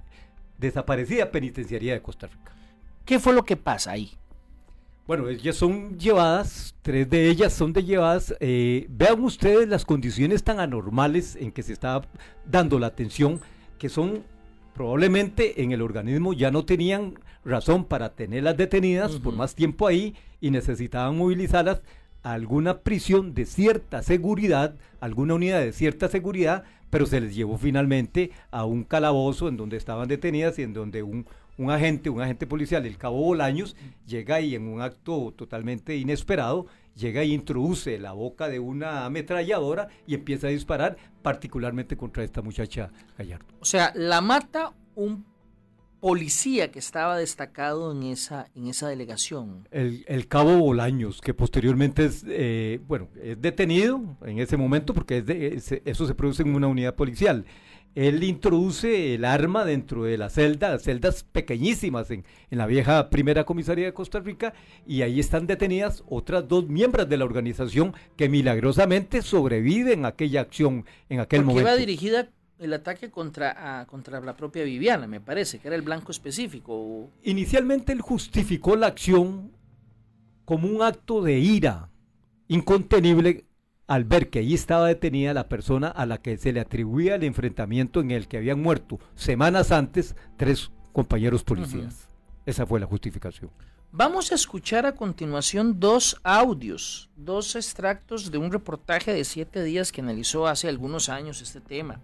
desaparecida 0.57 1.31
penitenciaría 1.31 1.93
de 1.93 2.01
Costa 2.01 2.29
Rica. 2.29 2.55
¿Qué 3.05 3.19
fue 3.19 3.35
lo 3.35 3.45
que 3.45 3.59
pasa 3.59 3.91
ahí? 3.91 4.13
Bueno, 5.07 5.29
ellas 5.29 5.57
son 5.57 5.99
llevadas, 5.99 6.75
tres 6.81 7.11
de 7.11 7.29
ellas 7.29 7.53
son 7.53 7.75
de 7.75 7.85
llevadas. 7.85 8.35
Eh, 8.41 8.87
vean 8.89 9.23
ustedes 9.23 9.69
las 9.69 9.85
condiciones 9.85 10.43
tan 10.43 10.59
anormales 10.59 11.37
en 11.37 11.53
que 11.53 11.63
se 11.63 11.75
está 11.75 12.01
dando 12.47 12.79
la 12.79 12.87
atención, 12.87 13.43
que 13.79 13.91
son 13.91 14.25
probablemente 14.73 15.63
en 15.63 15.73
el 15.73 15.83
organismo 15.83 16.33
ya 16.33 16.51
no 16.51 16.65
tenían 16.65 17.19
razón 17.45 17.85
para 17.85 18.15
tenerlas 18.15 18.57
detenidas 18.57 19.17
por 19.17 19.35
más 19.35 19.55
tiempo 19.55 19.87
ahí 19.87 20.15
y 20.41 20.51
necesitaban 20.51 21.17
movilizarlas 21.17 21.83
a 22.23 22.33
alguna 22.33 22.81
prisión 22.81 23.35
de 23.35 23.47
cierta 23.47 24.03
seguridad, 24.03 24.77
alguna 25.01 25.35
unidad 25.35 25.61
de 25.61 25.73
cierta 25.73 26.09
seguridad, 26.09 26.65
pero 26.91 27.07
se 27.07 27.21
les 27.21 27.35
llevó 27.35 27.57
finalmente 27.57 28.31
a 28.51 28.65
un 28.65 28.85
calabozo 28.85 29.49
en 29.49 29.57
donde 29.57 29.77
estaban 29.77 30.09
detenidas 30.09 30.59
y 30.59 30.63
en 30.63 30.73
donde 30.73 31.03
un 31.03 31.27
un 31.61 31.71
agente, 31.71 32.09
un 32.09 32.23
agente 32.23 32.47
policial 32.47 32.83
del 32.83 32.97
Cabo 32.97 33.23
Bolaños, 33.23 33.77
llega 34.07 34.41
y 34.41 34.55
en 34.55 34.67
un 34.67 34.81
acto 34.81 35.35
totalmente 35.37 35.95
inesperado, 35.95 36.67
llega 36.97 37.23
y 37.23 37.35
introduce 37.35 37.99
la 37.99 38.13
boca 38.13 38.49
de 38.49 38.59
una 38.59 39.05
ametralladora 39.05 39.89
y 40.07 40.15
empieza 40.15 40.47
a 40.47 40.51
disparar, 40.51 40.97
particularmente 41.21 41.99
contra 41.99 42.25
esta 42.25 42.41
muchacha 42.41 42.91
Gallardo. 43.19 43.45
O 43.61 43.67
sea, 43.67 43.93
la 43.95 44.23
mata 44.23 44.73
un 44.95 45.27
policía 46.01 46.71
que 46.71 46.79
estaba 46.79 47.17
destacado 47.17 47.93
en 47.93 48.05
esa, 48.05 48.49
en 48.55 48.69
esa 48.69 48.89
delegación. 48.89 49.69
El, 49.71 50.27
cabo 50.29 50.59
Bolaños, 50.59 51.21
que 51.21 51.35
posteriormente 51.35 52.07
es, 52.07 52.25
eh, 52.29 52.81
bueno, 52.87 53.09
es 53.23 53.41
detenido 53.41 54.17
en 54.25 54.39
ese 54.39 54.57
momento 54.57 54.95
porque 54.95 55.19
es 55.27 55.73
eso 55.85 56.07
se 56.07 56.15
produce 56.15 56.43
en 56.43 56.55
una 56.55 56.67
unidad 56.67 56.95
policial 56.95 57.45
él 57.95 58.23
introduce 58.23 59.15
el 59.15 59.25
arma 59.25 59.65
dentro 59.65 60.05
de 60.05 60.17
la 60.17 60.31
celda, 60.31 60.79
celdas 60.79 61.25
pequeñísimas 61.25 62.11
en, 62.11 62.25
la 62.51 62.67
vieja 62.67 63.11
primera 63.11 63.45
comisaría 63.45 63.87
de 63.87 63.93
Costa 63.93 64.21
Rica, 64.21 64.55
y 64.87 65.03
ahí 65.03 65.19
están 65.19 65.47
detenidas 65.47 66.05
otras 66.09 66.47
dos 66.47 66.69
miembros 66.69 67.09
de 67.09 67.17
la 67.17 67.25
organización 67.25 67.95
que 68.17 68.29
milagrosamente 68.29 69.23
sobreviven 69.23 70.05
a 70.05 70.09
aquella 70.09 70.43
acción 70.43 70.85
en 71.09 71.21
aquel 71.21 71.43
momento. 71.43 71.69
iba 71.69 71.77
dirigida 71.77 72.29
el 72.61 72.75
ataque 72.75 73.11
contra, 73.11 73.87
contra 73.89 74.21
la 74.21 74.37
propia 74.37 74.63
Viviana, 74.65 75.07
me 75.07 75.21
parece, 75.21 75.59
que 75.59 75.69
era 75.69 75.77
el 75.77 75.83
blanco 75.83 76.13
específico. 76.13 77.11
Inicialmente 77.23 77.93
él 77.93 78.03
justificó 78.03 78.77
la 78.77 78.89
acción 78.89 79.51
como 80.45 80.69
un 80.69 80.83
acto 80.83 81.23
de 81.23 81.39
ira 81.39 81.91
incontenible 82.49 83.47
al 83.87 84.05
ver 84.05 84.31
que 84.31 84.41
allí 84.41 84.55
estaba 84.55 84.87
detenida 84.87 85.35
la 85.35 85.49
persona 85.49 85.89
a 85.89 86.07
la 86.07 86.19
que 86.19 86.37
se 86.37 86.53
le 86.53 86.61
atribuía 86.61 87.17
el 87.17 87.25
enfrentamiento 87.25 88.01
en 88.01 88.11
el 88.11 88.29
que 88.29 88.37
habían 88.37 88.61
muerto 88.61 89.01
semanas 89.15 89.73
antes 89.73 90.15
tres 90.37 90.71
compañeros 90.93 91.43
policías. 91.43 92.09
Esa 92.47 92.67
fue 92.67 92.79
la 92.79 92.87
justificación. 92.87 93.51
Vamos 93.93 94.31
a 94.31 94.37
escuchar 94.37 94.87
a 94.87 94.95
continuación 94.95 95.81
dos 95.81 96.21
audios, 96.23 97.11
dos 97.17 97.57
extractos 97.57 98.31
de 98.31 98.39
un 98.39 98.53
reportaje 98.53 99.13
de 99.13 99.25
siete 99.25 99.65
días 99.65 99.91
que 99.91 100.01
analizó 100.01 100.47
hace 100.47 100.69
algunos 100.69 101.09
años 101.09 101.43
este 101.43 101.61
tema. 101.61 102.01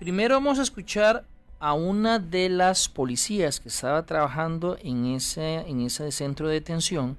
Primero 0.00 0.36
vamos 0.36 0.58
a 0.58 0.62
escuchar 0.62 1.26
a 1.58 1.74
una 1.74 2.18
de 2.18 2.48
las 2.48 2.88
policías 2.88 3.60
que 3.60 3.68
estaba 3.68 4.06
trabajando 4.06 4.78
en 4.82 5.04
ese, 5.04 5.56
en 5.56 5.82
ese 5.82 6.10
centro 6.10 6.48
de 6.48 6.54
detención 6.54 7.18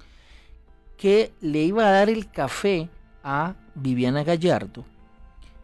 que 0.96 1.32
le 1.40 1.60
iba 1.62 1.86
a 1.86 1.92
dar 1.92 2.10
el 2.10 2.28
café 2.28 2.88
a 3.22 3.54
Viviana 3.76 4.24
Gallardo. 4.24 4.84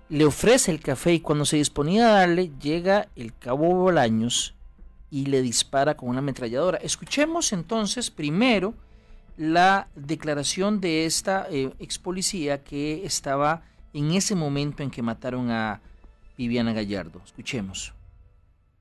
Le 0.08 0.24
ofrece 0.26 0.70
el 0.70 0.78
café 0.78 1.14
y 1.14 1.18
cuando 1.18 1.44
se 1.44 1.56
disponía 1.56 2.06
a 2.06 2.20
darle 2.20 2.52
llega 2.60 3.08
el 3.16 3.36
cabo 3.36 3.74
Bolaños 3.74 4.54
y 5.10 5.26
le 5.26 5.42
dispara 5.42 5.96
con 5.96 6.10
una 6.10 6.20
ametralladora. 6.20 6.78
Escuchemos 6.78 7.52
entonces 7.52 8.12
primero 8.12 8.74
la 9.36 9.88
declaración 9.96 10.80
de 10.80 11.04
esta 11.04 11.48
eh, 11.50 11.72
ex 11.80 11.98
policía 11.98 12.62
que 12.62 13.04
estaba 13.04 13.62
en 13.92 14.12
ese 14.12 14.36
momento 14.36 14.84
en 14.84 14.90
que 14.92 15.02
mataron 15.02 15.50
a 15.50 15.80
Viviana 16.38 16.72
Gallardo. 16.72 17.20
Escuchemos. 17.24 17.92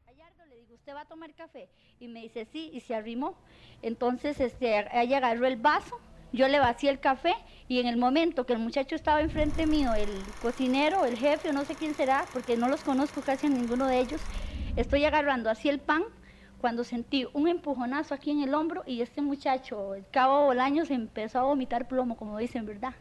Gallardo 0.05 0.45
le 0.47 0.57
digo, 0.57 0.75
¿usted 0.75 0.93
va 0.93 1.01
a 1.01 1.05
tomar 1.05 1.33
café? 1.33 1.67
Y 1.99 2.07
me 2.07 2.21
dice, 2.21 2.45
sí, 2.45 2.69
y 2.71 2.81
se 2.81 2.93
arrimó. 2.93 3.35
Entonces 3.81 4.39
este, 4.39 4.85
ella 4.93 5.17
agarró 5.17 5.47
el 5.47 5.57
vaso, 5.57 5.99
yo 6.31 6.47
le 6.47 6.59
vacié 6.59 6.91
el 6.91 6.99
café 6.99 7.33
y 7.67 7.79
en 7.79 7.87
el 7.87 7.97
momento 7.97 8.45
que 8.45 8.53
el 8.53 8.59
muchacho 8.59 8.95
estaba 8.95 9.21
enfrente 9.21 9.65
mío, 9.65 9.95
el 9.95 10.09
cocinero, 10.39 11.03
el 11.05 11.17
jefe, 11.17 11.49
o 11.49 11.53
no 11.53 11.65
sé 11.65 11.73
quién 11.73 11.95
será, 11.95 12.25
porque 12.31 12.57
no 12.57 12.69
los 12.69 12.81
conozco 12.81 13.21
casi 13.21 13.47
a 13.47 13.49
ninguno 13.49 13.87
de 13.87 13.99
ellos, 13.99 14.21
estoy 14.75 15.03
agarrando 15.05 15.49
así 15.49 15.67
el 15.67 15.79
pan 15.79 16.03
cuando 16.59 16.83
sentí 16.83 17.25
un 17.33 17.47
empujonazo 17.47 18.13
aquí 18.13 18.31
en 18.31 18.41
el 18.41 18.53
hombro 18.53 18.83
y 18.85 19.01
este 19.01 19.21
muchacho, 19.21 19.95
el 19.95 20.05
cabo 20.09 20.45
Bolaños, 20.45 20.91
empezó 20.91 21.39
a 21.39 21.43
vomitar 21.43 21.87
plomo, 21.87 22.17
como 22.17 22.37
dicen, 22.37 22.65
¿verdad? 22.67 22.93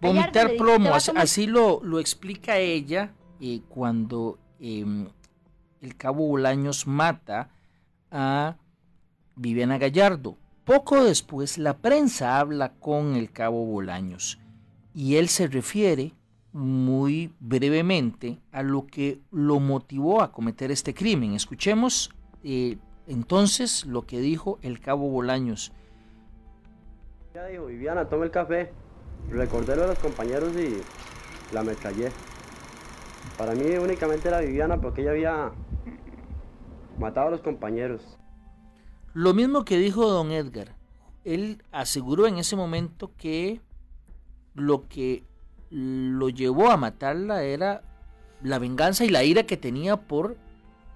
Vomitar 0.00 0.54
plomo, 0.56 0.92
así, 0.92 1.46
lo, 1.46 1.80
lo, 1.82 1.98
explica 1.98 2.58
ella 2.58 3.12
eh, 3.46 3.60
cuando 3.68 4.38
em, 4.58 5.06
el 5.82 5.96
cabo 5.98 6.26
Bolaños 6.26 6.86
mata 6.86 7.50
a 8.10 8.56
Viviana 9.36 9.76
Gallardo. 9.76 10.38
Poco 10.64 11.04
después 11.04 11.58
la 11.58 11.76
prensa 11.76 12.38
habla 12.38 12.72
con 12.72 13.16
el 13.16 13.30
cabo 13.30 13.66
Bolaños 13.66 14.38
y 14.94 15.16
él 15.16 15.28
se 15.28 15.46
refiere 15.46 16.14
muy 16.54 17.34
brevemente 17.38 18.38
a 18.50 18.62
lo 18.62 18.86
que 18.86 19.20
lo 19.30 19.60
motivó 19.60 20.22
a 20.22 20.32
cometer 20.32 20.70
este 20.70 20.94
crimen. 20.94 21.34
Escuchemos 21.34 22.14
eh, 22.44 22.78
entonces 23.06 23.84
lo 23.84 24.06
que 24.06 24.20
dijo 24.20 24.58
el 24.62 24.80
cabo 24.80 25.10
Bolaños. 25.10 25.70
Ya 27.34 27.44
dijo, 27.48 27.66
Viviana, 27.66 28.08
tome 28.08 28.24
el 28.24 28.30
café. 28.30 28.72
Recordé 29.28 29.74
a 29.74 29.86
los 29.88 29.98
compañeros 29.98 30.54
y 30.56 30.80
la 31.54 31.62
metrallé. 31.62 32.10
Para 33.36 33.54
mí 33.54 33.64
únicamente 33.76 34.28
era 34.28 34.40
Viviana 34.40 34.80
porque 34.80 35.02
ella 35.02 35.10
había 35.10 35.52
matado 36.98 37.28
a 37.28 37.30
los 37.30 37.40
compañeros. 37.40 38.16
Lo 39.12 39.34
mismo 39.34 39.64
que 39.64 39.78
dijo 39.78 40.08
don 40.08 40.30
Edgar. 40.30 40.76
Él 41.24 41.62
aseguró 41.72 42.26
en 42.26 42.38
ese 42.38 42.54
momento 42.54 43.10
que 43.16 43.60
lo 44.54 44.88
que 44.88 45.24
lo 45.70 46.28
llevó 46.28 46.70
a 46.70 46.76
matarla 46.76 47.42
era 47.42 47.82
la 48.42 48.58
venganza 48.58 49.04
y 49.04 49.08
la 49.08 49.24
ira 49.24 49.44
que 49.44 49.56
tenía 49.56 49.96
por 49.96 50.36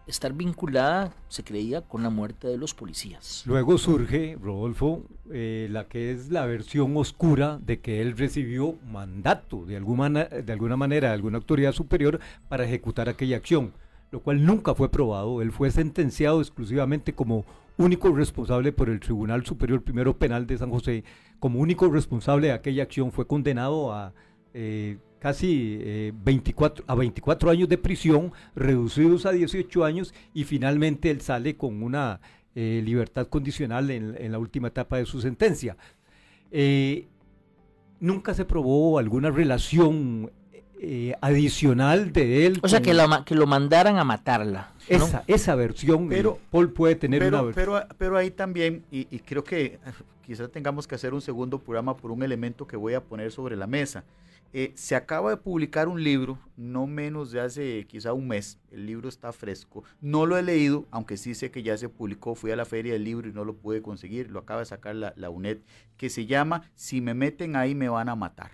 estar 0.09 0.33
vinculada, 0.33 1.13
se 1.29 1.45
creía, 1.45 1.83
con 1.83 2.03
la 2.03 2.11
muerte 2.11 2.49
de 2.49 2.57
los 2.57 2.75
policías. 2.75 3.45
Luego 3.47 3.79
surge, 3.79 4.37
Rodolfo, 4.41 5.05
eh, 5.31 5.69
la 5.71 5.87
que 5.87 6.11
es 6.11 6.31
la 6.31 6.47
versión 6.47 6.97
oscura 6.97 7.59
de 7.59 7.81
que 7.81 8.01
él 8.01 8.17
recibió 8.17 8.77
mandato 8.91 9.65
de 9.67 9.77
alguna, 9.77 10.25
de 10.25 10.53
alguna 10.53 10.77
manera, 10.77 11.09
de 11.09 11.15
alguna 11.15 11.39
autoridad 11.39 11.73
superior 11.73 12.21
para 12.49 12.65
ejecutar 12.65 13.09
aquella 13.09 13.37
acción, 13.37 13.73
lo 14.11 14.21
cual 14.21 14.45
nunca 14.45 14.75
fue 14.75 14.91
probado. 14.91 15.43
Él 15.43 15.53
fue 15.53 15.71
sentenciado 15.71 16.41
exclusivamente 16.41 17.15
como 17.15 17.45
único 17.77 18.11
responsable 18.11 18.73
por 18.73 18.89
el 18.89 19.01
Tribunal 19.01 19.45
Superior 19.45 19.83
Primero 19.83 20.19
Penal 20.19 20.47
de 20.47 20.59
San 20.59 20.71
José, 20.71 21.05
como 21.39 21.61
único 21.61 21.89
responsable 21.89 22.49
de 22.49 22.53
aquella 22.55 22.83
acción, 22.83 23.13
fue 23.13 23.27
condenado 23.27 23.93
a... 23.93 24.13
Eh, 24.55 24.99
casi 25.19 26.13
24, 26.25 26.83
eh, 26.83 26.87
a 26.89 26.95
24 26.95 27.51
años 27.51 27.69
de 27.69 27.79
prisión, 27.79 28.33
reducidos 28.55 29.27
a 29.27 29.33
18 29.33 29.85
años, 29.85 30.15
y 30.35 30.45
finalmente 30.45 31.11
él 31.11 31.21
sale 31.21 31.57
con 31.57 31.83
una 31.83 32.21
eh, 32.55 32.83
libertad 32.85 33.27
condicional 33.29 33.91
en, 33.91 34.33
la 34.33 34.39
última 34.39 34.69
etapa 34.69 34.99
de 34.99 35.07
su 35.07 35.21
sentencia. 35.21 35.77
Eh, 36.51 37.07
nunca 38.01 38.35
se 38.35 38.45
probó 38.45 38.99
alguna 38.99 39.31
relación 39.31 40.31
adicional 41.21 42.13
de 42.13 42.47
él. 42.47 42.61
O 42.63 42.69
sea, 42.69 42.81
que, 42.81 42.97
que 43.27 43.35
lo 43.35 43.47
mandaran 43.49 43.99
a 43.99 44.05
matarla. 44.05 44.73
Esa, 44.87 45.25
esa 45.27 45.57
versión, 45.57 46.09
pero, 46.09 46.39
Paul 46.51 46.73
puede 46.73 46.95
tener 46.95 47.21
pero, 47.21 47.43
una 47.43 47.53
pero, 47.53 47.83
pero 47.99 48.17
ahí 48.17 48.31
también, 48.31 48.85
y, 48.91 49.09
y 49.11 49.19
creo 49.19 49.43
que 49.43 49.81
quizás 50.25 50.51
tengamos 50.53 50.87
que 50.87 50.95
hacer 50.95 51.13
un 51.15 51.21
segundo 51.21 51.59
programa 51.59 51.97
por 51.97 52.11
un 52.11 52.23
elemento 52.23 52.67
que 52.67 52.77
voy 52.77 52.95
a 52.95 53.03
poner 53.03 53.33
sobre 53.33 53.57
la 53.57 53.67
mesa. 53.67 54.05
Eh, 54.55 54.73
se 54.77 54.97
acaba 54.97 55.31
de 55.31 55.37
publicar 55.37 55.89
un 55.89 56.03
libro, 56.03 56.39
no 56.57 56.87
menos 56.87 57.31
de 57.31 57.41
hace 57.41 57.87
quizá 57.87 58.13
un 58.15 58.29
mes. 58.29 58.59
El 58.71 58.87
libro 58.87 59.09
está 59.09 59.33
fresco. 59.33 59.85
No 60.01 60.25
lo 60.25 60.39
he 60.39 60.43
leído, 60.43 60.87
aunque 60.91 61.17
sí 61.17 61.35
sé 61.35 61.51
que 61.51 61.63
ya 61.63 61.77
se 61.77 61.89
publicó. 61.89 62.35
Fui 62.35 62.51
a 62.51 62.57
la 62.57 62.65
feria 62.65 62.95
del 62.95 63.05
libro 63.05 63.29
y 63.29 63.33
no 63.33 63.45
lo 63.45 63.57
pude 63.57 63.83
conseguir. 63.83 64.31
Lo 64.31 64.41
acaba 64.41 64.61
de 64.61 64.67
sacar 64.67 64.95
la, 64.95 65.13
la 65.17 65.29
UNED, 65.29 65.59
que 65.97 66.09
se 66.09 66.27
llama 66.27 66.71
Si 66.75 67.01
me 67.01 67.15
meten 67.15 67.57
ahí 67.57 67.75
me 67.75 67.89
van 67.91 68.09
a 68.09 68.17
matar. 68.17 68.53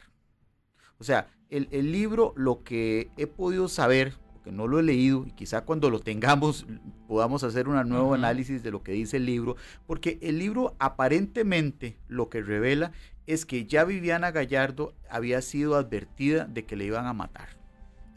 O 0.98 1.04
sea, 1.04 1.28
el, 1.50 1.68
el 1.70 1.92
libro, 1.92 2.32
lo 2.36 2.64
que 2.64 3.10
he 3.16 3.26
podido 3.26 3.68
saber, 3.68 4.14
porque 4.32 4.50
no 4.50 4.66
lo 4.66 4.80
he 4.80 4.82
leído, 4.82 5.24
y 5.26 5.32
quizá 5.32 5.64
cuando 5.64 5.90
lo 5.90 6.00
tengamos 6.00 6.66
podamos 7.08 7.44
hacer 7.44 7.68
un 7.68 7.88
nuevo 7.88 8.14
análisis 8.14 8.62
de 8.62 8.72
lo 8.72 8.82
que 8.82 8.92
dice 8.92 9.18
el 9.18 9.26
libro, 9.26 9.56
porque 9.86 10.18
el 10.22 10.38
libro 10.38 10.74
aparentemente 10.80 11.98
lo 12.08 12.28
que 12.28 12.42
revela 12.42 12.90
es 13.26 13.46
que 13.46 13.66
ya 13.66 13.84
Viviana 13.84 14.30
Gallardo 14.30 14.94
había 15.08 15.40
sido 15.42 15.76
advertida 15.76 16.44
de 16.44 16.64
que 16.64 16.76
le 16.76 16.84
iban 16.84 17.06
a 17.06 17.12
matar. 17.12 17.48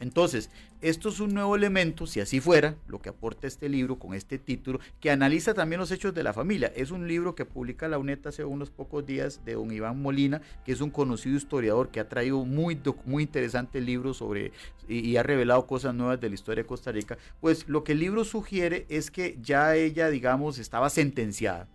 Entonces, 0.00 0.50
esto 0.80 1.08
es 1.08 1.18
un 1.18 1.34
nuevo 1.34 1.56
elemento, 1.56 2.06
si 2.06 2.20
así 2.20 2.38
fuera, 2.38 2.76
lo 2.86 3.00
que 3.00 3.08
aporta 3.08 3.48
este 3.48 3.68
libro 3.68 3.98
con 3.98 4.14
este 4.14 4.38
título, 4.38 4.78
que 5.00 5.10
analiza 5.10 5.54
también 5.54 5.80
los 5.80 5.90
hechos 5.90 6.14
de 6.14 6.22
la 6.22 6.32
familia. 6.32 6.72
Es 6.76 6.92
un 6.92 7.08
libro 7.08 7.34
que 7.34 7.44
publica 7.44 7.88
la 7.88 7.98
UNET 7.98 8.24
hace 8.28 8.44
unos 8.44 8.70
pocos 8.70 9.04
días 9.04 9.44
de 9.44 9.54
don 9.54 9.72
Iván 9.72 10.00
Molina, 10.00 10.40
que 10.64 10.70
es 10.70 10.80
un 10.80 10.90
conocido 10.90 11.36
historiador 11.36 11.90
que 11.90 11.98
ha 11.98 12.08
traído 12.08 12.44
muy, 12.44 12.80
muy 13.06 13.24
interesante 13.24 13.80
libro 13.80 14.14
sobre 14.14 14.52
y, 14.86 15.00
y 15.00 15.16
ha 15.16 15.24
revelado 15.24 15.66
cosas 15.66 15.94
nuevas 15.94 16.20
de 16.20 16.28
la 16.28 16.36
historia 16.36 16.62
de 16.62 16.68
Costa 16.68 16.92
Rica. 16.92 17.18
Pues 17.40 17.68
lo 17.68 17.82
que 17.82 17.92
el 17.92 17.98
libro 17.98 18.24
sugiere 18.24 18.86
es 18.88 19.10
que 19.10 19.36
ya 19.42 19.74
ella, 19.74 20.10
digamos, 20.10 20.58
estaba 20.58 20.90
sentenciada 20.90 21.66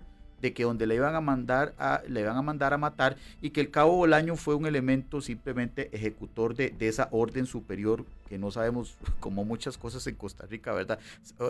de 0.43 0.53
que 0.53 0.63
donde 0.63 0.85
le 0.85 0.95
iban 0.95 1.15
a 1.15 1.21
mandar 1.21 1.73
a, 1.79 2.01
le 2.05 2.19
iban 2.19 2.35
a 2.35 2.41
mandar 2.41 2.73
a 2.73 2.77
matar 2.77 3.15
y 3.41 3.51
que 3.51 3.61
el 3.61 3.71
cabo 3.71 3.95
Bolaño 3.95 4.35
fue 4.35 4.55
un 4.55 4.65
elemento 4.65 5.21
simplemente 5.21 5.89
ejecutor 5.93 6.53
de, 6.53 6.75
esa 6.81 7.07
orden 7.11 7.45
superior 7.45 8.05
que 8.27 8.37
no 8.37 8.51
sabemos 8.51 8.97
como 9.21 9.45
muchas 9.45 9.77
cosas 9.77 10.05
en 10.05 10.15
Costa 10.15 10.45
Rica, 10.45 10.73
¿verdad? 10.73 10.99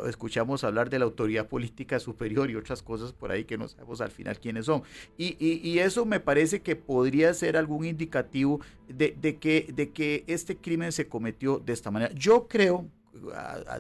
Escuchamos 0.08 0.64
hablar 0.64 0.92
de 0.92 1.00
la 1.00 1.06
autoridad 1.06 1.48
política 1.48 2.00
superior 2.00 2.52
y 2.52 2.56
otras 2.56 2.84
cosas 2.84 3.14
por 3.14 3.32
ahí 3.32 3.46
que 3.46 3.58
no 3.58 3.68
sabemos 3.68 4.00
al 4.00 4.12
final 4.12 4.40
quiénes 4.40 4.68
son. 4.68 4.84
Y, 5.18 5.80
eso 5.80 6.06
me 6.06 6.20
parece 6.20 6.62
que 6.62 6.76
podría 6.76 7.34
ser 7.34 7.58
algún 7.58 7.84
indicativo 7.84 8.62
de, 8.88 9.16
que, 9.40 9.74
de 9.74 9.90
que 9.90 10.24
este 10.28 10.56
crimen 10.56 10.92
se 10.92 11.08
cometió 11.08 11.58
de 11.58 11.74
esta 11.74 11.90
manera. 11.90 12.14
Yo 12.14 12.48
creo, 12.48 12.88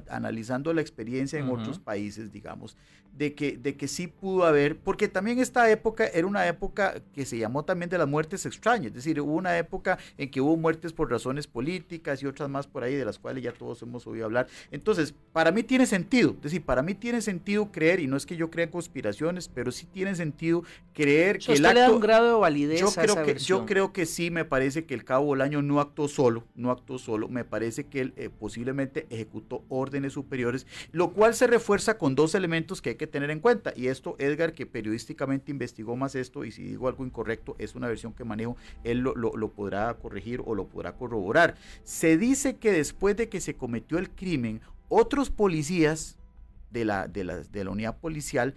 analizando 0.09 0.73
la 0.73 0.81
experiencia 0.81 1.39
en 1.39 1.49
otros 1.49 1.77
países, 1.77 2.31
digamos, 2.31 2.75
de 3.13 3.35
que, 3.35 3.57
de 3.57 3.75
que 3.75 3.87
sí 3.87 4.07
pudo 4.07 4.45
haber, 4.45 4.77
porque 4.77 5.07
también 5.07 5.39
esta 5.39 5.69
época 5.69 6.05
era 6.07 6.25
una 6.25 6.47
época 6.47 6.95
que 7.13 7.25
se 7.25 7.37
llamó 7.37 7.63
también 7.63 7.89
de 7.89 7.97
las 7.97 8.07
muertes 8.07 8.45
extrañas, 8.45 8.87
es 8.87 8.93
decir, 8.95 9.21
hubo 9.21 9.33
una 9.33 9.57
época 9.57 9.99
en 10.17 10.31
que 10.31 10.41
hubo 10.41 10.57
muertes 10.57 10.93
por 10.93 11.11
razones 11.11 11.45
políticas 11.45 12.23
y 12.23 12.25
otras 12.25 12.49
más 12.49 12.67
por 12.67 12.83
ahí 12.83 12.95
de 12.95 13.05
las 13.05 13.19
cuales 13.19 13.43
ya 13.43 13.51
todos 13.51 13.81
hemos 13.83 14.07
oído 14.07 14.25
hablar. 14.25 14.47
Entonces, 14.71 15.13
para 15.31 15.51
mí 15.51 15.63
tiene 15.63 15.85
sentido, 15.85 16.31
es 16.37 16.41
decir, 16.41 16.63
para 16.63 16.81
mí 16.81 16.95
tiene 16.95 17.21
sentido 17.21 17.71
creer, 17.71 17.99
y 17.99 18.07
no 18.07 18.17
es 18.17 18.25
que 18.25 18.35
yo 18.35 18.49
crea 18.49 18.71
conspiraciones, 18.71 19.47
pero 19.47 19.71
sí 19.71 19.85
tiene 19.85 20.15
sentido 20.15 20.63
creer 20.93 21.37
que 21.37 21.53
el 21.53 21.65
acto... 21.65 21.95
un 21.95 22.01
grado 22.01 22.27
de 22.27 22.39
validez 22.39 22.79
yo 22.79 22.91
creo 22.91 23.23
que 23.23 23.35
Yo 23.35 23.65
creo 23.65 23.93
que 23.93 24.05
sí, 24.05 24.31
me 24.31 24.45
parece 24.45 24.85
que 24.85 24.93
el 24.93 25.05
cabo 25.05 25.25
Bolaño 25.25 25.61
no 25.61 25.79
actuó 25.79 26.07
solo, 26.07 26.45
no 26.55 26.71
actuó 26.71 26.97
solo, 26.97 27.27
me 27.27 27.45
parece 27.45 27.85
que 27.85 28.01
él 28.01 28.13
eh, 28.15 28.29
posiblemente 28.29 29.05
ejecutó 29.09 29.63
órdenes 29.69 30.13
superiores, 30.13 30.65
lo 30.91 31.13
cual 31.13 31.35
se 31.35 31.47
refuerza 31.47 31.97
con 31.97 32.15
dos 32.15 32.35
elementos 32.35 32.81
que 32.81 32.91
hay 32.91 32.95
que 32.95 33.02
tener 33.07 33.29
en 33.31 33.39
cuenta. 33.39 33.73
Y 33.75 33.87
esto, 33.87 34.15
Edgar, 34.19 34.53
que 34.53 34.65
periodísticamente 34.65 35.51
investigó 35.51 35.95
más 35.95 36.15
esto, 36.15 36.45
y 36.45 36.51
si 36.51 36.63
digo 36.63 36.87
algo 36.87 37.05
incorrecto, 37.05 37.55
es 37.59 37.75
una 37.75 37.87
versión 37.87 38.13
que 38.13 38.23
manejo, 38.23 38.57
él 38.83 38.99
lo, 38.99 39.13
lo 39.15 39.51
podrá 39.51 39.93
corregir 39.95 40.41
o 40.45 40.55
lo 40.55 40.67
podrá 40.67 40.93
corroborar. 40.93 41.55
Se 41.83 42.17
dice 42.17 42.57
que 42.57 42.71
después 42.71 43.15
de 43.17 43.29
que 43.29 43.41
se 43.41 43.55
cometió 43.55 43.97
el 43.97 44.09
crimen, 44.09 44.61
otros 44.89 45.29
policías 45.29 46.17
de 46.71 46.85
la, 46.85 47.07
de 47.07 47.23
la, 47.23 47.37
de 47.39 47.63
la 47.63 47.71
unidad 47.71 47.97
policial 47.99 48.55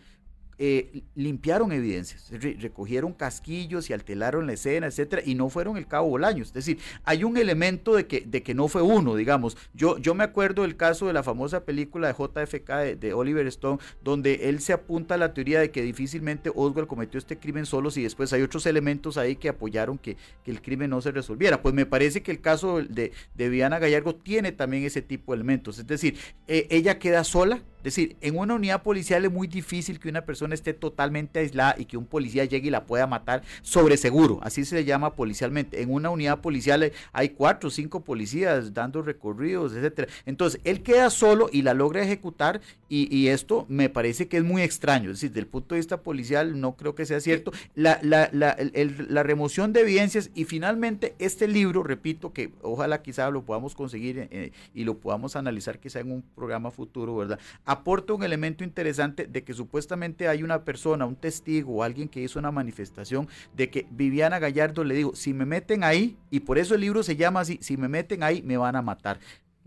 eh, 0.58 1.02
limpiaron 1.14 1.70
evidencias, 1.72 2.30
recogieron 2.30 3.12
casquillos 3.12 3.90
y 3.90 3.92
alteraron 3.92 4.46
la 4.46 4.54
escena, 4.54 4.86
etcétera, 4.86 5.22
y 5.24 5.34
no 5.34 5.50
fueron 5.50 5.76
el 5.76 5.86
cabo 5.86 6.08
Bolaño. 6.08 6.42
Es 6.42 6.52
decir, 6.52 6.78
hay 7.04 7.24
un 7.24 7.36
elemento 7.36 7.94
de 7.94 8.06
que, 8.06 8.22
de 8.22 8.42
que 8.42 8.54
no 8.54 8.68
fue 8.68 8.82
uno, 8.82 9.16
digamos. 9.16 9.56
Yo, 9.74 9.98
yo 9.98 10.14
me 10.14 10.24
acuerdo 10.24 10.62
del 10.62 10.76
caso 10.76 11.06
de 11.06 11.12
la 11.12 11.22
famosa 11.22 11.64
película 11.64 12.08
de 12.08 12.14
JFK 12.14 12.98
de, 12.98 13.12
Oliver 13.12 13.46
Stone, 13.48 13.78
donde 14.02 14.48
él 14.48 14.60
se 14.60 14.72
apunta 14.72 15.14
a 15.14 15.18
la 15.18 15.34
teoría 15.34 15.60
de 15.60 15.70
que 15.70 15.82
difícilmente 15.82 16.50
Oswald 16.54 16.88
cometió 16.88 17.18
este 17.18 17.38
crimen 17.38 17.66
solo 17.66 17.90
si 17.90 18.02
después 18.02 18.32
hay 18.32 18.42
otros 18.42 18.66
elementos 18.66 19.16
ahí 19.16 19.36
que 19.36 19.48
apoyaron 19.48 19.98
que, 19.98 20.16
el 20.46 20.62
crimen 20.62 20.90
no 20.90 21.00
se 21.00 21.10
resolviera. 21.10 21.60
Pues 21.60 21.74
me 21.74 21.86
parece 21.86 22.22
que 22.22 22.30
el 22.30 22.40
caso 22.40 22.80
de, 22.80 23.12
de 23.34 23.48
Viana 23.48 23.78
Gallardo 23.78 24.14
tiene 24.14 24.52
también 24.52 24.84
ese 24.84 25.02
tipo 25.02 25.32
de 25.32 25.36
elementos. 25.36 25.78
Es 25.78 25.86
decir, 25.86 26.16
eh, 26.46 26.66
ella 26.70 26.98
queda 26.98 27.24
sola, 27.24 27.62
es 27.86 27.94
decir, 27.94 28.16
en 28.20 28.36
una 28.36 28.54
unidad 28.54 28.82
policial 28.82 29.24
es 29.24 29.30
muy 29.30 29.46
difícil 29.46 30.00
que 30.00 30.08
una 30.08 30.24
persona 30.24 30.54
esté 30.54 30.74
totalmente 30.74 31.38
aislada 31.38 31.76
y 31.78 31.84
que 31.84 31.96
un 31.96 32.04
policía 32.04 32.44
llegue 32.44 32.66
y 32.66 32.70
la 32.70 32.84
pueda 32.84 33.06
matar 33.06 33.44
sobre 33.62 33.96
seguro, 33.96 34.40
así 34.42 34.64
se 34.64 34.74
le 34.74 34.84
llama 34.84 35.14
policialmente. 35.14 35.80
En 35.80 35.92
una 35.92 36.10
unidad 36.10 36.40
policial 36.40 36.90
hay 37.12 37.28
cuatro 37.28 37.68
o 37.68 37.70
cinco 37.70 38.02
policías 38.02 38.74
dando 38.74 39.02
recorridos, 39.02 39.72
etcétera. 39.72 40.08
Entonces, 40.24 40.60
él 40.64 40.82
queda 40.82 41.10
solo 41.10 41.48
y 41.52 41.62
la 41.62 41.74
logra 41.74 42.02
ejecutar 42.02 42.60
y, 42.88 43.26
esto 43.26 43.66
me 43.68 43.88
parece 43.88 44.28
que 44.28 44.36
es 44.36 44.44
muy 44.44 44.62
extraño. 44.62 45.10
Es 45.10 45.16
decir, 45.16 45.30
desde 45.30 45.40
el 45.40 45.46
punto 45.48 45.74
de 45.74 45.80
vista 45.80 46.02
policial 46.02 46.60
no 46.60 46.76
creo 46.76 46.94
que 46.94 47.06
sea 47.06 47.20
cierto. 47.20 47.52
La, 47.74 47.98
la, 48.02 49.22
remoción 49.22 49.72
de 49.72 49.80
evidencias 49.80 50.30
y 50.34 50.44
finalmente 50.44 51.14
este 51.18 51.48
libro, 51.48 51.82
repito, 51.82 52.32
que 52.32 52.52
ojalá 52.62 53.02
quizá 53.02 53.30
lo 53.30 53.44
podamos 53.44 53.74
conseguir 53.74 54.28
eh, 54.30 54.52
y 54.74 54.84
lo 54.84 54.98
podamos 54.98 55.34
analizar 55.34 55.78
quizá 55.78 56.00
en 56.00 56.12
un 56.12 56.22
programa 56.22 56.70
futuro, 56.70 57.16
¿verdad? 57.16 57.40
Aporta 57.76 58.14
un 58.14 58.22
elemento 58.22 58.64
interesante 58.64 59.26
de 59.26 59.44
que 59.44 59.54
supuestamente 59.54 60.28
hay 60.28 60.42
una 60.42 60.64
persona, 60.64 61.06
un 61.06 61.16
testigo 61.16 61.76
o 61.76 61.82
alguien 61.82 62.08
que 62.08 62.20
hizo 62.20 62.38
una 62.38 62.50
manifestación 62.50 63.28
de 63.54 63.70
que 63.70 63.86
Viviana 63.90 64.38
Gallardo 64.38 64.84
le 64.84 64.94
dijo, 64.94 65.14
si 65.14 65.32
me 65.32 65.46
meten 65.46 65.84
ahí, 65.84 66.16
y 66.30 66.40
por 66.40 66.58
eso 66.58 66.74
el 66.74 66.80
libro 66.80 67.02
se 67.02 67.16
llama 67.16 67.40
así, 67.40 67.58
si 67.60 67.76
me 67.76 67.88
meten 67.88 68.22
ahí 68.22 68.42
me 68.42 68.56
van 68.56 68.76
a 68.76 68.82
matar. 68.82 69.18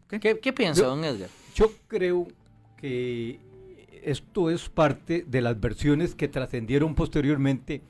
¿Qué, 0.08 0.54
piensa, 0.54 0.86
don 0.86 1.04
Edgar? 1.04 1.30
Yo 1.54 1.72
creo 1.88 2.28
que 2.78 3.40
esto 4.04 4.50
es 4.50 4.70
parte 4.70 5.24
de 5.28 5.42
las 5.42 5.60
versiones 5.60 6.16
que 6.16 6.28
trascendieron 6.28 6.96
posteriormente, 6.96 7.82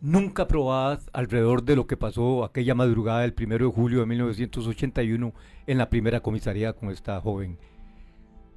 nunca 0.00 0.48
probadas 0.48 1.08
alrededor 1.12 1.62
de 1.62 1.76
lo 1.76 1.86
que 1.86 1.96
pasó 1.96 2.44
aquella 2.44 2.74
madrugada 2.74 3.20
del 3.20 3.34
1 3.38 3.58
de 3.58 3.64
julio 3.66 4.00
de 4.00 4.06
1981 4.06 5.32
en 5.66 5.78
la 5.78 5.88
primera 5.88 6.20
comisaría 6.20 6.72
con 6.72 6.90
esta 6.90 7.20
joven 7.20 7.58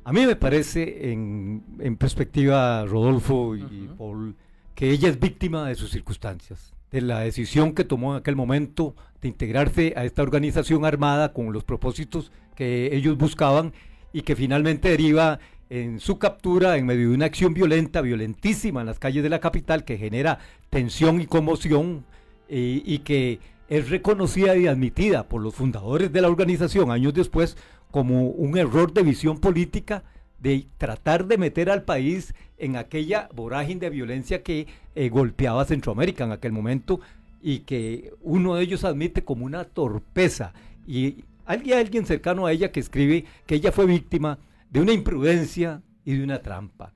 a 0.04 0.14
mí 0.14 0.26
me 0.26 0.36
parece, 0.36 1.12
en, 1.12 1.98
perspectiva, 1.98 2.86
Rodolfo 2.86 3.56
y 3.56 3.90
Paul, 3.98 4.36
que 4.74 4.90
ella 4.90 5.10
es 5.10 5.20
víctima 5.20 5.68
de 5.68 5.76
sus 5.76 5.92
circunstancias, 5.92 6.74
de 6.92 7.02
la 7.02 7.20
decisión 7.20 7.74
que 7.74 7.84
tomó 7.84 8.14
en 8.14 8.20
aquel 8.20 8.36
momento 8.36 8.96
de 9.22 9.28
integrarse 9.28 9.94
a 9.96 10.06
esta 10.06 10.24
organización 10.24 10.86
armada 10.86 11.34
con 11.34 11.54
los 11.54 11.64
propósitos 11.64 12.32
que 12.56 12.96
ellos 12.96 13.18
buscaban 13.18 13.74
y 14.12 14.24
que 14.24 14.36
finalmente 14.36 14.90
deriva 14.90 15.40
en 15.70 16.00
su 16.00 16.18
captura 16.18 16.78
en 16.78 16.86
medio 16.86 17.10
de 17.10 17.16
una 17.16 17.26
acción 17.26 17.54
violenta, 17.54 18.02
violentísima 18.02 18.82
en 18.82 18.88
las 18.88 19.00
calles 19.00 19.24
de 19.24 19.30
la 19.30 19.40
capital, 19.40 19.86
que 19.86 19.98
genera 19.98 20.40
tensión 20.70 21.22
y 21.22 21.28
conmoción 21.28 22.04
eh, 22.50 22.82
y 22.84 23.00
que 23.00 23.40
es 23.70 23.90
reconocida 23.90 24.58
y 24.58 24.68
admitida 24.68 25.30
por 25.30 25.42
los 25.42 25.56
fundadores 25.56 26.12
de 26.12 26.22
la 26.22 26.28
organización 26.28 26.92
años 26.92 27.14
después 27.14 27.56
como 27.92 28.28
un 28.28 28.58
error 28.58 28.94
de 28.94 29.04
visión 29.04 29.40
política 29.40 30.04
de 30.40 30.68
tratar 30.78 31.28
de 31.28 31.38
meter 31.38 31.70
al 31.70 31.84
país 31.84 32.34
en 32.58 32.76
aquella 32.76 33.30
vorágine 33.34 33.82
de 33.82 33.90
violencia 33.92 34.42
que 34.42 34.68
eh, 34.96 35.10
golpeaba 35.10 35.66
Centroamérica 35.66 36.24
en 36.24 36.32
aquel 36.32 36.52
momento 36.52 37.00
y 37.42 37.60
que 37.60 38.14
uno 38.22 38.56
de 38.56 38.64
ellos 38.64 38.84
admite 38.84 39.24
como 39.24 39.46
una 39.46 39.66
torpeza. 39.66 40.54
Y 40.88 41.26
hay 41.46 41.74
alguien 41.74 42.06
cercano 42.06 42.46
a 42.46 42.52
ella 42.52 42.72
que 42.72 42.80
escribe 42.80 43.26
que 43.46 43.56
ella 43.56 43.72
fue 43.72 43.86
víctima 43.86 44.40
de 44.70 44.82
una 44.82 44.94
imprudencia 44.94 45.82
y 46.06 46.16
de 46.16 46.24
una 46.24 46.42
trampa. 46.42 46.94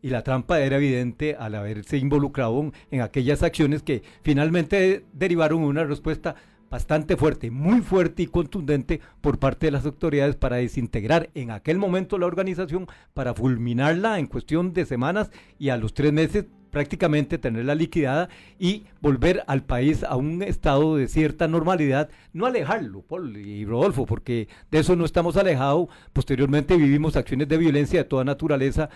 Y 0.00 0.08
la 0.08 0.22
trampa 0.22 0.60
era 0.60 0.76
evidente 0.76 1.36
al 1.38 1.54
haberse 1.54 1.96
involucrado 1.96 2.72
en 2.90 3.00
aquellas 3.00 3.44
acciones 3.44 3.82
que 3.82 4.02
finalmente 4.22 5.04
derivaron 5.12 5.62
una 5.62 5.84
respuesta 5.84 6.34
bastante 6.72 7.18
fuerte, 7.18 7.50
muy 7.50 7.82
fuerte 7.82 8.22
y 8.22 8.26
contundente 8.26 9.02
por 9.20 9.38
parte 9.38 9.66
de 9.66 9.72
las 9.72 9.84
autoridades 9.84 10.36
para 10.36 10.56
desintegrar 10.56 11.28
en 11.34 11.50
aquel 11.50 11.76
momento 11.76 12.16
la 12.16 12.24
organización, 12.24 12.86
para 13.12 13.34
fulminarla 13.34 14.18
en 14.18 14.26
cuestión 14.26 14.72
de 14.72 14.86
semanas 14.86 15.30
y 15.58 15.68
a 15.68 15.76
los 15.76 15.92
tres 15.92 16.14
meses 16.14 16.46
prácticamente 16.70 17.36
tenerla 17.36 17.74
liquidada 17.74 18.30
y 18.58 18.84
volver 19.02 19.44
al 19.48 19.64
país 19.64 20.02
a 20.02 20.16
un 20.16 20.42
estado 20.42 20.96
de 20.96 21.08
cierta 21.08 21.46
normalidad, 21.46 22.08
no 22.32 22.46
alejarlo, 22.46 23.02
Paul 23.02 23.36
y 23.36 23.66
Rodolfo, 23.66 24.06
porque 24.06 24.48
de 24.70 24.78
eso 24.78 24.96
no 24.96 25.04
estamos 25.04 25.36
alejados. 25.36 25.88
Posteriormente 26.14 26.78
vivimos 26.78 27.16
acciones 27.16 27.48
de 27.48 27.58
violencia 27.58 28.02
de 28.02 28.08
toda 28.08 28.24
naturaleza 28.24 28.88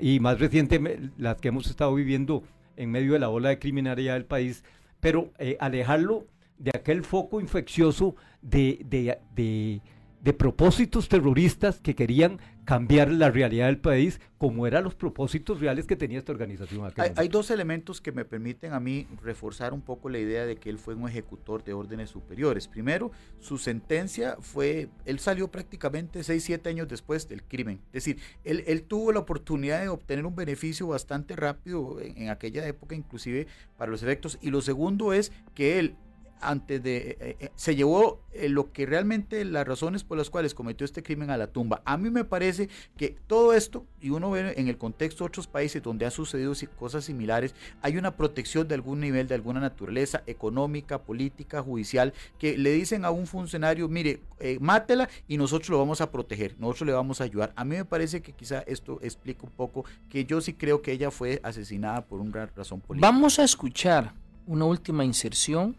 y 0.00 0.20
más 0.20 0.38
reciente 0.38 1.10
las 1.18 1.40
que 1.40 1.48
hemos 1.48 1.66
estado 1.66 1.92
viviendo 1.92 2.44
en 2.76 2.92
medio 2.92 3.14
de 3.14 3.18
la 3.18 3.30
ola 3.30 3.48
de 3.48 3.58
criminalidad 3.58 4.14
del 4.14 4.26
país, 4.26 4.62
pero 5.00 5.32
eh, 5.40 5.56
alejarlo 5.58 6.28
de 6.58 6.72
aquel 6.74 7.04
foco 7.04 7.40
infeccioso 7.40 8.16
de, 8.42 8.80
de, 8.84 9.18
de, 9.34 9.80
de 10.22 10.32
propósitos 10.32 11.08
terroristas 11.08 11.80
que 11.80 11.94
querían 11.94 12.40
cambiar 12.64 13.12
la 13.12 13.30
realidad 13.30 13.66
del 13.66 13.78
país 13.78 14.20
como 14.38 14.66
eran 14.66 14.82
los 14.82 14.96
propósitos 14.96 15.60
reales 15.60 15.86
que 15.86 15.94
tenía 15.94 16.18
esta 16.18 16.32
organización. 16.32 16.92
Hay, 16.96 17.12
hay, 17.14 17.28
dos 17.28 17.52
elementos 17.52 18.00
que 18.00 18.10
me 18.10 18.24
permiten 18.24 18.72
a 18.72 18.80
mí 18.80 19.06
reforzar 19.22 19.72
un 19.72 19.82
poco 19.82 20.08
la 20.08 20.18
idea 20.18 20.44
de 20.44 20.56
que 20.56 20.68
él 20.68 20.78
fue 20.78 20.96
un 20.96 21.08
ejecutor 21.08 21.62
de 21.62 21.74
órdenes 21.74 22.10
superiores. 22.10 22.66
Primero, 22.66 23.12
su 23.38 23.56
sentencia 23.56 24.36
fue, 24.40 24.88
él 25.04 25.20
salió 25.20 25.48
prácticamente 25.48 26.24
6, 26.24 26.42
7 26.42 26.68
años 26.68 26.88
después 26.88 27.28
del 27.28 27.44
crimen. 27.44 27.80
Es 27.92 28.04
decir, 28.04 28.18
él, 28.42 28.64
él 28.66 28.82
tuvo 28.82 29.12
la 29.12 29.20
oportunidad 29.20 29.80
de 29.80 29.88
obtener 29.88 30.26
un 30.26 30.34
beneficio 30.34 30.88
bastante 30.88 31.36
rápido 31.36 32.00
en, 32.00 32.20
en 32.20 32.30
aquella 32.30 32.66
época, 32.66 32.96
inclusive 32.96 33.46
para 33.78 33.92
los 33.92 34.02
efectos. 34.02 34.38
Y 34.42 34.50
lo 34.50 34.60
segundo 34.60 35.12
es 35.12 35.30
que 35.54 35.78
él 35.78 35.94
antes 36.40 36.82
de 36.82 37.16
eh, 37.20 37.36
eh, 37.40 37.50
se 37.54 37.74
llevó 37.74 38.20
eh, 38.32 38.48
lo 38.48 38.72
que 38.72 38.86
realmente 38.86 39.44
las 39.44 39.66
razones 39.66 40.04
por 40.04 40.18
las 40.18 40.30
cuales 40.30 40.54
cometió 40.54 40.84
este 40.84 41.02
crimen 41.02 41.30
a 41.30 41.36
la 41.36 41.48
tumba. 41.48 41.82
A 41.84 41.96
mí 41.96 42.10
me 42.10 42.24
parece 42.24 42.68
que 42.96 43.16
todo 43.26 43.52
esto, 43.54 43.84
y 44.00 44.10
uno 44.10 44.30
ve 44.30 44.54
en 44.56 44.68
el 44.68 44.78
contexto 44.78 45.24
de 45.24 45.28
otros 45.28 45.46
países 45.46 45.82
donde 45.82 46.06
ha 46.06 46.10
sucedido 46.10 46.52
cosas 46.78 47.04
similares, 47.04 47.54
hay 47.82 47.96
una 47.96 48.16
protección 48.16 48.68
de 48.68 48.74
algún 48.74 49.00
nivel, 49.00 49.28
de 49.28 49.34
alguna 49.34 49.60
naturaleza 49.60 50.22
económica, 50.26 51.02
política, 51.02 51.62
judicial, 51.62 52.12
que 52.38 52.58
le 52.58 52.70
dicen 52.72 53.04
a 53.04 53.10
un 53.10 53.26
funcionario, 53.26 53.88
mire, 53.88 54.20
mátela 54.60 55.08
y 55.26 55.36
nosotros 55.36 55.70
lo 55.70 55.78
vamos 55.78 56.00
a 56.00 56.10
proteger, 56.10 56.54
nosotros 56.58 56.86
le 56.86 56.92
vamos 56.92 57.20
a 57.20 57.24
ayudar. 57.24 57.52
A 57.56 57.64
mí 57.64 57.76
me 57.76 57.84
parece 57.84 58.22
que 58.22 58.32
quizá 58.32 58.60
esto 58.66 58.98
explica 59.02 59.44
un 59.44 59.52
poco 59.52 59.84
que 60.08 60.24
yo 60.24 60.40
sí 60.40 60.54
creo 60.54 60.82
que 60.82 60.92
ella 60.92 61.10
fue 61.10 61.40
asesinada 61.42 62.04
por 62.04 62.20
una 62.20 62.46
razón 62.46 62.80
política. 62.80 63.06
Vamos 63.10 63.38
a 63.38 63.44
escuchar 63.44 64.12
una 64.46 64.64
última 64.64 65.04
inserción 65.04 65.76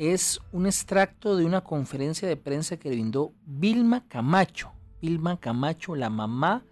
es 0.00 0.40
un 0.50 0.64
extracto 0.64 1.36
de 1.36 1.44
una 1.44 1.60
conferencia 1.60 2.26
de 2.26 2.38
prensa 2.38 2.78
que 2.78 2.88
brindó 2.88 3.34
Vilma 3.44 4.02
Camacho. 4.08 4.72
Vilma 5.02 5.38
Camacho, 5.38 5.94
la 5.94 6.08
mamá 6.08 6.64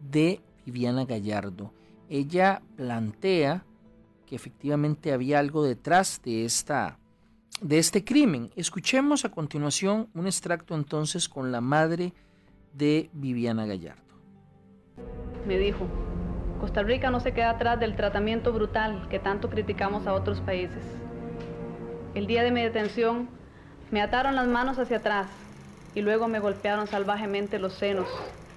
de 0.00 0.40
Viviana 0.66 1.04
Gallardo. 1.04 1.72
Ella 2.08 2.60
plantea 2.74 3.64
que 4.26 4.34
efectivamente 4.34 5.12
había 5.12 5.38
algo 5.38 5.62
detrás 5.62 6.20
de, 6.24 6.44
esta, 6.44 6.98
de 7.60 7.78
este 7.78 8.02
crimen. 8.02 8.50
Escuchemos 8.56 9.24
a 9.24 9.30
continuación 9.30 10.08
un 10.12 10.26
extracto 10.26 10.74
entonces 10.74 11.28
con 11.28 11.52
la 11.52 11.60
madre 11.60 12.12
de 12.72 13.10
Viviana 13.12 13.64
Gallardo. 13.64 14.02
Me 15.46 15.56
dijo, 15.56 15.86
Costa 16.58 16.82
Rica 16.82 17.12
no 17.12 17.20
se 17.20 17.32
queda 17.32 17.50
atrás 17.50 17.78
del 17.78 17.94
tratamiento 17.94 18.52
brutal 18.52 19.06
que 19.08 19.20
tanto 19.20 19.50
criticamos 19.50 20.08
a 20.08 20.14
otros 20.14 20.40
países. 20.40 20.82
El 22.14 22.26
día 22.26 22.42
de 22.42 22.50
mi 22.50 22.60
detención 22.60 23.30
me 23.90 24.02
ataron 24.02 24.34
las 24.34 24.46
manos 24.46 24.78
hacia 24.78 24.98
atrás 24.98 25.28
y 25.94 26.02
luego 26.02 26.28
me 26.28 26.40
golpearon 26.40 26.86
salvajemente 26.86 27.58
los 27.58 27.72
senos, 27.72 28.06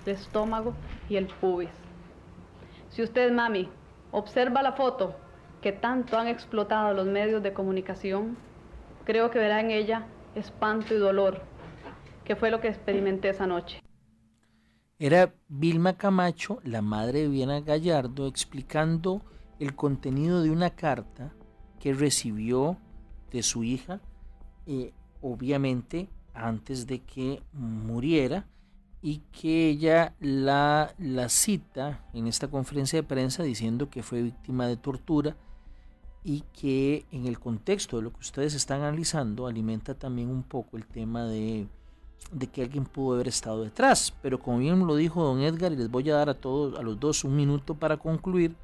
el 0.06 0.14
estómago 0.14 0.74
y 1.08 1.16
el 1.16 1.28
pubis. 1.28 1.70
Si 2.90 3.02
usted, 3.02 3.32
mami, 3.32 3.70
observa 4.12 4.62
la 4.62 4.74
foto 4.74 5.16
que 5.62 5.72
tanto 5.72 6.18
han 6.18 6.28
explotado 6.28 6.94
los 6.94 7.08
medios 7.08 7.42
de 7.44 7.54
comunicación, 7.54 8.36
creo 9.06 9.32
que 9.32 9.40
verá 9.40 9.62
en 9.62 9.72
ella 9.72 10.06
espanto 10.36 10.94
y 10.94 10.98
dolor, 10.98 11.42
que 12.26 12.36
fue 12.36 12.52
lo 12.52 12.60
que 12.60 12.68
experimenté 12.68 13.30
esa 13.30 13.48
noche. 13.48 13.82
Era 15.00 15.34
Vilma 15.48 15.94
Camacho, 15.98 16.60
la 16.66 16.82
madre 16.82 17.22
de 17.22 17.28
Viviana 17.30 17.62
Gallardo, 17.62 18.28
explicando 18.28 19.22
el 19.60 19.76
contenido 19.76 20.42
de 20.42 20.52
una 20.52 20.72
carta 20.72 21.32
que 21.80 21.94
recibió 21.94 22.78
de 23.36 23.44
su 23.44 23.64
hija, 23.64 24.00
eh, 24.66 24.94
obviamente 25.22 26.08
antes 26.34 26.88
de 26.88 27.02
que 27.02 27.42
muriera, 27.54 28.46
y 29.02 29.22
que 29.32 29.70
ella 29.70 30.16
la, 30.20 30.96
la 30.98 31.30
cita 31.30 32.04
en 32.14 32.26
esta 32.26 32.48
conferencia 32.48 32.98
de 32.98 33.08
prensa 33.08 33.44
diciendo 33.44 33.88
que 33.88 34.02
fue 34.02 34.24
víctima 34.24 34.66
de 34.68 34.78
tortura 34.78 35.36
y 36.24 36.44
que 36.60 37.06
en 37.12 37.28
el 37.28 37.38
contexto 37.38 37.98
de 37.98 38.04
lo 38.04 38.12
que 38.12 38.22
ustedes 38.22 38.56
están 38.56 38.82
analizando 38.82 39.46
alimenta 39.46 39.94
también 39.94 40.30
un 40.30 40.42
poco 40.42 40.76
el 40.76 40.88
tema 40.88 41.26
de, 41.26 41.68
de 42.32 42.48
que 42.48 42.64
alguien 42.64 42.86
pudo 42.86 43.14
haber 43.14 43.28
estado 43.28 43.64
detrás. 43.64 44.12
Pero 44.24 44.40
como 44.40 44.58
bien 44.58 44.88
lo 44.88 44.96
dijo 44.96 45.24
don 45.24 45.42
Edgar, 45.42 45.72
y 45.74 45.76
les 45.76 45.92
voy 45.92 46.10
a 46.10 46.16
dar 46.16 46.30
a 46.30 46.34
todos, 46.34 46.80
a 46.80 46.82
los 46.82 47.00
dos 47.00 47.24
un 47.24 47.36
minuto 47.36 47.76
para 47.76 47.98
concluir, 47.98 48.56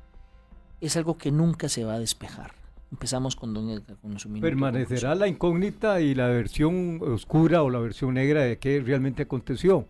es 0.79 0.97
algo 0.97 1.19
que 1.19 1.31
nunca 1.31 1.69
se 1.69 1.85
va 1.85 1.93
a 1.93 1.99
despejar. 1.99 2.60
Empezamos 2.91 3.37
con 3.37 3.53
don 3.53 3.69
Edgar, 3.69 3.97
con 3.97 4.19
su 4.19 4.27
minuto. 4.27 4.45
Permanecerá 4.45 5.15
la 5.15 5.27
incógnita 5.27 6.01
y 6.01 6.13
la 6.13 6.27
versión 6.27 6.99
oscura 7.01 7.63
o 7.63 7.69
la 7.69 7.79
versión 7.79 8.13
negra 8.15 8.41
de 8.41 8.57
qué 8.57 8.81
realmente 8.81 9.23
aconteció. 9.23 9.87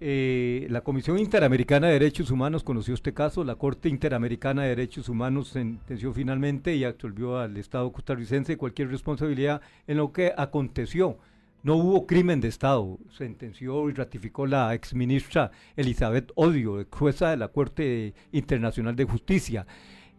Eh, 0.00 0.68
la 0.70 0.82
Comisión 0.82 1.18
Interamericana 1.18 1.88
de 1.88 1.94
Derechos 1.94 2.30
Humanos 2.30 2.62
conoció 2.62 2.94
este 2.94 3.12
caso, 3.12 3.42
la 3.42 3.56
Corte 3.56 3.88
Interamericana 3.88 4.62
de 4.62 4.68
Derechos 4.68 5.08
Humanos 5.08 5.48
sentenció 5.48 6.12
finalmente 6.12 6.76
y 6.76 6.84
absolvió 6.84 7.38
al 7.38 7.56
Estado 7.56 7.90
costarricense 7.90 8.56
cualquier 8.56 8.90
responsabilidad 8.90 9.60
en 9.88 9.96
lo 9.96 10.12
que 10.12 10.32
aconteció. 10.36 11.18
No 11.64 11.74
hubo 11.74 12.06
crimen 12.06 12.40
de 12.40 12.46
Estado, 12.46 12.98
sentenció 13.10 13.90
y 13.90 13.92
ratificó 13.94 14.46
la 14.46 14.72
exministra 14.74 15.50
Elizabeth 15.74 16.30
Odio, 16.36 16.86
jueza 16.88 17.30
de 17.30 17.36
la 17.36 17.48
Corte 17.48 18.14
Internacional 18.30 18.94
de 18.94 19.04
Justicia. 19.04 19.66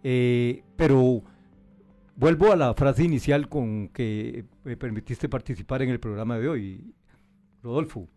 Eh, 0.04 0.64
pero 0.76 1.24
vuelvo 2.20 2.52
a 2.52 2.58
la 2.58 2.74
frase 2.74 3.04
inicial 3.04 3.48
con 3.48 3.88
que 3.90 4.46
me 4.66 4.76
permitiste 4.76 5.30
participar 5.30 5.82
en 5.82 5.90
el 5.90 6.00
programa 6.00 6.38
de 6.38 6.50
hoy, 6.50 6.94
Rodolfo 7.64 8.08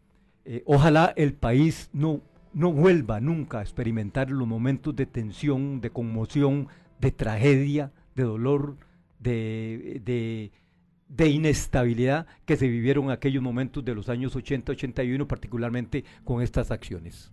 eh, 0.44 0.62
ojalá 0.66 1.12
el 1.16 1.34
país 1.34 1.88
no, 1.92 2.20
no 2.52 2.72
vuelva 2.72 3.20
nunca 3.20 3.60
a 3.60 3.62
experimentar 3.62 4.30
los 4.30 4.48
momentos 4.48 4.94
de 4.96 5.06
tensión, 5.06 5.80
de 5.80 5.90
conmoción, 5.90 6.66
de 7.00 7.12
tragedia, 7.12 7.92
de 8.16 8.24
dolor, 8.24 8.76
de, 9.20 10.02
de, 10.04 11.28
inestabilidad 11.28 12.26
que 12.44 12.56
se 12.56 12.66
vivieron 12.66 13.04
en 13.04 13.10
aquellos 13.12 13.42
momentos 13.42 13.84
de 13.84 13.94
los 13.94 14.08
años 14.08 14.34
80-81, 14.34 15.28
particularmente 15.28 16.04
con 16.24 16.42
estas 16.42 16.72
acciones. 16.72 17.32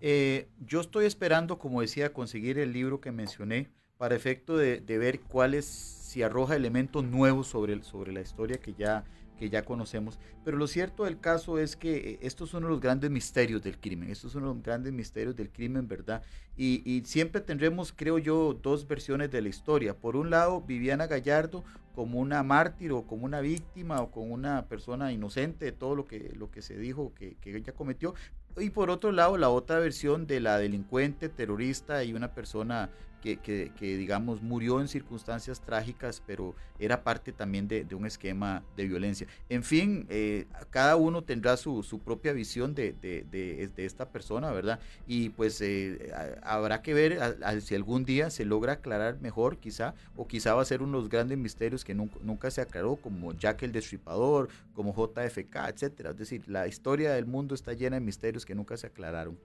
Eh, 0.00 0.48
yo 0.58 0.80
estoy 0.80 1.04
esperando, 1.04 1.58
como 1.58 1.82
decía, 1.82 2.14
conseguir 2.14 2.58
el 2.58 2.72
libro 2.72 3.02
que 3.02 3.12
mencioné 3.12 3.68
para 4.02 4.16
efecto 4.16 4.56
de, 4.56 4.80
de 4.80 4.98
ver 4.98 5.20
cuáles, 5.20 5.64
si 5.64 6.24
arroja 6.24 6.56
elementos 6.56 7.04
nuevos 7.04 7.46
sobre, 7.46 7.84
sobre 7.84 8.10
la 8.10 8.20
historia 8.20 8.58
que 8.58 8.74
ya 8.74 9.04
que 9.38 9.48
ya 9.48 9.64
conocemos. 9.64 10.18
Pero 10.44 10.56
lo 10.56 10.66
cierto 10.66 11.04
del 11.04 11.20
caso 11.20 11.58
es 11.58 11.76
que 11.76 11.96
eh, 11.96 12.18
estos 12.20 12.50
son 12.50 12.64
los 12.64 12.80
grandes 12.80 13.12
misterios 13.12 13.62
del 13.62 13.78
crimen, 13.78 14.10
estos 14.10 14.32
son 14.32 14.42
los 14.42 14.60
grandes 14.60 14.92
misterios 14.92 15.36
del 15.36 15.50
crimen, 15.50 15.86
¿verdad? 15.86 16.22
Y, 16.56 17.02
siempre 17.06 17.40
tendremos, 17.40 17.92
creo 17.92 18.18
yo, 18.18 18.58
dos 18.60 18.88
versiones 18.88 19.30
de 19.30 19.40
la 19.40 19.48
historia. 19.48 19.94
Por 19.94 20.16
un 20.16 20.30
lado, 20.30 20.62
Viviana 20.62 21.06
Gallardo 21.06 21.62
como 21.94 22.18
una 22.18 22.42
mártir 22.42 22.90
o 22.90 23.06
como 23.06 23.24
una 23.24 23.40
víctima 23.40 24.00
o 24.00 24.10
como 24.10 24.34
una 24.34 24.66
persona 24.66 25.12
inocente 25.12 25.64
de 25.64 25.72
todo 25.72 25.94
lo 25.94 26.06
que, 26.06 26.32
lo 26.36 26.50
que 26.50 26.60
se 26.60 26.76
dijo 26.76 27.14
que, 27.14 27.36
que 27.40 27.56
ella 27.56 27.72
cometió. 27.72 28.14
Y 28.58 28.70
por 28.70 28.90
otro 28.90 29.12
lado, 29.12 29.38
la 29.38 29.48
otra 29.48 29.78
versión 29.78 30.26
de 30.26 30.40
la 30.40 30.58
delincuente, 30.58 31.28
terrorista 31.28 32.02
y 32.02 32.14
una 32.14 32.34
persona 32.34 32.90
que, 33.22 33.72
digamos, 33.80 34.42
murió 34.42 34.80
en 34.80 34.88
circunstancias 34.88 35.60
trágicas, 35.60 36.22
pero 36.26 36.54
era 36.78 37.04
parte 37.04 37.32
también 37.32 37.68
de, 37.68 37.86
un 37.94 38.06
esquema 38.06 38.64
de 38.76 38.86
violencia. 38.86 39.26
En 39.48 39.62
fin, 39.62 40.06
eh, 40.10 40.46
cada 40.70 40.96
uno 40.96 41.22
tendrá 41.22 41.56
su, 41.56 42.00
propia 42.04 42.32
visión 42.32 42.74
de, 42.74 43.70
esta 43.76 44.10
persona, 44.10 44.50
¿verdad? 44.50 44.80
Y 45.06 45.30
pues 45.30 45.60
eh, 45.60 46.12
habrá 46.42 46.82
que 46.82 46.94
ver 46.94 47.38
si 47.60 47.74
algún 47.74 48.04
día 48.04 48.30
se 48.30 48.44
logra 48.44 48.74
aclarar 48.74 49.20
mejor, 49.20 49.58
quizá, 49.58 49.94
o 50.16 50.26
quizá 50.26 50.54
va 50.54 50.62
a 50.62 50.64
ser 50.64 50.82
uno 50.82 50.98
de 50.98 51.02
los 51.02 51.10
grandes 51.10 51.38
misterios 51.38 51.84
que 51.84 51.94
nunca, 51.94 52.18
nunca 52.22 52.50
se 52.50 52.60
aclaró, 52.60 52.96
como 52.96 53.32
Jack 53.32 53.62
el 53.62 53.72
Destripador, 53.72 54.48
como 54.74 54.92
JFK, 54.94 55.56
etcétera. 55.68 56.10
Es 56.10 56.18
decir, 56.18 56.48
la 56.48 56.66
historia 56.66 57.12
del 57.12 57.26
mundo 57.26 57.54
está 57.54 57.72
llena 57.72 57.96
de 57.96 58.00
misterios 58.00 58.44
que 58.44 58.54
nunca 58.54 58.76
se 58.76 58.88
aclararon. 58.88 59.38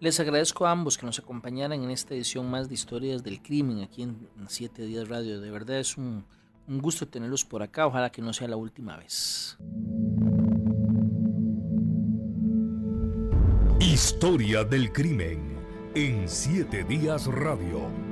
Les 0.00 0.20
agradezco 0.20 0.64
a 0.64 0.70
ambos 0.70 0.96
que 0.96 1.06
nos 1.06 1.18
acompañaran 1.18 1.82
en 1.82 1.90
esta 1.90 2.14
edición 2.14 2.48
más 2.48 2.68
de 2.68 2.74
Historias 2.74 3.24
del 3.24 3.42
Crimen 3.42 3.82
aquí 3.82 4.02
en 4.02 4.28
Siete 4.46 4.84
Días 4.84 5.08
Radio. 5.08 5.40
De 5.40 5.50
verdad 5.50 5.80
es 5.80 5.96
un, 5.96 6.24
gusto 6.68 7.08
tenerlos 7.08 7.44
por 7.44 7.64
acá. 7.64 7.88
Ojalá 7.88 8.10
que 8.10 8.22
no 8.22 8.32
sea 8.32 8.46
la 8.46 8.56
última 8.56 8.96
vez. 8.96 9.58
Historia 13.80 14.62
del 14.62 14.92
Crimen 14.92 15.58
en 15.96 16.28
Siete 16.28 16.84
Días 16.84 17.26
Radio. 17.26 18.07